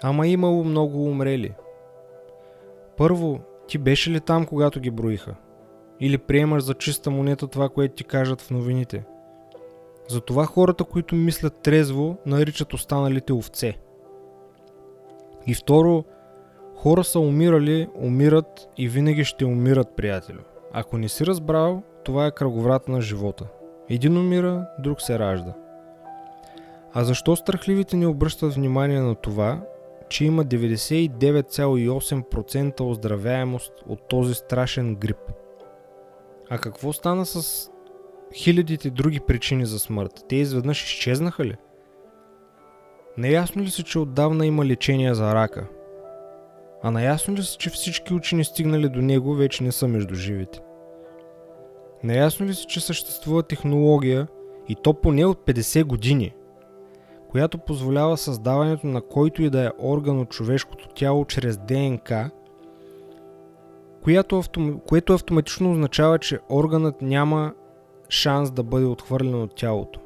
Ама 0.03 0.27
имало 0.27 0.65
много 0.65 1.05
умрели. 1.05 1.55
Първо, 2.97 3.41
ти 3.67 3.79
беше 3.79 4.11
ли 4.11 4.21
там, 4.21 4.47
когато 4.47 4.81
ги 4.81 4.91
броиха? 4.91 5.35
Или 6.01 6.19
приемаш 6.19 6.63
за 6.63 6.75
чиста 6.75 7.11
монета 7.11 7.47
това, 7.47 7.69
което 7.69 7.95
ти 7.95 8.05
кажат 8.05 8.41
в 8.41 8.51
новините? 8.51 9.05
Затова 10.09 10.47
хората, 10.47 10.85
които 10.85 11.15
мислят 11.15 11.61
трезво, 11.63 12.17
наричат 12.27 12.75
останалите 12.75 13.33
овце. 13.33 13.79
И 15.47 15.55
второ, 15.55 16.05
хора 16.77 17.05
са 17.05 17.21
умирали, 17.21 17.89
умират 17.95 18.69
и 18.77 18.89
винаги 18.89 19.25
ще 19.25 19.45
умират, 19.45 19.97
приятелю. 19.97 20.41
Ако 20.73 20.99
не 20.99 21.09
си 21.09 21.27
разбрал, 21.27 21.83
това 22.05 22.27
е 22.27 22.31
кръговрат 22.31 22.89
на 22.89 23.01
живота. 23.01 23.45
Един 23.89 24.19
умира, 24.19 24.67
друг 24.79 25.03
се 25.03 25.19
ражда. 25.19 25.55
А 26.93 27.05
защо 27.05 27.37
страхливите 27.37 27.97
ни 27.97 28.07
обръщат 28.07 28.55
внимание 28.55 29.01
на 29.01 29.15
това, 29.15 29.61
че 30.09 30.25
има 30.25 30.45
99,8% 30.45 32.81
оздравяемост 32.81 33.73
от 33.87 34.09
този 34.09 34.35
страшен 34.35 34.97
грип? 34.97 35.33
А 36.51 36.59
какво 36.59 36.93
стана 36.93 37.27
с 37.27 37.71
хилядите 38.35 38.91
други 38.91 39.21
причини 39.21 39.67
за 39.67 39.79
смърт? 39.79 40.25
Те 40.29 40.37
изведнъж 40.37 40.85
изчезнаха 40.85 41.45
ли? 41.45 41.57
Неясно 43.17 43.63
ли 43.63 43.71
си, 43.71 43.85
че 43.85 43.99
отдавна 43.99 44.47
има 44.47 44.65
лечение 44.65 45.15
за 45.15 45.35
рака? 45.35 45.67
А 46.83 46.91
наясно 46.91 47.35
ли 47.35 47.43
си, 47.43 47.57
че 47.59 47.71
всички 47.71 48.15
учени 48.15 48.45
стигнали 48.45 48.89
до 48.89 49.01
него 49.01 49.35
вече 49.35 49.65
не 49.65 49.73
са 49.73 49.89
между 49.89 50.15
живите? 50.15 50.61
Наясно 52.05 52.47
ли 52.47 52.55
си, 52.55 52.67
че 52.69 52.81
съществува 52.81 53.43
технология 53.43 54.29
и 54.69 54.75
то 54.83 54.95
поне 54.95 55.25
от 55.25 55.47
50 55.47 55.85
години, 55.85 56.35
която 57.31 57.59
позволява 57.59 58.17
създаването 58.17 58.87
на 58.87 59.01
който 59.03 59.43
и 59.43 59.51
да 59.51 59.65
е 59.65 59.71
орган 59.79 60.21
от 60.21 60.29
човешкото 60.29 60.89
тяло 60.89 61.25
чрез 61.25 61.59
ДНК, 61.59 62.31
която 64.03 64.43
което 64.89 65.13
автоматично 65.13 65.73
означава, 65.73 66.19
че 66.19 66.39
органът 66.51 67.03
няма 67.03 67.55
шанс 68.09 68.51
да 68.51 68.63
бъде 68.63 68.87
отхвърлен 68.87 69.43
от 69.43 69.55
тялото. 69.55 70.01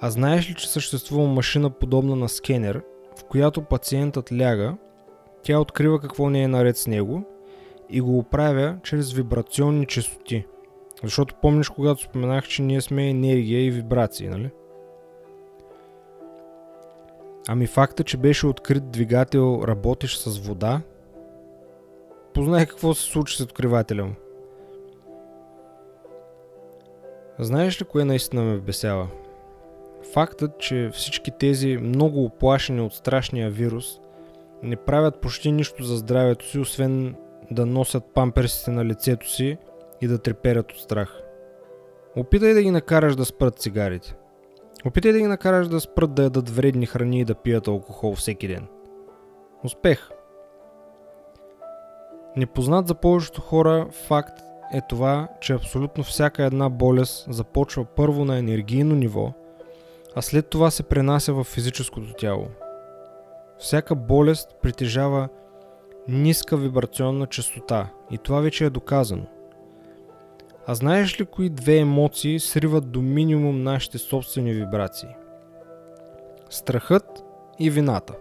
А 0.00 0.10
знаеш 0.10 0.50
ли, 0.50 0.54
че 0.54 0.70
съществува 0.70 1.28
машина 1.28 1.70
подобна 1.70 2.16
на 2.16 2.28
скенер, 2.28 2.82
в 3.18 3.24
която 3.24 3.62
пациентът 3.62 4.32
ляга, 4.32 4.76
тя 5.42 5.58
открива 5.58 6.00
какво 6.00 6.30
не 6.30 6.42
е 6.42 6.48
наред 6.48 6.76
с 6.76 6.86
него 6.86 7.24
и 7.88 8.00
го 8.00 8.18
оправя 8.18 8.76
чрез 8.82 9.12
вибрационни 9.12 9.86
частоти. 9.86 10.46
Защото 11.02 11.34
помниш, 11.34 11.68
когато 11.68 12.02
споменах, 12.02 12.48
че 12.48 12.62
ние 12.62 12.80
сме 12.80 13.10
енергия 13.10 13.66
и 13.66 13.70
вибрации, 13.70 14.28
нали? 14.28 14.50
Ами 17.48 17.66
факта, 17.66 18.04
че 18.04 18.16
беше 18.16 18.46
открит 18.46 18.90
двигател 18.90 19.62
работещ 19.66 20.20
с 20.20 20.38
вода, 20.38 20.80
познай 22.34 22.66
какво 22.66 22.94
се 22.94 23.02
случи 23.02 23.36
с 23.36 23.40
откривателя 23.40 24.04
му. 24.04 24.14
Знаеш 27.38 27.80
ли 27.80 27.84
кое 27.84 28.04
наистина 28.04 28.42
ме 28.42 28.58
бесява? 28.58 29.08
Фактът, 30.12 30.58
че 30.58 30.90
всички 30.92 31.30
тези 31.38 31.76
много 31.76 32.24
оплашени 32.24 32.80
от 32.80 32.92
страшния 32.92 33.50
вирус 33.50 34.00
не 34.62 34.76
правят 34.76 35.20
почти 35.20 35.52
нищо 35.52 35.84
за 35.84 35.96
здравето 35.96 36.46
си, 36.46 36.58
освен 36.58 37.14
да 37.50 37.66
носят 37.66 38.04
памперсите 38.14 38.70
на 38.70 38.84
лицето 38.84 39.30
си 39.30 39.58
и 40.00 40.06
да 40.08 40.18
треперят 40.18 40.72
от 40.72 40.78
страх. 40.78 41.22
Опитай 42.16 42.54
да 42.54 42.62
ги 42.62 42.70
накараш 42.70 43.16
да 43.16 43.24
спрат 43.24 43.58
цигарите. 43.58 44.14
Опитай 44.86 45.12
да 45.12 45.18
ги 45.18 45.26
накараш 45.26 45.68
да 45.68 45.80
спрат 45.80 46.14
да 46.14 46.22
ядат 46.22 46.50
вредни 46.50 46.86
храни 46.86 47.20
и 47.20 47.24
да 47.24 47.34
пият 47.34 47.68
алкохол 47.68 48.14
всеки 48.14 48.48
ден. 48.48 48.66
Успех! 49.64 50.10
Непознат 52.36 52.88
за 52.88 52.94
повечето 52.94 53.40
хора 53.40 53.86
факт 53.90 54.40
е 54.74 54.80
това, 54.88 55.28
че 55.40 55.52
абсолютно 55.52 56.04
всяка 56.04 56.44
една 56.44 56.68
болест 56.68 57.26
започва 57.28 57.84
първо 57.84 58.24
на 58.24 58.38
енергийно 58.38 58.94
ниво, 58.94 59.32
а 60.14 60.22
след 60.22 60.48
това 60.48 60.70
се 60.70 60.82
пренася 60.82 61.32
в 61.32 61.44
физическото 61.44 62.12
тяло. 62.12 62.46
Всяка 63.60 63.94
болест 63.94 64.56
притежава 64.62 65.28
ниска 66.08 66.56
вибрационна 66.56 67.26
частота 67.26 67.88
и 68.10 68.18
това 68.18 68.40
вече 68.40 68.64
е 68.64 68.70
доказано. 68.70 69.26
А 70.66 70.74
знаеш 70.74 71.20
ли 71.20 71.24
кои 71.24 71.48
две 71.48 71.78
емоции 71.78 72.40
сриват 72.40 72.90
до 72.90 73.02
минимум 73.02 73.62
нашите 73.62 73.98
собствени 73.98 74.52
вибрации? 74.52 75.08
Страхът 76.50 77.24
и 77.58 77.70
вината. 77.70 78.14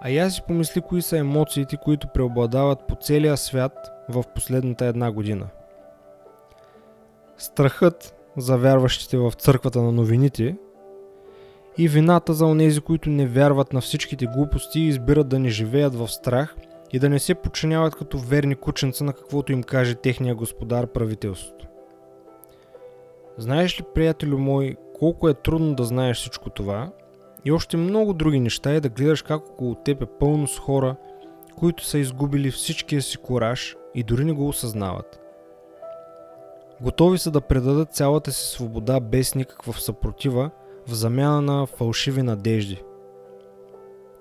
А 0.00 0.10
я 0.10 0.30
си 0.30 0.42
помисли 0.46 0.80
кои 0.80 1.02
са 1.02 1.18
емоциите, 1.18 1.76
които 1.76 2.08
преобладават 2.14 2.86
по 2.88 2.96
целия 3.00 3.36
свят 3.36 3.90
в 4.08 4.24
последната 4.34 4.84
една 4.86 5.12
година. 5.12 5.48
Страхът 7.38 8.14
за 8.36 8.56
вярващите 8.56 9.18
в 9.18 9.32
църквата 9.32 9.82
на 9.82 9.92
новините 9.92 10.56
и 11.78 11.88
вината 11.88 12.34
за 12.34 12.46
онези, 12.46 12.80
които 12.80 13.10
не 13.10 13.26
вярват 13.26 13.72
на 13.72 13.80
всичките 13.80 14.26
глупости 14.26 14.80
и 14.80 14.88
избират 14.88 15.28
да 15.28 15.38
не 15.38 15.48
живеят 15.48 15.94
в 15.94 16.08
страх 16.08 16.56
и 16.92 16.98
да 16.98 17.08
не 17.08 17.18
се 17.18 17.34
подчиняват 17.34 17.96
като 17.96 18.18
верни 18.18 18.54
кученца 18.54 19.04
на 19.04 19.12
каквото 19.12 19.52
им 19.52 19.62
каже 19.62 19.94
техния 19.94 20.34
господар 20.34 20.86
правителството. 20.86 21.66
Знаеш 23.38 23.80
ли, 23.80 23.84
приятелю 23.94 24.38
мой, 24.38 24.76
колко 24.98 25.28
е 25.28 25.34
трудно 25.34 25.74
да 25.74 25.84
знаеш 25.84 26.16
всичко 26.16 26.50
това 26.50 26.90
и 27.44 27.52
още 27.52 27.76
много 27.76 28.12
други 28.12 28.40
неща 28.40 28.74
и 28.74 28.80
да 28.80 28.88
гледаш 28.88 29.22
как 29.22 29.48
около 29.48 29.74
теб 29.74 30.02
е 30.02 30.06
пълно 30.06 30.46
с 30.46 30.58
хора, 30.58 30.96
които 31.56 31.84
са 31.84 31.98
изгубили 31.98 32.50
всичкия 32.50 33.02
си 33.02 33.16
кораж 33.16 33.76
и 33.94 34.02
дори 34.02 34.24
не 34.24 34.32
го 34.32 34.48
осъзнават. 34.48 35.20
Готови 36.80 37.18
са 37.18 37.30
да 37.30 37.40
предадат 37.40 37.94
цялата 37.94 38.32
си 38.32 38.52
свобода 38.52 39.00
без 39.00 39.34
никаква 39.34 39.72
съпротива 39.72 40.50
в 40.88 40.94
замяна 40.94 41.40
на 41.40 41.66
фалшиви 41.66 42.22
надежди. 42.22 42.82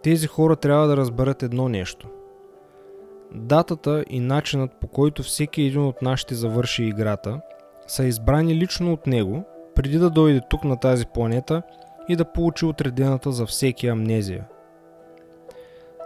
Тези 0.03 0.27
хора 0.27 0.55
трябва 0.55 0.87
да 0.87 0.97
разберат 0.97 1.43
едно 1.43 1.69
нещо. 1.69 2.07
Датата 3.31 4.03
и 4.09 4.19
начинът 4.19 4.71
по 4.81 4.87
който 4.87 5.23
всеки 5.23 5.61
един 5.61 5.85
от 5.85 6.01
нас 6.01 6.19
ще 6.19 6.35
завърши 6.35 6.83
играта 6.83 7.41
са 7.87 8.05
избрани 8.05 8.55
лично 8.55 8.93
от 8.93 9.07
него, 9.07 9.43
преди 9.75 9.97
да 9.97 10.09
дойде 10.09 10.41
тук 10.49 10.63
на 10.63 10.79
тази 10.79 11.05
планета 11.05 11.61
и 12.09 12.15
да 12.15 12.31
получи 12.31 12.65
отредената 12.65 13.31
за 13.31 13.45
всеки 13.45 13.87
амнезия. 13.87 14.45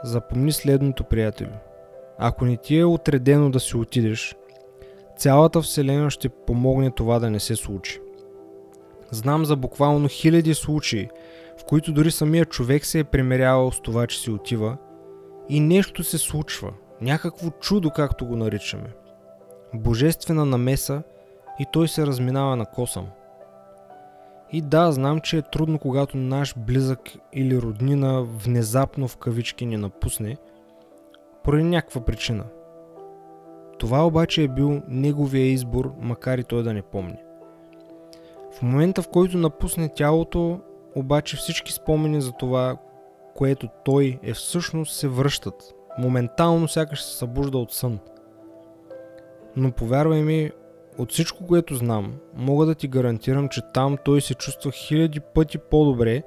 Запомни 0.04 0.52
следното, 0.52 1.04
приятелю. 1.04 1.54
Ако 2.18 2.46
не 2.46 2.58
ти 2.58 2.78
е 2.78 2.86
отредено 2.86 3.50
да 3.50 3.60
си 3.60 3.78
отидеш, 3.78 4.36
цялата 5.18 5.62
Вселена 5.62 6.10
ще 6.10 6.30
помогне 6.30 6.92
това 6.92 7.20
да 7.20 7.30
не 7.30 7.40
се 7.40 7.56
случи. 7.56 8.00
Знам 9.12 9.46
за 9.46 9.56
буквално 9.56 10.08
хиляди 10.08 10.54
случаи, 10.54 11.10
в 11.62 11.64
които 11.64 11.92
дори 11.92 12.12
самия 12.12 12.46
човек 12.46 12.86
се 12.86 13.00
е 13.00 13.04
примерявал 13.04 13.72
с 13.72 13.82
това, 13.82 14.08
че 14.08 14.20
си 14.20 14.32
отива 14.32 14.78
и 15.50 15.60
нещо 15.60 16.04
се 16.04 16.18
случва, 16.18 16.74
някакво 17.02 17.50
чудо, 17.50 17.90
както 17.90 18.26
го 18.26 18.36
наричаме. 18.36 18.90
Божествена 19.74 20.46
намеса 20.46 21.04
и 21.60 21.66
той 21.74 21.88
се 21.88 22.08
разминава 22.08 22.56
на 22.56 22.66
косъм. 22.66 23.08
И 24.52 24.62
да, 24.62 24.92
знам, 24.92 25.20
че 25.20 25.38
е 25.38 25.42
трудно, 25.42 25.80
когато 25.80 26.18
наш 26.18 26.54
близък 26.58 27.00
или 27.34 27.62
роднина 27.62 28.22
внезапно 28.22 29.08
в 29.08 29.18
кавички 29.18 29.66
ни 29.66 29.78
напусне, 29.78 30.38
поради 31.44 31.64
някаква 31.64 32.02
причина. 32.02 32.44
Това 33.80 34.06
обаче 34.06 34.44
е 34.44 34.48
бил 34.48 34.82
неговия 34.88 35.46
избор, 35.46 35.94
макар 36.00 36.38
и 36.38 36.44
той 36.44 36.64
да 36.64 36.74
не 36.74 36.82
помни. 36.82 37.18
В 38.52 38.62
момента, 38.62 39.02
в 39.02 39.10
който 39.10 39.38
напусне 39.38 39.90
тялото, 39.90 40.60
обаче 40.96 41.38
всички 41.38 41.72
спомени 41.72 42.22
за 42.22 42.32
това, 42.32 42.78
което 43.36 43.68
той 43.86 44.20
е 44.24 44.34
всъщност 44.34 44.96
се 44.96 45.08
връщат. 45.08 45.74
Моментално 45.98 46.68
сякаш 46.68 47.04
се 47.04 47.18
събужда 47.18 47.58
от 47.58 47.72
сън. 47.72 48.00
Но 49.56 49.72
повярвай 49.72 50.22
ми, 50.22 50.52
от 50.98 51.12
всичко, 51.12 51.48
което 51.48 51.76
знам, 51.76 52.14
мога 52.36 52.66
да 52.66 52.76
ти 52.76 52.88
гарантирам, 52.88 53.50
че 53.50 53.62
там 53.74 53.98
той 54.06 54.22
се 54.22 54.34
чувства 54.34 54.72
хиляди 54.72 55.20
пъти 55.20 55.58
по-добре 55.58 56.24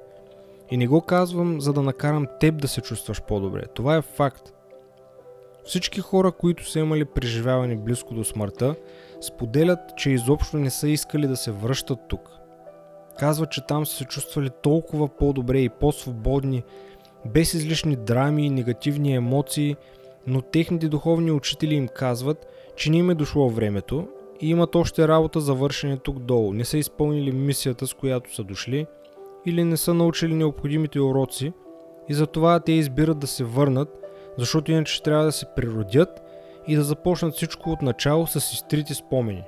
и 0.71 0.77
не 0.77 0.87
го 0.87 1.01
казвам, 1.01 1.61
за 1.61 1.73
да 1.73 1.81
накарам 1.81 2.27
теб 2.39 2.61
да 2.61 2.67
се 2.67 2.81
чувстваш 2.81 3.21
по-добре. 3.21 3.63
Това 3.73 3.95
е 3.95 4.01
факт. 4.01 4.53
Всички 5.65 6.01
хора, 6.01 6.31
които 6.31 6.69
са 6.69 6.79
имали 6.79 7.05
преживяване 7.05 7.75
близко 7.75 8.13
до 8.13 8.23
смъртта, 8.23 8.75
споделят, 9.21 9.79
че 9.97 10.09
изобщо 10.09 10.57
не 10.57 10.69
са 10.69 10.87
искали 10.87 11.27
да 11.27 11.37
се 11.37 11.51
връщат 11.51 11.99
тук. 12.07 12.29
Казват, 13.19 13.51
че 13.51 13.65
там 13.67 13.85
са 13.85 13.95
се 13.95 14.05
чувствали 14.05 14.49
толкова 14.63 15.07
по-добре 15.07 15.59
и 15.59 15.69
по-свободни, 15.69 16.63
без 17.25 17.53
излишни 17.53 17.95
драми 17.95 18.45
и 18.45 18.49
негативни 18.49 19.15
емоции, 19.15 19.75
но 20.27 20.41
техните 20.41 20.89
духовни 20.89 21.31
учители 21.31 21.75
им 21.75 21.87
казват, 21.87 22.47
че 22.75 22.91
не 22.91 22.97
им 22.97 23.09
е 23.09 23.15
дошло 23.15 23.49
времето 23.49 24.07
и 24.41 24.49
имат 24.49 24.75
още 24.75 25.07
работа 25.07 25.39
за 25.39 25.53
вършене 25.53 25.97
тук 25.97 26.19
долу. 26.19 26.53
Не 26.53 26.65
са 26.65 26.77
изпълнили 26.77 27.31
мисията, 27.31 27.87
с 27.87 27.93
която 27.93 28.35
са 28.35 28.43
дошли, 28.43 28.85
или 29.45 29.63
не 29.63 29.77
са 29.77 29.93
научили 29.93 30.33
необходимите 30.33 30.99
уроци 30.99 31.53
и 32.09 32.13
затова 32.13 32.59
те 32.59 32.71
избират 32.71 33.19
да 33.19 33.27
се 33.27 33.43
върнат, 33.43 34.02
защото 34.37 34.71
иначе 34.71 35.03
трябва 35.03 35.25
да 35.25 35.31
се 35.31 35.45
природят 35.55 36.23
и 36.67 36.75
да 36.75 36.83
започнат 36.83 37.33
всичко 37.33 37.69
от 37.69 37.81
начало 37.81 38.27
с 38.27 38.35
изтрити 38.35 38.93
спомени. 38.93 39.43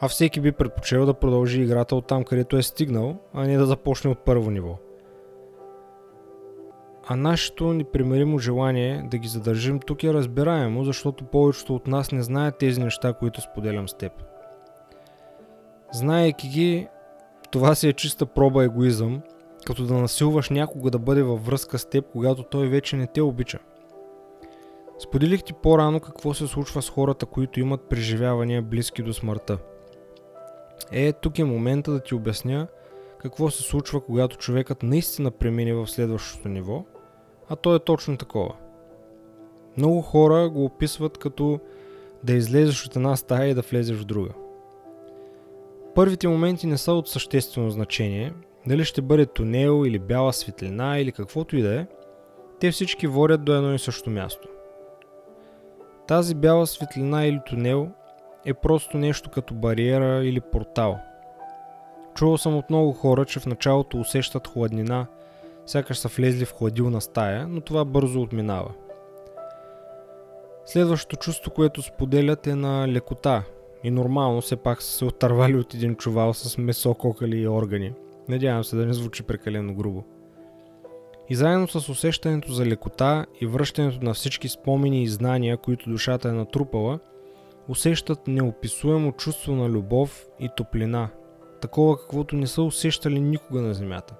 А 0.00 0.08
всеки 0.08 0.40
би 0.40 0.52
предпочел 0.52 1.06
да 1.06 1.14
продължи 1.14 1.62
играта 1.62 1.96
от 1.96 2.06
там, 2.06 2.24
където 2.24 2.56
е 2.56 2.62
стигнал, 2.62 3.16
а 3.34 3.46
не 3.46 3.56
да 3.56 3.66
започне 3.66 4.10
от 4.10 4.18
първо 4.18 4.50
ниво. 4.50 4.76
А 7.06 7.16
нашето 7.16 7.72
непримеримо 7.72 8.38
желание 8.38 9.02
да 9.10 9.18
ги 9.18 9.28
задържим 9.28 9.80
тук 9.80 10.04
е 10.04 10.14
разбираемо, 10.14 10.84
защото 10.84 11.24
повечето 11.24 11.74
от 11.74 11.86
нас 11.86 12.12
не 12.12 12.22
знаят 12.22 12.58
тези 12.58 12.80
неща, 12.80 13.12
които 13.12 13.40
споделям 13.40 13.88
с 13.88 13.94
теб. 13.94 14.12
Знаейки 15.92 16.48
ги, 16.48 16.88
това 17.50 17.74
си 17.74 17.88
е 17.88 17.92
чиста 17.92 18.26
проба 18.26 18.64
егоизъм, 18.64 19.22
като 19.70 19.84
да 19.84 19.94
насилваш 19.94 20.50
някога 20.50 20.90
да 20.90 20.98
бъде 20.98 21.22
във 21.22 21.46
връзка 21.46 21.78
с 21.78 21.84
теб, 21.84 22.04
когато 22.12 22.42
той 22.42 22.68
вече 22.68 22.96
не 22.96 23.06
те 23.06 23.22
обича. 23.22 23.58
Споделих 24.98 25.42
ти 25.42 25.52
по-рано 25.52 26.00
какво 26.00 26.34
се 26.34 26.46
случва 26.46 26.82
с 26.82 26.90
хората, 26.90 27.26
които 27.26 27.60
имат 27.60 27.88
преживявания 27.88 28.62
близки 28.62 29.02
до 29.02 29.14
смъртта. 29.14 29.58
Е, 30.92 31.12
тук 31.12 31.38
е 31.38 31.44
момента 31.44 31.92
да 31.92 32.00
ти 32.00 32.14
обясня 32.14 32.66
какво 33.18 33.50
се 33.50 33.62
случва, 33.62 34.00
когато 34.00 34.36
човекът 34.36 34.82
наистина 34.82 35.30
премине 35.30 35.74
в 35.74 35.86
следващото 35.86 36.48
ниво, 36.48 36.84
а 37.48 37.56
то 37.56 37.74
е 37.74 37.78
точно 37.78 38.16
такова. 38.16 38.54
Много 39.76 40.00
хора 40.00 40.50
го 40.50 40.64
описват 40.64 41.18
като 41.18 41.60
да 42.24 42.32
излезеш 42.32 42.86
от 42.86 42.96
една 42.96 43.16
стая 43.16 43.50
и 43.50 43.54
да 43.54 43.62
влезеш 43.62 43.96
в 43.96 44.04
друга. 44.04 44.30
Първите 45.94 46.28
моменти 46.28 46.66
не 46.66 46.78
са 46.78 46.92
от 46.92 47.08
съществено 47.08 47.70
значение, 47.70 48.32
дали 48.66 48.84
ще 48.84 49.02
бъде 49.02 49.26
тунел 49.26 49.86
или 49.86 49.98
бяла 49.98 50.32
светлина 50.32 50.98
или 50.98 51.12
каквото 51.12 51.56
и 51.56 51.62
да 51.62 51.80
е, 51.80 51.86
те 52.60 52.70
всички 52.70 53.06
водят 53.06 53.44
до 53.44 53.54
едно 53.54 53.74
и 53.74 53.78
също 53.78 54.10
място. 54.10 54.48
Тази 56.08 56.34
бяла 56.34 56.66
светлина 56.66 57.26
или 57.26 57.40
тунел 57.46 57.88
е 58.44 58.54
просто 58.54 58.98
нещо 58.98 59.30
като 59.30 59.54
бариера 59.54 60.24
или 60.24 60.40
портал. 60.40 60.98
Чувал 62.14 62.38
съм 62.38 62.56
от 62.56 62.70
много 62.70 62.92
хора, 62.92 63.24
че 63.24 63.40
в 63.40 63.46
началото 63.46 64.00
усещат 64.00 64.48
хладнина, 64.48 65.06
сякаш 65.66 65.98
са 65.98 66.08
влезли 66.08 66.44
в 66.44 66.52
хладилна 66.52 67.00
стая, 67.00 67.48
но 67.48 67.60
това 67.60 67.84
бързо 67.84 68.22
отминава. 68.22 68.70
Следващото 70.66 71.16
чувство, 71.16 71.50
което 71.50 71.82
споделят 71.82 72.46
е 72.46 72.54
на 72.54 72.88
лекота. 72.88 73.42
И 73.84 73.90
нормално 73.90 74.40
все 74.40 74.56
пак 74.56 74.82
са 74.82 74.92
се 74.92 75.04
отървали 75.04 75.56
от 75.56 75.74
един 75.74 75.96
чувал 75.96 76.34
с 76.34 76.58
месо, 76.58 76.94
кокали 76.94 77.36
и 77.36 77.48
органи. 77.48 77.92
Надявам 78.30 78.64
се 78.64 78.76
да 78.76 78.86
не 78.86 78.92
звучи 78.92 79.22
прекалено 79.22 79.74
грубо. 79.74 80.04
И 81.28 81.34
заедно 81.34 81.68
с 81.68 81.88
усещането 81.88 82.52
за 82.52 82.66
лекота 82.66 83.26
и 83.40 83.46
връщането 83.46 84.04
на 84.04 84.14
всички 84.14 84.48
спомени 84.48 85.02
и 85.02 85.08
знания, 85.08 85.56
които 85.56 85.90
душата 85.90 86.28
е 86.28 86.32
натрупала, 86.32 86.98
усещат 87.68 88.28
неописуемо 88.28 89.12
чувство 89.12 89.52
на 89.52 89.68
любов 89.68 90.26
и 90.40 90.48
топлина, 90.56 91.08
такова 91.60 91.98
каквото 92.00 92.36
не 92.36 92.46
са 92.46 92.62
усещали 92.62 93.20
никога 93.20 93.62
на 93.62 93.74
Земята. 93.74 94.14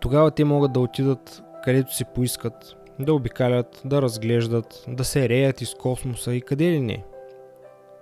Тогава 0.00 0.30
те 0.30 0.44
могат 0.44 0.72
да 0.72 0.80
отидат 0.80 1.42
където 1.64 1.94
си 1.94 2.04
поискат, 2.14 2.76
да 2.98 3.14
обикалят, 3.14 3.82
да 3.84 4.02
разглеждат, 4.02 4.84
да 4.88 5.04
се 5.04 5.28
реят 5.28 5.60
из 5.60 5.74
космоса 5.74 6.34
и 6.34 6.40
къде 6.40 6.64
ли 6.64 6.80
не. 6.80 7.04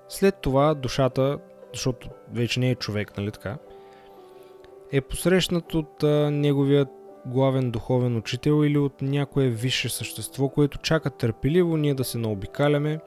След 0.08 0.36
това 0.36 0.74
душата, 0.74 1.38
защото 1.72 2.08
вече 2.32 2.60
не 2.60 2.70
е 2.70 2.74
човек, 2.74 3.16
нали 3.16 3.30
така, 3.30 3.58
е 4.92 5.00
посрещнат 5.00 5.74
от 5.74 6.02
а, 6.02 6.30
неговият 6.30 6.88
главен 7.26 7.70
духовен 7.70 8.16
учител 8.16 8.64
или 8.64 8.78
от 8.78 9.02
някое 9.02 9.48
висше 9.48 9.88
същество, 9.88 10.48
което 10.48 10.78
чака 10.78 11.10
търпеливо 11.10 11.76
ние 11.76 11.94
да 11.94 12.04
се 12.04 12.18
наобикаляме, 12.18 13.00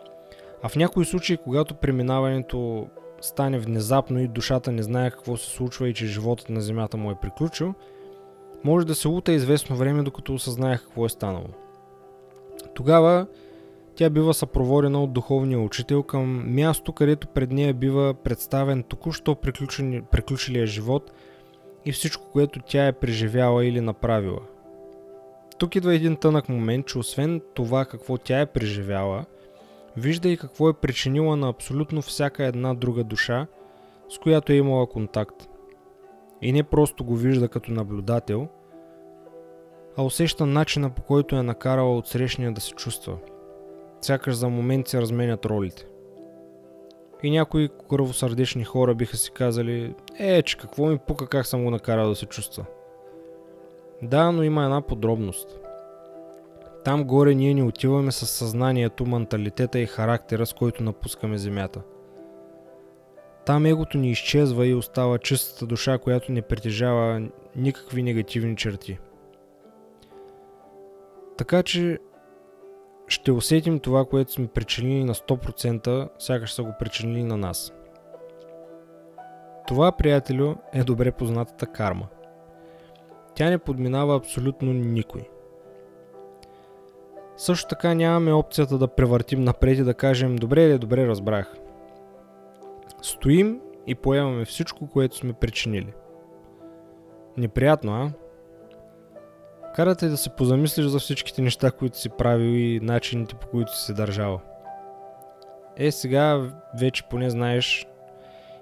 а 0.63 0.69
в 0.69 0.75
някои 0.75 1.05
случаи, 1.05 1.37
когато 1.37 1.75
преминаването 1.75 2.87
стане 3.21 3.59
внезапно 3.59 4.19
и 4.19 4.27
душата 4.27 4.71
не 4.71 4.83
знае 4.83 5.11
какво 5.11 5.37
се 5.37 5.49
случва 5.49 5.89
и 5.89 5.93
че 5.93 6.05
животът 6.05 6.49
на 6.49 6.61
Земята 6.61 6.97
му 6.97 7.11
е 7.11 7.19
приключил, 7.21 7.73
може 8.63 8.87
да 8.87 8.95
се 8.95 9.07
лута 9.07 9.31
известно 9.31 9.75
време, 9.75 10.03
докато 10.03 10.33
осъзнае 10.33 10.77
какво 10.77 11.05
е 11.05 11.09
станало. 11.09 11.47
Тогава 12.73 13.27
тя 13.95 14.09
бива 14.09 14.33
съпроводена 14.33 15.03
от 15.03 15.13
духовния 15.13 15.59
учител 15.59 16.03
към 16.03 16.55
място, 16.55 16.93
където 16.93 17.27
пред 17.27 17.51
нея 17.51 17.73
бива 17.73 18.13
представен 18.13 18.83
току-що 18.83 19.35
приключилия 20.11 20.67
живот 20.67 21.11
и 21.85 21.91
всичко, 21.91 22.31
което 22.31 22.59
тя 22.59 22.87
е 22.87 22.93
преживяла 22.93 23.65
или 23.65 23.81
направила. 23.81 24.39
Тук 25.57 25.75
идва 25.75 25.95
един 25.95 26.15
тънък 26.15 26.49
момент, 26.49 26.85
че 26.87 26.97
освен 26.97 27.41
това 27.53 27.85
какво 27.85 28.17
тя 28.17 28.39
е 28.39 28.45
преживяла, 28.45 29.25
вижда 29.97 30.29
и 30.29 30.37
какво 30.37 30.69
е 30.69 30.73
причинила 30.73 31.37
на 31.37 31.49
абсолютно 31.49 32.01
всяка 32.01 32.45
една 32.45 32.73
друга 32.73 33.03
душа, 33.03 33.47
с 34.09 34.17
която 34.17 34.51
е 34.51 34.55
имала 34.55 34.87
контакт. 34.87 35.49
И 36.41 36.51
не 36.51 36.63
просто 36.63 37.03
го 37.03 37.15
вижда 37.15 37.47
като 37.47 37.71
наблюдател– 37.71 38.47
а 39.97 40.03
усеща 40.03 40.45
начина 40.45 40.89
по 40.89 41.01
който 41.01 41.35
е 41.35 41.43
накарала 41.43 41.97
от 41.97 42.07
срещния 42.07 42.51
да 42.51 42.61
се 42.61 42.71
чувства. 42.71 43.17
Сякаш 44.03 44.35
за 44.35 44.49
момент 44.49 44.87
се 44.87 45.01
разменят 45.01 45.45
ролите. 45.45 45.85
И 47.23 47.31
някои 47.31 47.69
кръвосърдечни 47.89 48.63
хора 48.63 48.95
биха 48.95 49.17
си 49.17 49.31
казали, 49.31 49.95
е, 50.19 50.41
че 50.41 50.57
какво 50.57 50.85
ми 50.85 50.97
пука 50.97 51.27
как 51.27 51.45
съм 51.45 51.63
го 51.63 51.71
накарал 51.71 52.09
да 52.09 52.15
се 52.15 52.25
чувства. 52.25 52.65
Да, 54.01 54.31
но 54.31 54.43
има 54.43 54.63
една 54.63 54.81
подробност. 54.81 55.59
Там 56.85 57.03
горе 57.03 57.35
ние 57.35 57.53
ни 57.53 57.63
отиваме 57.63 58.11
с 58.11 58.27
съзнанието, 58.27 59.05
менталитета 59.05 59.79
и 59.79 59.85
характера, 59.85 60.45
с 60.45 60.53
който 60.53 60.83
напускаме 60.83 61.37
земята. 61.37 61.81
Там 63.45 63.65
егото 63.65 63.97
ни 63.97 64.11
изчезва 64.11 64.67
и 64.67 64.75
остава 64.75 65.17
чистата 65.17 65.65
душа, 65.65 65.97
която 65.97 66.31
не 66.31 66.41
притежава 66.41 67.21
никакви 67.55 68.03
негативни 68.03 68.55
черти– 68.55 68.99
така 71.37 71.63
че 71.63 71.99
ще 73.13 73.31
усетим 73.31 73.79
това, 73.79 74.05
което 74.05 74.31
сме 74.31 74.47
причинили 74.47 75.03
на 75.03 75.13
100%, 75.13 76.09
сякаш 76.19 76.53
са 76.53 76.63
го 76.63 76.73
причинили 76.79 77.23
на 77.23 77.37
нас. 77.37 77.73
Това, 79.67 79.91
приятелю, 79.91 80.55
е 80.73 80.83
добре 80.83 81.11
познатата 81.11 81.65
карма. 81.65 82.07
Тя 83.35 83.49
не 83.49 83.57
подминава 83.57 84.15
абсолютно 84.15 84.73
никой. 84.73 85.21
Също 87.37 87.67
така 87.67 87.93
нямаме 87.93 88.33
опцията 88.33 88.77
да 88.77 88.87
превъртим 88.87 89.43
напред 89.43 89.77
и 89.77 89.83
да 89.83 89.93
кажем 89.93 90.35
добре 90.35 90.63
или 90.63 90.77
добре 90.77 91.07
разбрах. 91.07 91.55
Стоим 93.01 93.61
и 93.87 93.95
поемаме 93.95 94.45
всичко, 94.45 94.87
което 94.87 95.15
сме 95.15 95.33
причинили. 95.33 95.93
Неприятно, 97.37 97.93
а? 97.93 98.22
Карате 99.75 100.07
да 100.07 100.17
се 100.17 100.29
позамислиш 100.29 100.85
за 100.85 100.99
всичките 100.99 101.41
неща, 101.41 101.71
които 101.71 101.97
си 101.97 102.09
правил 102.09 102.53
и 102.53 102.79
начините 102.79 103.35
по 103.35 103.47
които 103.47 103.77
си 103.77 103.85
се 103.85 103.93
държал. 103.93 104.41
Е, 105.77 105.91
сега 105.91 106.51
вече 106.79 107.03
поне 107.09 107.29
знаеш 107.29 107.87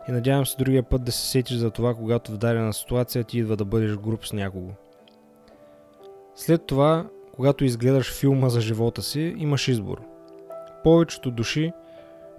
и 0.10 0.12
надявам 0.12 0.46
се 0.46 0.58
другия 0.58 0.84
път 0.84 1.04
да 1.04 1.12
се 1.12 1.30
сетиш 1.30 1.58
за 1.58 1.72
това, 1.72 1.96
когато 1.96 2.32
в 2.32 2.38
дадена 2.38 2.74
ситуация 2.74 3.24
ти 3.24 3.40
идва 3.40 3.58
да 3.58 3.66
бъдеш 3.66 3.98
груп 3.98 4.26
с 4.26 4.34
някого. 4.34 4.72
След 6.36 6.66
това, 6.66 7.06
когато 7.34 7.66
изгледаш 7.66 8.20
филма 8.20 8.50
за 8.50 8.62
живота 8.62 9.02
си, 9.02 9.36
имаш 9.38 9.68
избор. 9.68 10.02
Повечето 10.84 11.32
души, 11.32 11.74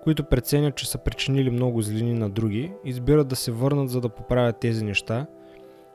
които 0.02 0.24
преценят, 0.24 0.76
че 0.76 0.90
са 0.90 0.98
причинили 0.98 1.50
много 1.50 1.82
злини 1.82 2.14
на 2.14 2.30
други, 2.30 2.72
избират 2.84 3.28
да 3.28 3.36
се 3.36 3.52
върнат 3.52 3.90
за 3.90 4.00
да 4.00 4.08
поправят 4.08 4.60
тези 4.60 4.84
неща 4.84 5.26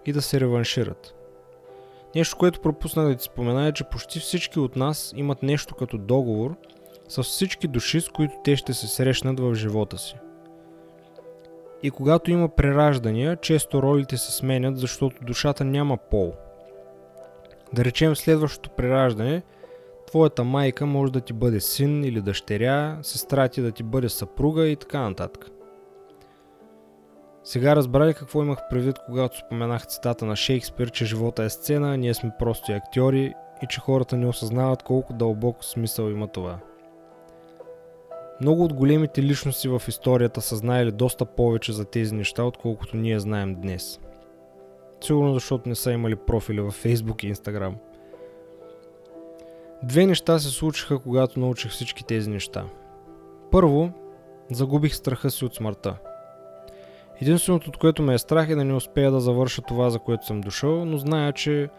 и 0.06 0.14
да 0.14 0.22
се 0.22 0.40
реваншират– 0.40 1.14
Нещо, 2.18 2.38
което 2.38 2.60
пропуснах 2.60 3.08
да 3.08 3.16
ти 3.16 3.24
спомена 3.24 3.68
е, 3.68 3.72
че 3.72 3.84
почти 3.84 4.20
всички 4.20 4.60
от 4.60 4.76
нас 4.76 5.14
имат 5.16 5.44
нещо 5.44 5.76
като 5.76 5.98
договор 5.98 6.56
с 7.08 7.24
всички 7.24 7.68
души, 7.68 8.02
с 8.02 8.10
които 8.10 8.34
те 8.44 8.56
ще 8.56 8.74
се 8.74 8.88
срещнат 8.88 9.40
в 9.40 9.56
живота 9.56 9.98
си. 9.98 10.16
И 11.84 11.92
когато 11.92 12.32
има 12.32 12.50
прераждания, 12.50 13.36
често 13.36 13.82
ролите 13.82 14.18
се 14.18 14.32
сменят, 14.32 14.78
защото 14.78 15.26
душата 15.26 15.64
няма 15.64 15.98
пол. 15.98 16.34
Да 17.74 17.86
речем 17.86 18.16
следващото 18.16 18.70
прераждане, 18.70 19.44
твоята 20.08 20.44
майка 20.44 20.86
може 20.86 21.12
да 21.12 21.22
ти 21.22 21.34
бъде 21.34 21.60
син 21.60 22.04
или 22.04 22.22
дъщеря, 22.22 23.00
сестра 23.02 23.48
ти 23.48 23.62
да 23.62 23.72
ти 23.72 23.84
бъде 23.84 24.10
съпруга 24.10 24.68
и 24.68 24.76
така 24.76 25.00
нататък. 25.00 25.50
Сега 27.48 27.76
разбрали 27.76 28.14
какво 28.14 28.44
имах 28.44 28.60
предвид, 28.70 28.96
когато 29.06 29.38
споменах 29.38 29.86
цитата 29.86 30.26
на 30.26 30.36
Шекспир, 30.36 30.92
че 30.92 31.06
живота 31.06 31.44
е 31.44 31.50
сцена, 31.50 31.98
ние 31.98 32.14
сме 32.14 32.32
просто 32.40 32.72
актьори 32.72 33.34
и 33.64 33.68
че 33.70 33.80
хората 33.80 34.18
не 34.18 34.28
осъзнават 34.28 34.84
колко 34.84 35.14
дълбоко 35.14 35.64
смисъл 35.64 36.10
има 36.10 36.28
това. 36.28 36.60
Много 38.42 38.64
от 38.64 38.74
големите 38.74 39.24
личности 39.24 39.68
в 39.68 39.82
историята 39.88 40.42
са 40.42 40.56
знаели 40.56 40.92
доста 40.92 41.26
повече 41.26 41.74
за 41.74 41.86
тези 41.86 42.16
неща, 42.16 42.44
отколкото 42.44 42.98
ние 42.98 43.20
знаем 43.20 43.56
днес. 43.56 44.00
Сигурно 45.02 45.34
защото 45.34 45.70
не 45.70 45.76
са 45.76 45.92
имали 45.92 46.16
профили 46.16 46.62
във 46.62 46.84
Facebook 46.84 47.26
и 47.26 47.36
Instagram. 47.36 47.74
Две 49.84 50.06
неща 50.06 50.40
се 50.40 50.50
случиха, 50.50 51.00
когато 51.00 51.40
научих 51.40 51.72
всички 51.72 52.04
тези 52.04 52.30
неща. 52.30 52.66
Първо, 53.52 53.92
загубих 54.52 54.96
страха 54.96 55.32
си 55.32 55.46
от 55.46 55.56
смъртта– 55.56 55.98
Единственото, 57.22 57.70
от 57.70 57.78
което 57.78 58.04
ме 58.04 58.14
е 58.14 58.18
страх 58.18 58.50
е 58.50 58.56
да 58.56 58.64
не 58.64 58.74
успея 58.74 59.12
да 59.12 59.20
завърша 59.20 59.62
това, 59.62 59.90
за 59.90 60.00
което 60.00 60.26
съм 60.26 60.42
дошъл, 60.42 60.86
но 60.86 60.98
зная, 60.98 61.34
че 61.34 61.70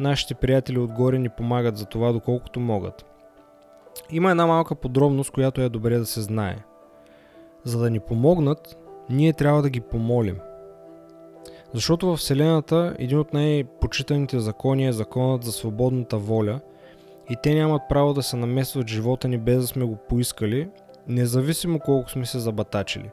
нашите 0.00 0.34
приятели 0.34 0.78
отгоре 0.78 1.18
ни 1.18 1.28
помагат 1.28 1.76
за 1.76 1.86
това, 1.86 2.12
доколкото 2.12 2.60
могат. 2.60 3.04
Има 4.10 4.30
една 4.30 4.46
малка 4.46 4.74
подробност, 4.74 5.30
която 5.30 5.60
е 5.60 5.68
добре 5.68 5.98
да 5.98 6.06
се 6.06 6.20
знае. 6.20 6.56
За 7.64 7.78
да 7.78 7.90
ни 7.90 8.00
помогнат, 8.00 8.78
ние 9.10 9.32
трябва 9.32 9.62
да 9.62 9.70
ги 9.70 9.80
помолим. 9.80 10.38
Защото 11.74 12.06
в 12.06 12.16
Вселената 12.16 12.94
един 12.98 13.18
от 13.18 13.32
най-почитаните 13.32 14.38
закони 14.38 14.86
е 14.86 14.92
законът 14.92 15.44
за 15.44 15.52
свободната 15.52 16.18
воля 16.18 16.60
и 17.30 17.36
те 17.42 17.54
нямат 17.54 17.82
право 17.88 18.14
да 18.14 18.22
се 18.22 18.36
намесват 18.36 18.88
живота 18.88 19.28
ни 19.28 19.38
без 19.38 19.60
да 19.60 19.66
сме 19.66 19.84
го 19.84 19.96
поискали, 19.96 20.68
независимо 21.08 21.78
колко 21.78 22.10
сме 22.10 22.26
се 22.26 22.38
забатачили. 22.38 23.10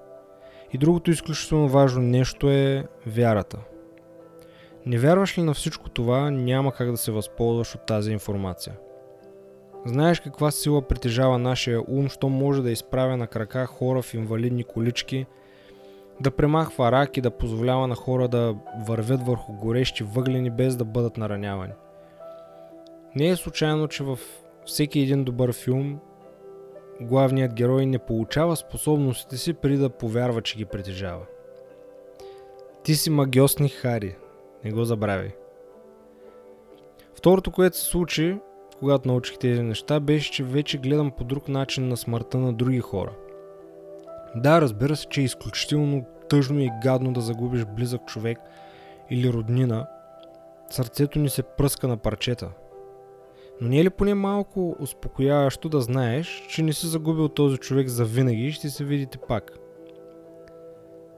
И 0.73 0.77
другото 0.77 1.11
изключително 1.11 1.67
важно 1.67 2.01
нещо 2.01 2.49
е 2.49 2.87
вярата. 3.05 3.57
Не 4.85 4.97
вярваш 4.97 5.37
ли 5.37 5.43
на 5.43 5.53
всичко 5.53 5.89
това, 5.89 6.31
няма 6.31 6.71
как 6.71 6.91
да 6.91 6.97
се 6.97 7.11
възползваш 7.11 7.75
от 7.75 7.85
тази 7.85 8.11
информация. 8.11 8.75
Знаеш 9.85 10.19
каква 10.19 10.51
сила 10.51 10.81
притежава 10.81 11.37
нашия 11.37 11.81
ум, 11.87 12.09
що 12.09 12.29
може 12.29 12.61
да 12.61 12.71
изправя 12.71 13.17
на 13.17 13.27
крака 13.27 13.65
хора 13.65 14.01
в 14.01 14.13
инвалидни 14.13 14.63
колички, 14.63 15.25
да 16.21 16.31
премахва 16.31 16.91
рак 16.91 17.17
и 17.17 17.21
да 17.21 17.31
позволява 17.31 17.87
на 17.87 17.95
хора 17.95 18.27
да 18.27 18.55
вървят 18.87 19.25
върху 19.25 19.53
горещи 19.53 20.03
въглени 20.03 20.49
без 20.49 20.75
да 20.75 20.85
бъдат 20.85 21.17
наранявани. 21.17 21.73
Не 23.15 23.29
е 23.29 23.35
случайно, 23.35 23.87
че 23.87 24.03
в 24.03 24.19
всеки 24.65 24.99
един 24.99 25.23
добър 25.23 25.53
филм 25.53 25.99
главният 27.01 27.53
герой 27.53 27.85
не 27.85 27.99
получава 27.99 28.55
способностите 28.55 29.37
си 29.37 29.53
преди 29.53 29.77
да 29.77 29.89
повярва, 29.89 30.41
че 30.41 30.57
ги 30.57 30.65
притежава. 30.65 31.25
Ти 32.83 32.95
си 32.95 33.09
магиосник 33.09 33.71
Хари. 33.71 34.15
Не 34.63 34.71
го 34.71 34.83
забравяй. 34.83 35.31
Второто, 37.15 37.51
което 37.51 37.77
се 37.77 37.85
случи, 37.85 38.37
когато 38.79 39.07
научих 39.07 39.37
тези 39.37 39.61
неща, 39.61 39.99
беше, 39.99 40.31
че 40.31 40.43
вече 40.43 40.77
гледам 40.77 41.11
по 41.11 41.23
друг 41.23 41.47
начин 41.47 41.87
на 41.87 41.97
смъртта 41.97 42.37
на 42.37 42.53
други 42.53 42.79
хора. 42.79 43.11
Да, 44.35 44.61
разбира 44.61 44.95
се, 44.95 45.07
че 45.07 45.21
е 45.21 45.23
изключително 45.23 46.05
тъжно 46.29 46.59
и 46.59 46.71
гадно 46.83 47.13
да 47.13 47.21
загубиш 47.21 47.65
близък 47.65 48.05
човек 48.05 48.39
или 49.09 49.33
роднина. 49.33 49.87
Сърцето 50.69 51.19
ни 51.19 51.29
се 51.29 51.43
пръска 51.43 51.87
на 51.87 51.97
парчета. 51.97 52.49
Но 53.61 53.69
не 53.69 53.79
е 53.79 53.83
ли 53.83 53.89
поне 53.89 54.13
малко 54.13 54.75
успокояващо 54.79 55.69
да 55.69 55.81
знаеш, 55.81 56.45
че 56.49 56.63
не 56.63 56.73
си 56.73 56.87
загубил 56.87 57.29
този 57.29 57.57
човек 57.57 57.87
за 57.87 58.05
винаги 58.05 58.45
и 58.45 58.51
ще 58.51 58.69
се 58.69 58.83
видите 58.83 59.17
пак– 59.27 59.51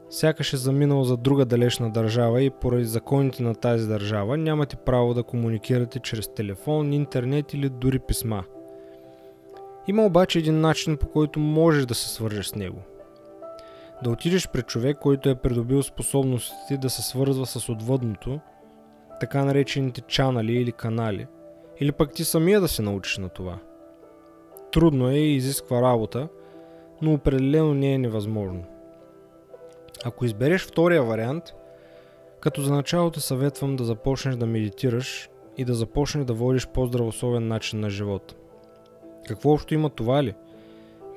сякаш 0.10 0.54
е 0.54 0.58
заминал 0.58 1.04
за 1.04 1.18
друга 1.18 1.46
далечна 1.46 1.90
държава 1.92 2.42
и 2.42 2.50
поради 2.50 2.86
законите 2.86 3.44
на 3.44 3.56
тази 3.56 3.88
държава 3.88 4.38
нямате 4.38 4.76
право 4.76 5.14
да 5.14 5.24
комуникирате 5.24 6.00
чрез 6.00 6.34
телефон, 6.34 6.94
интернет 6.94 7.54
или 7.54 7.70
дори 7.70 8.00
писма. 8.00 8.44
Има 9.88 10.06
обаче 10.06 10.40
един 10.40 10.62
начин 10.62 10.98
по 10.98 11.08
който 11.08 11.40
можеш 11.40 11.86
да 11.86 11.96
се 11.96 12.10
свържеш 12.10 12.48
с 12.48 12.56
него. 12.56 12.78
Да 14.04 14.10
отидеш 14.10 14.48
при 14.48 14.62
човек, 14.62 14.98
който 14.98 15.30
е 15.30 15.36
придобил 15.36 15.84
способностите 15.84 16.78
да 16.78 16.90
се 16.90 17.02
свързва 17.02 17.46
с 17.46 17.70
отвъдното, 17.70 18.40
така 19.20 19.46
наречените 19.46 20.02
чанали 20.02 20.54
или 20.54 20.72
канали, 20.72 21.28
или 21.80 21.92
пък 21.92 22.14
ти 22.14 22.24
самия 22.24 22.62
да 22.62 22.68
се 22.68 22.82
научиш 22.82 23.18
на 23.18 23.30
това. 23.30 23.60
Трудно 24.72 25.10
е 25.10 25.16
и 25.16 25.36
изисква 25.36 25.82
работа, 25.82 26.28
но 27.02 27.14
определено 27.14 27.74
не 27.74 27.94
е 27.94 27.98
невъзможно. 27.98 28.64
Ако 30.06 30.26
избереш 30.26 30.66
втория 30.66 31.04
вариант, 31.04 31.44
като 32.40 32.62
за 32.62 32.74
начало 32.74 33.12
те 33.12 33.20
съветвам 33.20 33.76
да 33.76 33.84
започнеш 33.84 34.36
да 34.36 34.46
медитираш 34.46 35.30
и 35.58 35.66
да 35.66 35.74
започнеш 35.74 36.26
да 36.26 36.34
водиш 36.34 36.68
по-здравословен 36.68 37.48
начин 37.48 37.80
на 37.80 37.90
живот. 37.90 38.36
Какво 39.28 39.52
общо 39.52 39.74
има 39.74 39.90
това 39.90 40.24
ли? 40.24 40.36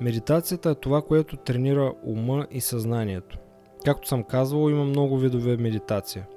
Медитацията 0.01 0.69
е 0.69 0.75
това, 0.75 1.01
което 1.01 1.37
тренира 1.37 1.93
ума 2.03 2.47
и 2.51 2.61
съзнанието. 2.61 3.37
Както 3.85 4.07
съм 4.07 4.23
казвал, 4.23 4.69
има 4.69 4.83
много 4.83 5.17
видове 5.17 5.57
медитация. 5.57 6.27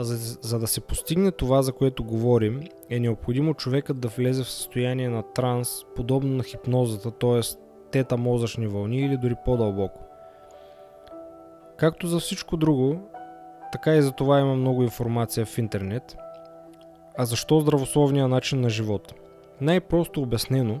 За, 0.00 0.38
за 0.42 0.58
да 0.58 0.66
се 0.66 0.80
постигне 0.80 1.30
това, 1.30 1.62
за 1.62 1.72
което 1.72 2.04
говорим, 2.04 2.62
е 2.90 3.00
необходимо 3.00 3.54
човекът 3.54 4.00
да 4.00 4.08
влезе 4.08 4.44
в 4.44 4.50
състояние 4.50 5.08
на 5.08 5.22
транс, 5.22 5.84
подобно 5.96 6.36
на 6.36 6.42
хипнозата, 6.42 7.10
т.е. 7.10 7.40
тета 7.90 8.16
мозъчни 8.16 8.66
вълни 8.66 9.00
или 9.00 9.16
дори 9.16 9.34
по-дълбоко. 9.44 10.00
Както 11.76 12.06
за 12.06 12.18
всичко 12.18 12.56
друго, 12.56 13.00
така 13.72 13.96
и 13.96 14.02
за 14.02 14.12
това 14.12 14.40
има 14.40 14.54
много 14.54 14.82
информация 14.82 15.46
в 15.46 15.58
интернет. 15.58 16.16
А 17.18 17.24
защо 17.24 17.60
здравословния 17.60 18.28
начин 18.28 18.60
на 18.60 18.70
живот? 18.70 19.14
Най-просто 19.60 20.22
обяснено, 20.22 20.80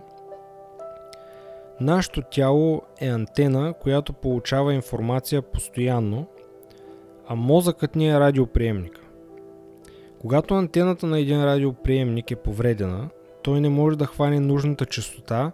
нашето 1.80 2.22
тяло 2.22 2.82
е 3.00 3.08
антена, 3.08 3.74
която 3.74 4.12
получава 4.12 4.74
информация 4.74 5.42
постоянно, 5.42 6.26
а 7.28 7.34
мозъкът 7.34 7.96
ни 7.96 8.08
е 8.08 8.20
радиоприемник. 8.20 8.99
Когато 10.20 10.54
антената 10.54 11.06
на 11.06 11.18
един 11.18 11.44
радиоприемник 11.44 12.30
е 12.30 12.36
повредена, 12.36 13.08
той 13.42 13.60
не 13.60 13.68
може 13.68 13.98
да 13.98 14.06
хване 14.06 14.40
нужната 14.40 14.86
частота 14.86 15.52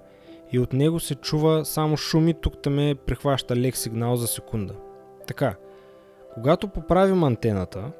и 0.52 0.58
от 0.58 0.72
него 0.72 1.00
се 1.00 1.14
чува 1.14 1.64
само 1.64 1.96
шуми, 1.96 2.34
тук 2.34 2.62
там 2.62 2.78
е 2.78 2.94
прихваща 2.94 3.56
лек 3.56 3.76
сигнал 3.76 4.16
за 4.16 4.26
секунда. 4.26 4.74
Така, 5.26 5.54
когато 6.34 6.68
поправим 6.68 7.24
антената, 7.24 7.92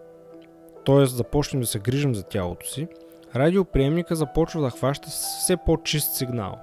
т.е. 0.84 1.06
започнем 1.06 1.60
да 1.60 1.66
се 1.66 1.78
грижим 1.78 2.14
за 2.14 2.22
тялото 2.22 2.66
си, 2.66 2.88
радиоприемника 3.36 4.16
започва 4.16 4.62
да 4.62 4.70
хваща 4.70 5.08
все 5.08 5.56
по-чист 5.56 6.14
сигнал. 6.14 6.58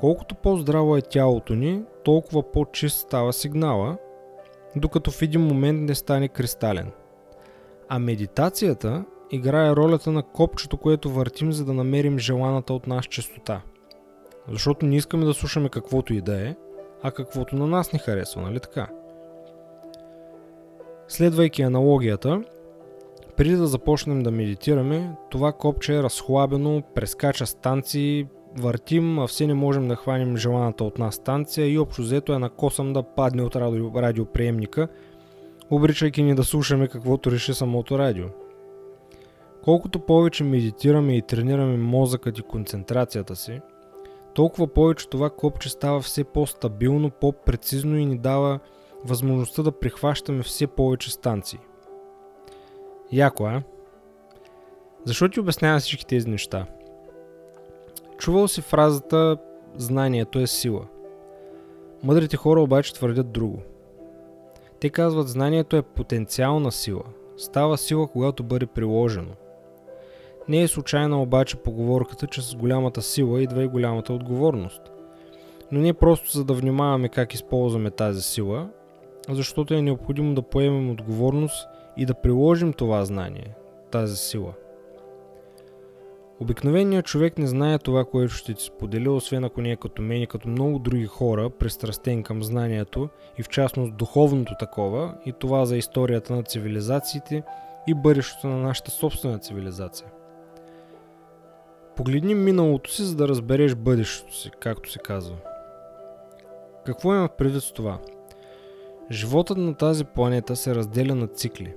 Колкото 0.00 0.34
по-здраво 0.34 0.96
е 0.96 1.02
тялото 1.02 1.54
ни, 1.54 1.82
толкова 2.04 2.52
по-чист 2.52 2.98
става 2.98 3.32
сигнала, 3.32 3.96
докато 4.76 5.10
в 5.10 5.22
един 5.22 5.40
момент 5.40 5.80
не 5.80 5.94
стане 5.94 6.28
кристален. 6.28 6.92
А 7.88 7.98
медитацията 7.98 9.04
играе 9.30 9.76
ролята 9.76 10.12
на 10.12 10.22
копчето, 10.22 10.76
което 10.76 11.10
въртим, 11.10 11.52
за 11.52 11.64
да 11.64 11.72
намерим 11.72 12.18
желаната 12.18 12.74
от 12.74 12.86
нас 12.86 13.04
частота. 13.04 13.62
Защото 14.48 14.86
не 14.86 14.96
искаме 14.96 15.24
да 15.24 15.34
слушаме 15.34 15.68
каквото 15.68 16.14
и 16.14 16.20
да 16.20 16.48
е, 16.48 16.54
а 17.02 17.10
каквото 17.10 17.56
на 17.56 17.66
нас 17.66 17.92
ни 17.92 17.98
харесва, 17.98 18.42
нали 18.42 18.60
така? 18.60 18.88
Следвайки 21.08 21.62
аналогията, 21.62 22.42
преди 23.36 23.56
да 23.56 23.66
започнем 23.66 24.22
да 24.22 24.30
медитираме, 24.30 25.10
това 25.30 25.52
копче 25.52 25.96
е 25.96 26.02
разхлабено, 26.02 26.82
прескача 26.94 27.46
станции, 27.46 28.26
въртим, 28.58 29.18
а 29.18 29.26
все 29.26 29.46
не 29.46 29.54
можем 29.54 29.88
да 29.88 29.96
хванем 29.96 30.36
желаната 30.36 30.84
от 30.84 30.98
нас 30.98 31.14
станция 31.14 31.66
и 31.72 31.78
общо 31.78 32.02
взето 32.02 32.32
е 32.32 32.38
накосам 32.38 32.92
да 32.92 33.02
падне 33.02 33.42
от 33.42 33.56
радио, 33.56 33.90
радиоприемника, 33.94 34.88
обричайки 35.74 36.22
ни 36.22 36.34
да 36.34 36.44
слушаме 36.44 36.88
каквото 36.88 37.30
реши 37.30 37.54
самото 37.54 37.98
радио. 37.98 38.26
Колкото 39.62 39.98
повече 39.98 40.44
медитираме 40.44 41.16
и 41.16 41.22
тренираме 41.22 41.76
мозъкът 41.76 42.38
и 42.38 42.42
концентрацията 42.42 43.36
си, 43.36 43.60
толкова 44.34 44.66
повече 44.66 45.08
това 45.08 45.30
копче 45.30 45.68
става 45.68 46.00
все 46.00 46.24
по-стабилно, 46.24 47.10
по-прецизно 47.10 47.96
и 47.96 48.06
ни 48.06 48.18
дава 48.18 48.58
възможността 49.04 49.62
да 49.62 49.78
прихващаме 49.78 50.42
все 50.42 50.66
повече 50.66 51.12
станции. 51.12 51.58
Яко, 53.12 53.44
а? 53.44 53.62
Защо 55.04 55.28
ти 55.28 55.40
обяснявам 55.40 55.80
всички 55.80 56.06
тези 56.06 56.28
неща? 56.28 56.66
Чувал 58.18 58.48
си 58.48 58.60
фразата 58.60 59.36
знанието 59.76 60.38
е 60.38 60.46
сила. 60.46 60.86
Мъдрите 62.02 62.36
хора 62.36 62.60
обаче 62.60 62.94
твърдят 62.94 63.32
друго. 63.32 63.62
Те 64.84 64.90
казват 64.90 65.28
знанието 65.28 65.76
е 65.76 65.82
потенциална 65.82 66.72
сила. 66.72 67.02
Става 67.36 67.78
сила, 67.78 68.08
когато 68.08 68.42
бъде 68.42 68.66
приложено. 68.66 69.30
Не 70.48 70.62
е 70.62 70.68
случайна 70.68 71.22
обаче 71.22 71.56
поговорката, 71.56 72.26
че 72.26 72.42
с 72.42 72.54
голямата 72.54 73.02
сила 73.02 73.42
идва 73.42 73.62
и 73.62 73.68
голямата 73.68 74.12
отговорност. 74.12 74.82
Но 75.72 75.80
не 75.80 75.94
просто 75.94 76.30
за 76.30 76.44
да 76.44 76.54
внимаваме 76.54 77.08
как 77.08 77.34
използваме 77.34 77.90
тази 77.90 78.22
сила, 78.22 78.68
защото 79.28 79.74
е 79.74 79.82
необходимо 79.82 80.34
да 80.34 80.42
поемем 80.42 80.90
отговорност 80.90 81.68
и 81.96 82.06
да 82.06 82.14
приложим 82.14 82.72
това 82.72 83.04
знание, 83.04 83.54
тази 83.90 84.16
сила. 84.16 84.52
Обикновеният 86.40 87.06
човек 87.06 87.38
не 87.38 87.46
знае 87.46 87.78
това, 87.78 88.04
което 88.04 88.34
ще 88.34 88.54
ти 88.54 88.64
споделя, 88.64 89.12
освен 89.12 89.44
ако 89.44 89.60
не 89.60 89.70
е 89.70 89.76
като 89.76 90.02
мен 90.02 90.22
и 90.22 90.26
като 90.26 90.48
много 90.48 90.78
други 90.78 91.06
хора, 91.06 91.50
пристрастен 91.50 92.22
към 92.22 92.42
знанието 92.42 93.08
и 93.38 93.42
в 93.42 93.48
частност 93.48 93.96
духовното 93.96 94.52
такова 94.58 95.14
и 95.26 95.32
това 95.32 95.64
за 95.64 95.76
историята 95.76 96.34
на 96.34 96.42
цивилизациите 96.42 97.42
и 97.86 97.94
бъдещето 97.94 98.46
на 98.46 98.56
нашата 98.56 98.90
собствена 98.90 99.38
цивилизация. 99.38 100.08
Погледни 101.96 102.34
миналото 102.34 102.90
си, 102.90 103.02
за 103.02 103.16
да 103.16 103.28
разбереш 103.28 103.74
бъдещето 103.74 104.36
си, 104.36 104.50
както 104.60 104.92
се 104.92 104.98
казва. 104.98 105.36
Какво 106.86 107.14
има 107.14 107.28
предвид 107.28 107.62
с 107.62 107.72
това? 107.72 107.98
Животът 109.10 109.58
на 109.58 109.74
тази 109.74 110.04
планета 110.04 110.56
се 110.56 110.74
разделя 110.74 111.14
на 111.14 111.26
цикли. 111.26 111.74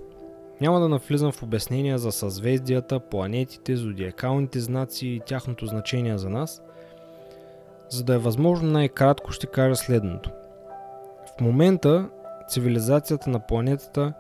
Няма 0.62 0.80
да 0.80 0.90
навлизам 0.90 1.32
в 1.32 1.44
обяснения 1.44 1.98
за 1.98 2.12
съзвездията, 2.12 3.00
планетите, 3.00 3.76
зодиакалните 3.76 4.60
знаци 4.60 5.08
и 5.08 5.22
тяхното 5.26 5.66
значение 5.66 6.18
за 6.18 6.30
нас. 6.30 6.62
За 7.90 8.04
да 8.04 8.14
е 8.14 8.18
възможно 8.18 8.72
най-кратко 8.72 9.32
ще 9.32 9.48
кажа 9.48 9.76
следното. 9.76 10.32
В 11.38 11.42
момента 11.42 12.10
цивилизацията 12.50 13.30
на 13.30 13.40
планетата 13.40 14.14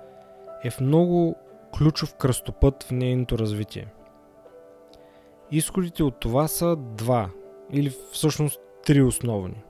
е 0.64 0.70
в 0.70 0.82
много 0.82 1.36
ключов 1.78 2.16
кръстопът 2.16 2.84
в 2.84 2.92
нейното 2.92 3.38
развитие. 3.38 3.88
Изходите 5.52 6.04
от 6.04 6.20
това 6.20 6.48
са 6.48 6.76
два, 6.76 7.30
или 7.72 7.94
всъщност 8.12 8.60
три 8.86 9.02
основни. 9.02 9.64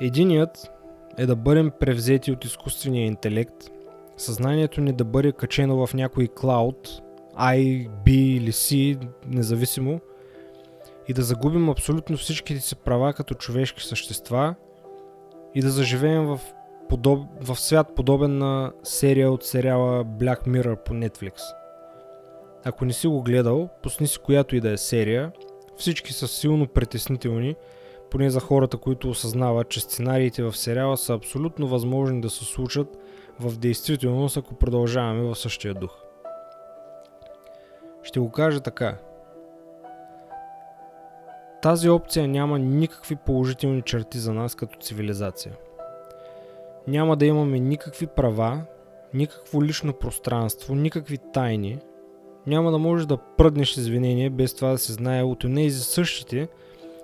Единият 0.00 0.72
е 1.18 1.26
да 1.26 1.36
бъдем 1.36 1.70
превзети 1.80 2.32
от 2.32 2.44
изкуствения 2.44 3.06
интелект, 3.06 3.70
съзнанието 4.16 4.80
ни 4.80 4.92
да 4.92 5.04
бъде 5.04 5.32
качено 5.32 5.86
в 5.86 5.94
някой 5.94 6.28
клауд, 6.28 7.02
I, 7.38 7.88
B 8.06 8.10
или 8.10 8.52
C, 8.52 8.98
независимо, 9.26 10.00
и 11.08 11.12
да 11.12 11.22
загубим 11.22 11.68
абсолютно 11.68 12.16
всичките 12.16 12.60
си 12.60 12.76
права 12.76 13.12
като 13.12 13.34
човешки 13.34 13.82
същества 13.82 14.54
и 15.54 15.60
да 15.60 15.70
заживеем 15.70 16.26
в, 16.26 16.40
подоб... 16.88 17.26
в 17.40 17.60
свят 17.60 17.94
подобен 17.96 18.38
на 18.38 18.72
серия 18.82 19.30
от 19.30 19.44
сериала 19.44 20.04
Black 20.04 20.46
Mirror 20.46 20.84
по 20.84 20.92
Netflix. 20.92 21.40
Ако 22.64 22.84
не 22.84 22.92
си 22.92 23.06
го 23.06 23.22
гледал, 23.22 23.68
пусни 23.82 24.06
си 24.06 24.18
която 24.18 24.56
и 24.56 24.60
да 24.60 24.70
е 24.70 24.76
серия. 24.76 25.32
Всички 25.76 26.12
са 26.12 26.28
силно 26.28 26.66
притеснителни, 26.66 27.56
поне 28.10 28.30
за 28.30 28.40
хората, 28.40 28.76
които 28.76 29.10
осъзнават, 29.10 29.68
че 29.68 29.80
сценариите 29.80 30.42
в 30.42 30.56
сериала 30.56 30.96
са 30.96 31.14
абсолютно 31.14 31.68
възможни 31.68 32.20
да 32.20 32.30
се 32.30 32.44
случат 32.44 32.98
в 33.40 33.58
действителност, 33.58 34.36
ако 34.36 34.54
продължаваме 34.54 35.22
в 35.22 35.34
същия 35.34 35.74
дух. 35.74 35.90
Ще 38.02 38.20
го 38.20 38.30
кажа 38.30 38.60
така. 38.60 38.96
Тази 41.62 41.88
опция 41.88 42.28
няма 42.28 42.58
никакви 42.58 43.16
положителни 43.16 43.82
черти 43.82 44.18
за 44.18 44.34
нас 44.34 44.54
като 44.54 44.78
цивилизация. 44.78 45.52
Няма 46.86 47.16
да 47.16 47.26
имаме 47.26 47.58
никакви 47.60 48.06
права, 48.06 48.60
никакво 49.14 49.62
лично 49.62 49.92
пространство, 49.92 50.74
никакви 50.74 51.18
тайни. 51.32 51.78
Няма 52.46 52.70
да 52.70 52.78
можеш 52.78 53.06
да 53.06 53.16
пръднеш 53.16 53.76
извинение 53.76 54.30
без 54.30 54.54
това 54.54 54.70
да 54.70 54.78
се 54.78 54.92
знае 54.92 55.22
от 55.22 55.40
тези 55.40 55.80
същите, 55.80 56.48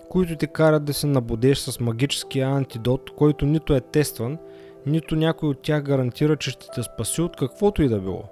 които 0.08 0.36
те 0.36 0.46
карат 0.46 0.84
да 0.84 0.94
се 0.94 1.06
набудеш 1.06 1.58
с 1.58 1.80
магическия 1.80 2.48
антидот, 2.48 3.10
който 3.10 3.46
нито 3.46 3.74
е 3.74 3.80
тестван, 3.80 4.38
нито 4.86 5.16
някой 5.16 5.48
от 5.48 5.62
тях 5.62 5.82
гарантира, 5.82 6.36
че 6.36 6.50
ще 6.50 6.66
те 6.74 6.82
спаси 6.82 7.20
от 7.20 7.36
каквото 7.36 7.82
и 7.82 7.88
да 7.88 8.00
било. 8.00 8.24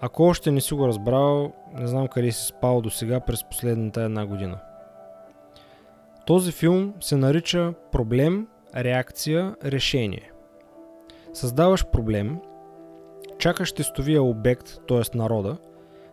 Ако 0.00 0.22
още 0.22 0.50
не 0.50 0.60
си 0.60 0.74
го 0.74 0.88
разбрал, 0.88 1.52
не 1.74 1.86
знам 1.86 2.08
къде 2.08 2.32
си 2.32 2.46
спал 2.46 2.80
до 2.80 2.90
сега 2.90 3.20
през 3.20 3.44
последната 3.44 4.02
една 4.02 4.26
година. 4.26 4.58
Този 6.26 6.52
филм 6.52 6.94
се 7.00 7.16
нарича 7.16 7.74
Проблем, 7.92 8.46
реакция, 8.76 9.54
решение. 9.64 10.32
Създаваш 11.32 11.86
проблем, 11.86 12.38
чакаш 13.38 13.72
тестовия 13.72 14.22
обект, 14.22 14.78
т.е. 14.88 15.16
народа, 15.18 15.56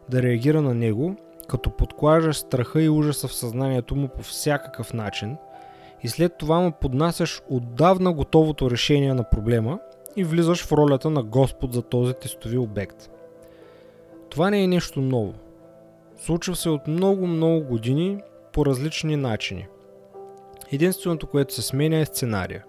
да 0.09 0.21
реагира 0.21 0.61
на 0.61 0.73
него, 0.73 1.15
като 1.47 1.69
подклажаш 1.69 2.37
страха 2.37 2.81
и 2.81 2.89
ужаса 2.89 3.27
в 3.27 3.33
съзнанието 3.33 3.95
му 3.95 4.07
по 4.07 4.23
всякакъв 4.23 4.93
начин 4.93 5.37
и 6.03 6.07
след 6.07 6.37
това 6.37 6.59
му 6.59 6.71
поднасяш 6.71 7.41
отдавна 7.49 8.13
готовото 8.13 8.71
решение 8.71 9.13
на 9.13 9.29
проблема 9.29 9.79
и 10.15 10.23
влизаш 10.23 10.65
в 10.65 10.71
ролята 10.71 11.09
на 11.09 11.23
Господ 11.23 11.73
за 11.73 11.81
този 11.81 12.13
тестови 12.13 12.57
обект. 12.57 13.09
Това 14.29 14.49
не 14.49 14.63
е 14.63 14.67
нещо 14.67 15.01
ново. 15.01 15.33
Случва 16.17 16.55
се 16.55 16.69
от 16.69 16.87
много-много 16.87 17.65
години 17.65 18.21
по 18.53 18.65
различни 18.65 19.15
начини– 19.15 19.67
Единственото, 20.71 21.27
което 21.27 21.53
се 21.53 21.61
сменя 21.61 21.97
е 21.97 22.05
сценария. 22.05 22.65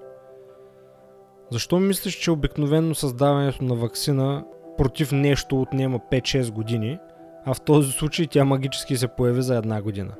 Защо 1.50 1.80
мислиш, 1.80 2.14
че 2.14 2.30
обикновено 2.30 2.94
създаването 2.94 3.64
на 3.64 3.74
вакцина 3.74 4.44
против 4.78 5.12
нещо 5.12 5.60
отнема 5.60 6.00
5-6 6.12 6.50
години, 6.50 6.98
а 7.44 7.54
в 7.54 7.60
този 7.60 7.92
случай 7.92 8.26
тя 8.26 8.44
магически 8.44 8.96
се 8.96 9.08
появи 9.08 9.42
за 9.42 9.56
една 9.56 9.82
година? 9.82 10.14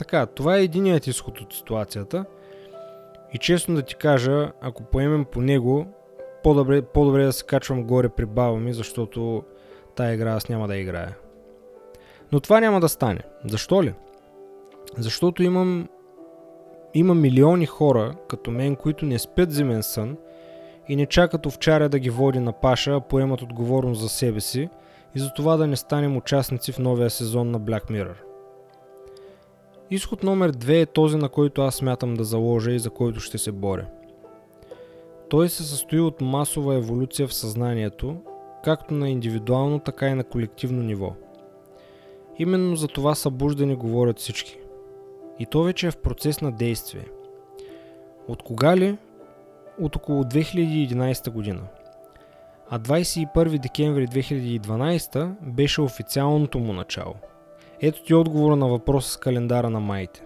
Така, 0.00 0.26
това 0.26 0.56
е 0.56 0.62
единият 0.62 1.06
изход 1.06 1.40
от 1.40 1.54
ситуацията 1.54 2.24
и 3.32 3.38
честно 3.38 3.74
да 3.74 3.82
ти 3.82 3.94
кажа, 3.94 4.52
ако 4.60 4.82
поемем 4.82 5.24
по 5.24 5.40
него, 5.40 5.86
по-добре, 6.42 6.82
по-добре 6.82 7.24
да 7.24 7.32
се 7.32 7.44
качвам 7.44 7.84
горе 7.84 8.08
при 8.08 8.26
баба 8.26 8.56
ми, 8.56 8.72
защото 8.72 9.42
тая 9.96 10.14
игра 10.14 10.32
аз 10.32 10.48
няма 10.48 10.68
да 10.68 10.76
играя. 10.76 11.16
Но 12.32 12.40
това 12.40 12.60
няма 12.60 12.80
да 12.80 12.88
стане. 12.88 13.20
Защо 13.44 13.82
ли? 13.82 13.94
Защото 14.96 15.42
имам 15.42 15.88
има 16.94 17.14
милиони 17.14 17.66
хора, 17.66 18.14
като 18.28 18.50
мен, 18.50 18.76
които 18.76 19.06
не 19.06 19.18
спят 19.18 19.52
зимен 19.52 19.82
сън 19.82 20.16
и 20.88 20.96
не 20.96 21.06
чакат 21.06 21.46
овчаря 21.46 21.88
да 21.88 21.98
ги 21.98 22.10
води 22.10 22.40
на 22.40 22.52
паша, 22.52 22.94
а 22.94 23.00
поемат 23.00 23.42
отговорност 23.42 24.00
за 24.00 24.08
себе 24.08 24.40
си 24.40 24.68
и 25.14 25.18
за 25.18 25.32
това 25.32 25.56
да 25.56 25.66
не 25.66 25.76
станем 25.76 26.16
участници 26.16 26.72
в 26.72 26.78
новия 26.78 27.10
сезон 27.10 27.50
на 27.50 27.60
Black 27.60 27.90
Mirror. 27.90 28.29
Изход 29.92 30.22
номер 30.22 30.52
2 30.52 30.82
е 30.82 30.86
този, 30.86 31.16
на 31.16 31.28
който 31.28 31.62
аз 31.62 31.74
смятам 31.74 32.14
да 32.14 32.24
заложа 32.24 32.72
и 32.72 32.78
за 32.78 32.90
който 32.90 33.20
ще 33.20 33.38
се 33.38 33.52
боря. 33.52 33.86
Той 35.30 35.48
се 35.48 35.62
състои 35.62 36.00
от 36.00 36.20
масова 36.20 36.74
еволюция 36.74 37.28
в 37.28 37.34
съзнанието, 37.34 38.16
както 38.64 38.94
на 38.94 39.08
индивидуално, 39.08 39.78
така 39.78 40.08
и 40.08 40.14
на 40.14 40.24
колективно 40.24 40.82
ниво. 40.82 41.12
Именно 42.38 42.76
за 42.76 42.88
това 42.88 43.14
събуждани 43.14 43.74
говорят 43.74 44.18
всички. 44.18 44.58
И 45.38 45.46
то 45.46 45.62
вече 45.62 45.86
е 45.86 45.90
в 45.90 45.96
процес 45.96 46.40
на 46.40 46.52
действие. 46.52 47.04
От 48.28 48.42
кога 48.42 48.76
ли? 48.76 48.98
От 49.80 49.96
около 49.96 50.22
2011 50.22 51.30
година. 51.30 51.62
А 52.70 52.78
21 52.78 53.58
декември 53.58 54.08
2012 54.08 55.34
беше 55.42 55.80
официалното 55.80 56.58
му 56.58 56.72
начало. 56.72 57.14
Ето 57.82 58.02
ти 58.02 58.14
отговора 58.14 58.56
на 58.56 58.68
въпроса 58.68 59.10
с 59.10 59.16
календара 59.16 59.70
на 59.70 59.80
майте. 59.80 60.24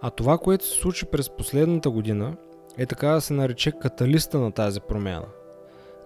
А 0.00 0.10
това, 0.10 0.38
което 0.38 0.64
се 0.64 0.78
случи 0.78 1.06
през 1.06 1.30
последната 1.30 1.90
година, 1.90 2.36
е 2.78 2.86
така 2.86 3.08
да 3.08 3.20
се 3.20 3.32
нарече 3.32 3.72
каталиста 3.72 4.38
на 4.38 4.52
тази 4.52 4.80
промяна. 4.80 5.26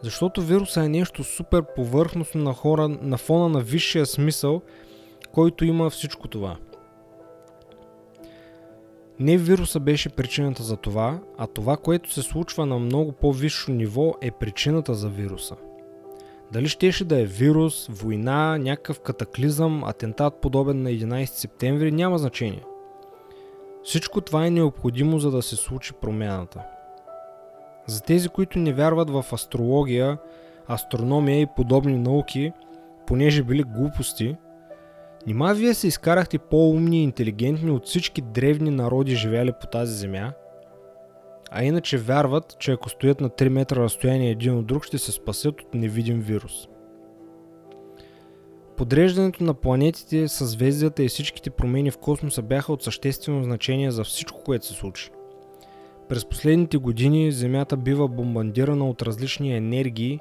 Защото 0.02 0.42
вируса 0.42 0.84
е 0.84 0.88
нещо 0.88 1.24
супер 1.24 1.64
повърхностно 1.76 2.42
на 2.42 2.52
хора 2.52 2.88
на 2.88 3.16
фона 3.16 3.48
на 3.48 3.60
висшия 3.60 4.06
смисъл, 4.06 4.62
който 5.32 5.64
има 5.64 5.90
всичко 5.90 6.28
това– 6.28 6.56
не 9.20 9.38
вируса 9.38 9.80
беше 9.80 10.08
причината 10.08 10.62
за 10.62 10.76
това, 10.76 11.20
а 11.38 11.46
това, 11.46 11.76
което 11.76 12.12
се 12.12 12.22
случва 12.22 12.66
на 12.66 12.78
много 12.78 13.12
по-висше 13.12 13.70
ниво 13.72 14.14
е 14.20 14.30
причината 14.30 14.94
за 14.94 15.08
вируса. 15.08 15.56
Дали 16.52 16.68
щеше 16.68 17.04
да 17.04 17.20
е 17.20 17.24
вирус, 17.24 17.86
война, 17.86 18.58
някакъв 18.58 19.00
катаклизъм, 19.00 19.84
атентат 19.84 20.40
подобен 20.40 20.82
на 20.82 20.90
11 20.90 21.24
септември, 21.24 21.92
няма 21.92 22.18
значение. 22.18 22.62
Всичко 23.84 24.20
това 24.20 24.46
е 24.46 24.50
необходимо 24.50 25.18
за 25.18 25.30
да 25.30 25.42
се 25.42 25.56
случи 25.56 25.92
промяната. 25.92 26.62
За 27.86 28.02
тези, 28.02 28.28
които 28.28 28.58
не 28.58 28.72
вярват 28.72 29.10
в 29.10 29.24
астрология, 29.32 30.18
астрономия 30.70 31.40
и 31.40 31.46
подобни 31.56 31.98
науки, 31.98 32.52
понеже 33.06 33.42
били 33.42 33.62
глупости– 33.62 34.36
Нима 35.26 35.52
вие 35.52 35.74
се 35.74 35.86
изкарахте 35.86 36.38
по-умни 36.38 37.00
и 37.00 37.02
интелигентни 37.02 37.70
от 37.70 37.86
всички 37.86 38.22
древни 38.22 38.70
народи 38.70 39.16
живяли 39.16 39.52
по 39.60 39.66
тази 39.66 39.94
земя? 39.94 40.32
А 41.50 41.64
иначе 41.64 41.98
вярват, 41.98 42.56
че 42.58 42.72
ако 42.72 42.88
стоят 42.88 43.20
на 43.20 43.30
3 43.30 43.48
метра 43.48 43.80
разстояние 43.80 44.30
един 44.30 44.58
от 44.58 44.66
друг, 44.66 44.84
ще 44.84 44.98
се 44.98 45.12
спасят 45.12 45.60
от 45.60 45.74
невидим 45.74 46.20
вирус. 46.20 46.52
Подреждането 48.76 49.44
на 49.44 49.54
планетите, 49.54 50.28
съзвездията 50.28 51.02
и 51.02 51.08
всичките 51.08 51.50
промени 51.50 51.90
в 51.90 51.98
космоса 51.98 52.42
бяха 52.42 52.72
от 52.72 52.82
съществено 52.82 53.44
значение 53.44 53.90
за 53.90 54.04
всичко, 54.04 54.42
което 54.44 54.66
се 54.66 54.72
случи. 54.72 55.10
През 56.08 56.24
последните 56.24 56.76
години 56.76 57.32
Земята 57.32 57.76
бива 57.76 58.08
бомбандирана 58.08 58.88
от 58.88 59.02
различни 59.02 59.56
енергии, 59.56 60.20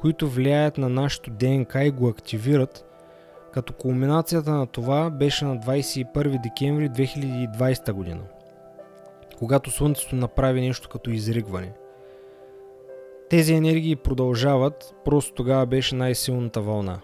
които 0.00 0.28
влияят 0.28 0.78
на 0.78 0.88
нашето 0.88 1.30
ДНК 1.30 1.84
и 1.84 1.90
го 1.90 2.08
активират– 2.08 2.84
като 3.52 3.72
кулминацията 3.72 4.50
на 4.50 4.66
това 4.66 5.10
беше 5.10 5.44
на 5.44 5.56
21 5.56 6.42
декември 6.42 6.90
2020 6.90 7.92
година, 7.92 8.20
когато 9.40 9.70
Слънцето 9.70 10.16
направи 10.16 10.60
нещо 10.60 10.88
като 10.88 11.10
изригване. 11.10 11.72
Тези 13.30 13.54
енергии 13.54 13.96
продължават, 13.96 14.94
просто 15.04 15.34
тогава 15.34 15.66
беше 15.66 15.94
най-силната 15.94 16.60
вълна. 16.60 17.00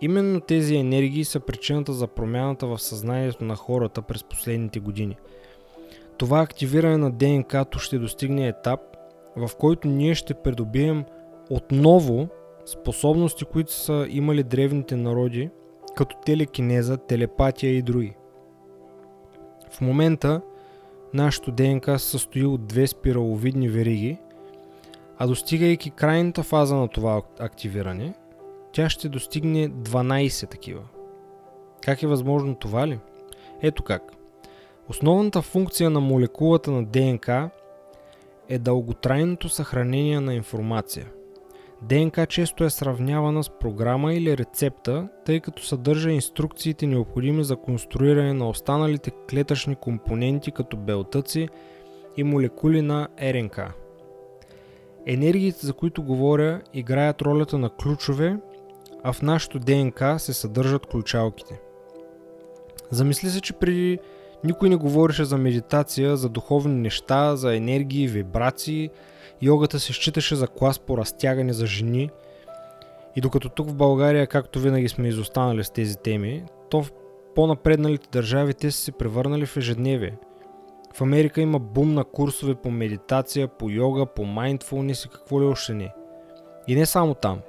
Именно 0.00 0.40
тези 0.40 0.76
енергии 0.76 1.24
са 1.24 1.40
причината 1.40 1.92
за 1.92 2.06
промяната 2.06 2.66
в 2.66 2.78
съзнанието 2.78 3.44
на 3.44 3.56
хората 3.56 4.02
през 4.02 4.24
последните 4.24 4.80
години. 4.80 5.16
Това 6.16 6.40
активиране 6.40 6.96
на 6.96 7.10
ДНК-то 7.10 7.78
ще 7.78 7.98
достигне 7.98 8.48
етап, 8.48 8.80
в 9.36 9.50
който 9.58 9.88
ние 9.88 10.14
ще 10.14 10.34
придобием 10.34 11.04
отново 11.50 12.28
способности, 12.66 13.44
които 13.44 13.72
са 13.72 14.06
имали 14.08 14.42
древните 14.42 14.96
народи, 14.96 15.50
като 15.94 16.16
телекинеза, 16.24 16.96
телепатия 16.96 17.72
и 17.72 17.82
други. 17.82 18.14
В 19.70 19.80
момента 19.80 20.40
нашето 21.14 21.50
ДНК 21.52 21.98
се 21.98 22.10
състои 22.10 22.44
от 22.44 22.66
две 22.66 22.86
спираловидни 22.86 23.68
вериги, 23.68 24.18
а 25.18 25.26
достигайки 25.26 25.90
крайната 25.90 26.42
фаза 26.42 26.76
на 26.76 26.88
това 26.88 27.22
активиране, 27.38 28.14
тя 28.72 28.88
ще 28.88 29.08
достигне 29.08 29.70
12 29.70 30.50
такива. 30.50 30.82
Как 31.82 32.02
е 32.02 32.06
възможно 32.06 32.54
това 32.54 32.88
ли? 32.88 32.98
Ето 33.62 33.82
как. 33.82 34.12
Основната 34.88 35.42
функция 35.42 35.90
на 35.90 36.00
молекулата 36.00 36.70
на 36.70 36.84
ДНК 36.84 37.50
е 38.48 38.58
дълготрайното 38.58 39.48
съхранение 39.48 40.20
на 40.20 40.34
информация– 40.34 41.06
ДНК 41.82 42.26
често 42.26 42.64
е 42.64 42.70
сравнявана 42.70 43.44
с 43.44 43.50
програма 43.50 44.14
или 44.14 44.38
рецепта, 44.38 45.08
тъй 45.24 45.40
като 45.40 45.62
съдържа 45.62 46.10
инструкциите 46.10 46.86
необходими 46.86 47.44
за 47.44 47.56
конструиране 47.56 48.32
на 48.32 48.48
останалите 48.48 49.10
клетъчни 49.30 49.76
компоненти 49.76 50.52
като 50.52 50.76
белтъци 50.76 51.48
и 52.16 52.24
молекули 52.24 52.82
на 52.82 53.08
РНК. 53.22 53.60
Енергиите, 55.06 55.66
за 55.66 55.72
които 55.72 56.02
говоря, 56.02 56.60
играят 56.74 57.22
ролята 57.22 57.58
на 57.58 57.70
ключове, 57.70 58.36
а 59.02 59.12
в 59.12 59.22
нашото 59.22 59.58
ДНК 59.58 60.18
се 60.18 60.32
съдържат 60.32 60.86
ключалките. 60.86 61.60
Замисли 62.90 63.28
се, 63.28 63.40
че 63.40 63.52
преди 63.52 63.98
никой 64.44 64.68
не 64.68 64.76
говореше 64.76 65.24
за 65.24 65.38
медитация, 65.38 66.16
за 66.16 66.28
духовни 66.28 66.74
неща, 66.74 67.36
за 67.36 67.56
енергии, 67.56 68.08
вибрации. 68.08 68.90
Йогата 69.42 69.80
се 69.80 69.92
считаше 69.92 70.36
за 70.36 70.48
клас 70.48 70.78
по 70.78 70.98
разтягане 70.98 71.52
за 71.52 71.66
жени. 71.66 72.10
И 73.16 73.20
докато 73.20 73.48
тук 73.48 73.68
в 73.68 73.74
България, 73.74 74.26
както 74.26 74.60
винаги 74.60 74.88
сме 74.88 75.08
изостанали 75.08 75.64
с 75.64 75.70
тези 75.70 75.96
теми, 75.96 76.44
то 76.70 76.82
в 76.82 76.92
по-напредналите 77.34 78.08
държави 78.12 78.54
те 78.54 78.70
са 78.70 78.82
се 78.82 78.92
превърнали 78.92 79.46
в 79.46 79.56
ежедневие. 79.56 80.18
В 80.94 81.00
Америка 81.00 81.40
има 81.40 81.58
бум 81.58 81.94
на 81.94 82.04
курсове 82.04 82.54
по 82.54 82.70
медитация, 82.70 83.48
по 83.48 83.70
йога, 83.70 84.06
по 84.06 84.24
майндфулнес 84.24 85.04
и 85.04 85.08
какво 85.08 85.40
ли 85.40 85.44
още 85.44 85.74
не. 85.74 85.92
И 86.68 86.74
не 86.74 86.86
само 86.86 87.14
там. 87.14 87.40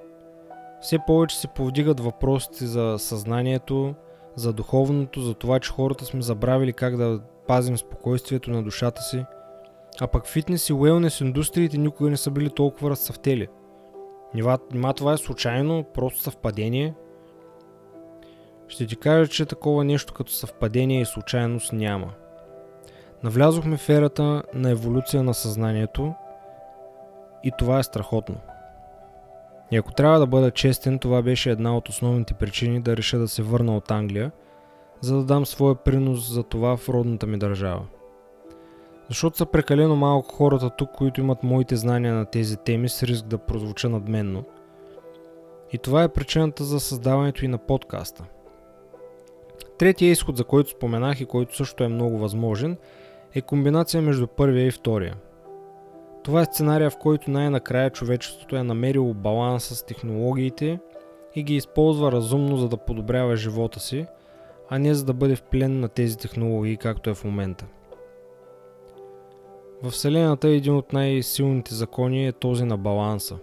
Все 0.82 0.98
повече 1.08 1.40
се 1.40 1.48
повдигат 1.48 2.00
въпросите 2.00 2.66
за 2.66 2.96
съзнанието, 3.00 3.96
за 4.36 4.54
духовното, 4.54 5.22
за 5.22 5.34
това, 5.34 5.60
че 5.60 5.72
хората 5.72 6.06
сме 6.06 6.22
забравили 6.22 6.74
как 6.74 6.98
да 6.98 7.22
пазим 7.48 7.78
спокойствието 7.78 8.52
на 8.52 8.64
душата 8.64 9.02
си. 9.02 9.26
А 10.02 10.08
пък 10.08 10.28
фитнес 10.28 10.70
и 10.70 10.74
уелнес 10.74 11.22
индустриите 11.22 11.78
никога 11.78 12.10
не 12.10 12.18
са 12.18 12.32
били 12.32 12.50
толкова 12.50 12.90
разцъфтели. 12.90 13.48
Нима, 14.34 14.58
нима 14.74 14.94
това 14.94 15.14
е 15.14 15.18
случайно, 15.18 15.86
просто 15.94 16.20
съвпадение? 16.20 16.94
Ще 18.68 18.88
ти 18.88 18.96
кажа, 18.96 19.32
че 19.32 19.46
такова 19.46 19.84
нещо 19.84 20.14
като 20.14 20.32
съвпадение 20.32 21.02
и 21.02 21.06
случайност 21.06 21.74
няма. 21.74 22.14
Навлязохме 23.24 23.78
в 23.78 23.90
ерата 23.90 24.44
на 24.54 24.70
еволюция 24.70 25.24
на 25.24 25.34
съзнанието 25.34 26.14
и 27.44 27.52
това 27.58 27.80
е 27.80 27.84
страхотно. 27.84 28.36
И 29.72 29.78
ако 29.78 29.92
трябва 29.92 30.20
да 30.20 30.28
бъда 30.28 30.52
честен, 30.52 31.00
това 31.00 31.22
беше 31.22 31.52
една 31.52 31.78
от 31.78 31.90
основните 31.90 32.34
причини 32.34 32.82
да 32.82 32.98
реша 32.98 33.20
да 33.20 33.28
се 33.28 33.44
върна 33.44 33.78
от 33.78 33.92
Англия, 33.92 34.32
за 35.02 35.16
да 35.16 35.24
дам 35.24 35.46
своя 35.46 35.76
принос 35.76 36.32
за 36.32 36.44
това 36.44 36.78
в 36.78 36.90
родната 36.90 37.28
ми 37.28 37.38
държава. 37.38 37.86
Защото 39.10 39.38
са 39.38 39.46
прекалено 39.46 39.96
малко 39.96 40.36
хората 40.36 40.70
тук, 40.70 40.92
които 40.92 41.22
имат 41.22 41.44
моите 41.44 41.76
знания 41.76 42.14
на 42.14 42.26
тези 42.26 42.58
теми 42.58 42.90
с 42.90 43.04
риск 43.04 43.26
да 43.26 43.38
прозвуча 43.38 43.90
надменно. 43.90 44.44
И 45.74 45.78
това 45.78 46.04
е 46.04 46.14
причината 46.14 46.64
за 46.64 46.80
създаването 46.80 47.46
и 47.46 47.48
на 47.48 47.58
подкаста. 47.58 48.24
Третия 49.78 50.12
изход, 50.12 50.38
за 50.38 50.44
който 50.44 50.70
споменах 50.70 51.22
и 51.22 51.26
който 51.26 51.56
също 51.56 51.84
е 51.84 51.88
много 51.88 52.18
възможен, 52.18 52.78
е 53.36 53.42
комбинация 53.42 54.02
между 54.02 54.28
първия 54.28 54.68
и 54.68 54.72
втория– 54.72 55.16
това 56.24 56.42
е 56.42 56.46
сценария, 56.46 56.90
в 56.90 56.98
който 56.98 57.32
най-накрая 57.32 57.90
човечеството 57.90 58.56
е 58.56 58.64
намерило 58.64 59.14
баланса 59.14 59.76
с 59.76 59.86
технологиите 59.86 60.80
и 61.36 61.44
ги 61.44 61.56
използва 61.56 62.12
разумно, 62.12 62.58
за 62.58 62.70
да 62.70 62.78
подобрява 62.78 63.36
живота 63.36 63.80
си, 63.80 64.06
а 64.70 64.80
не 64.80 64.94
за 64.94 65.06
да 65.06 65.14
бъде 65.14 65.36
в 65.36 65.44
плен 65.44 65.80
на 65.80 65.90
тези 65.90 66.18
технологии, 66.18 66.78
както 66.78 67.10
е 67.10 67.14
в 67.14 67.24
момента. 67.24 67.66
В 69.84 69.90
Вселената 69.90 70.48
един 70.48 70.76
от 70.76 70.94
най-силните 70.94 71.76
закони 71.76 72.28
е 72.28 72.32
този 72.32 72.64
на 72.64 72.78
баланса. 72.78 73.38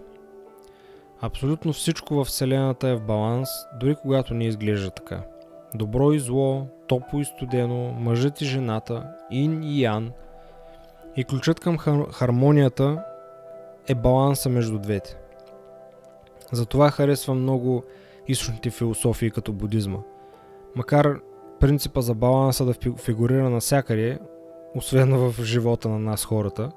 Абсолютно 1.20 1.72
всичко 1.72 2.14
в 2.14 2.24
Вселената 2.24 2.88
е 2.88 2.96
в 2.96 3.06
баланс, 3.06 3.48
дори 3.80 3.96
когато 4.02 4.34
не 4.34 4.46
изглежда 4.46 4.90
така. 4.90 5.22
Добро 5.74 6.12
и 6.12 6.18
зло, 6.18 6.66
топло 6.86 7.20
и 7.20 7.24
студено, 7.24 7.92
мъжът 7.92 8.40
и 8.40 8.44
жената, 8.44 9.06
ин 9.30 9.62
и 9.62 9.80
ян– 9.80 10.12
и 11.16 11.24
ключът 11.24 11.60
към 11.60 11.78
хар- 11.78 12.12
хармонията 12.12 13.04
е 13.88 13.94
баланса 13.94 14.48
между 14.48 14.78
двете. 14.78 15.16
Затова 16.52 16.90
харесвам 16.90 17.42
много 17.42 17.84
източните 18.28 18.70
философии 18.70 19.30
като 19.30 19.52
будизма. 19.52 19.98
Макар 20.74 21.20
принципа 21.60 22.00
за 22.00 22.14
баланса 22.14 22.64
да 22.64 22.74
фигурира 22.98 23.50
навсякъде, 23.50 24.18
освен 24.74 25.16
в 25.16 25.44
живота 25.44 25.88
на 25.88 25.98
нас 25.98 26.24
хората, 26.24 26.70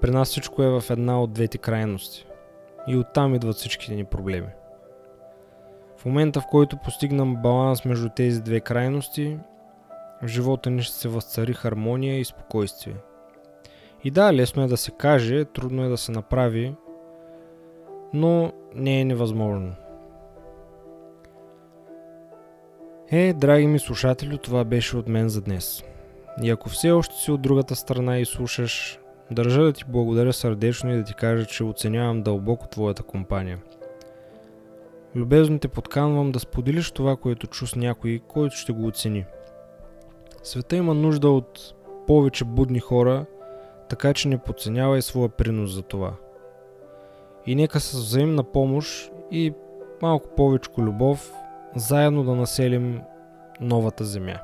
при 0.00 0.10
нас 0.10 0.28
всичко 0.28 0.62
е 0.62 0.80
в 0.80 0.84
една 0.90 1.22
от 1.22 1.32
двете 1.32 1.58
крайности. 1.58 2.26
И 2.88 2.96
оттам 2.96 3.34
идват 3.34 3.56
всичките 3.56 3.94
ни 3.94 4.04
проблеми. 4.04 4.48
В 5.96 6.04
момента, 6.04 6.40
в 6.40 6.46
който 6.50 6.76
постигнам 6.76 7.36
баланс 7.36 7.84
между 7.84 8.08
тези 8.08 8.42
две 8.42 8.60
крайности, 8.60 9.38
в 10.22 10.26
живота 10.26 10.70
ни 10.70 10.82
ще 10.82 10.96
се 10.96 11.08
възцари 11.08 11.52
хармония 11.52 12.20
и 12.20 12.24
спокойствие. 12.24 12.94
И 14.04 14.10
да, 14.10 14.34
лесно 14.34 14.62
е 14.62 14.66
да 14.66 14.76
се 14.76 14.90
каже, 14.90 15.44
трудно 15.44 15.84
е 15.84 15.88
да 15.88 15.96
се 15.96 16.12
направи, 16.12 16.74
но 18.12 18.52
не 18.74 19.00
е 19.00 19.04
невъзможно. 19.04 19.74
Е, 23.10 23.32
драги 23.32 23.66
ми 23.66 23.78
слушатели, 23.78 24.38
това 24.38 24.64
беше 24.64 24.96
от 24.96 25.08
мен 25.08 25.28
за 25.28 25.42
днес. 25.42 25.84
И 26.42 26.50
ако 26.50 26.68
все 26.68 26.90
още 26.90 27.14
си 27.14 27.30
от 27.30 27.42
другата 27.42 27.76
страна 27.76 28.18
и 28.18 28.24
слушаш, 28.24 28.98
държа 29.30 29.62
да 29.62 29.72
ти 29.72 29.84
благодаря 29.88 30.32
сърдечно 30.32 30.92
и 30.92 30.96
да 30.96 31.04
ти 31.04 31.14
кажа, 31.14 31.46
че 31.46 31.64
оценявам 31.64 32.22
дълбоко 32.22 32.68
твоята 32.68 33.02
компания. 33.02 33.58
Любезно 35.16 35.58
те 35.58 35.68
подканвам 35.68 36.32
да 36.32 36.40
споделиш 36.40 36.90
това, 36.90 37.16
което 37.16 37.46
чу 37.46 37.66
с 37.66 37.76
някой, 37.76 38.20
който 38.28 38.56
ще 38.56 38.72
го 38.72 38.86
оцени– 38.86 39.24
Света 40.44 40.76
има 40.76 40.94
нужда 40.94 41.30
от 41.30 41.74
повече 42.06 42.44
будни 42.44 42.80
хора, 42.80 43.26
така 43.88 44.14
че 44.14 44.28
не 44.28 44.38
подценявай 44.38 45.02
своя 45.02 45.28
принос 45.28 45.70
за 45.70 45.82
това. 45.82 46.12
И 47.46 47.54
нека 47.54 47.80
с 47.80 47.92
взаимна 47.92 48.44
помощ 48.44 49.12
и 49.30 49.52
малко 50.02 50.28
повече 50.36 50.70
любов, 50.78 51.32
заедно 51.76 52.24
да 52.24 52.34
населим 52.34 53.00
новата 53.60 54.04
земя. 54.04 54.40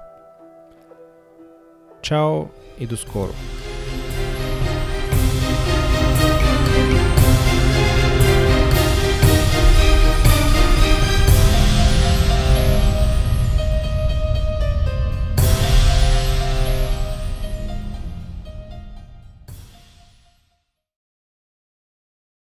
Чао 2.03 2.48
и 2.78 2.86
до 2.86 2.96
скоро! 2.96 3.32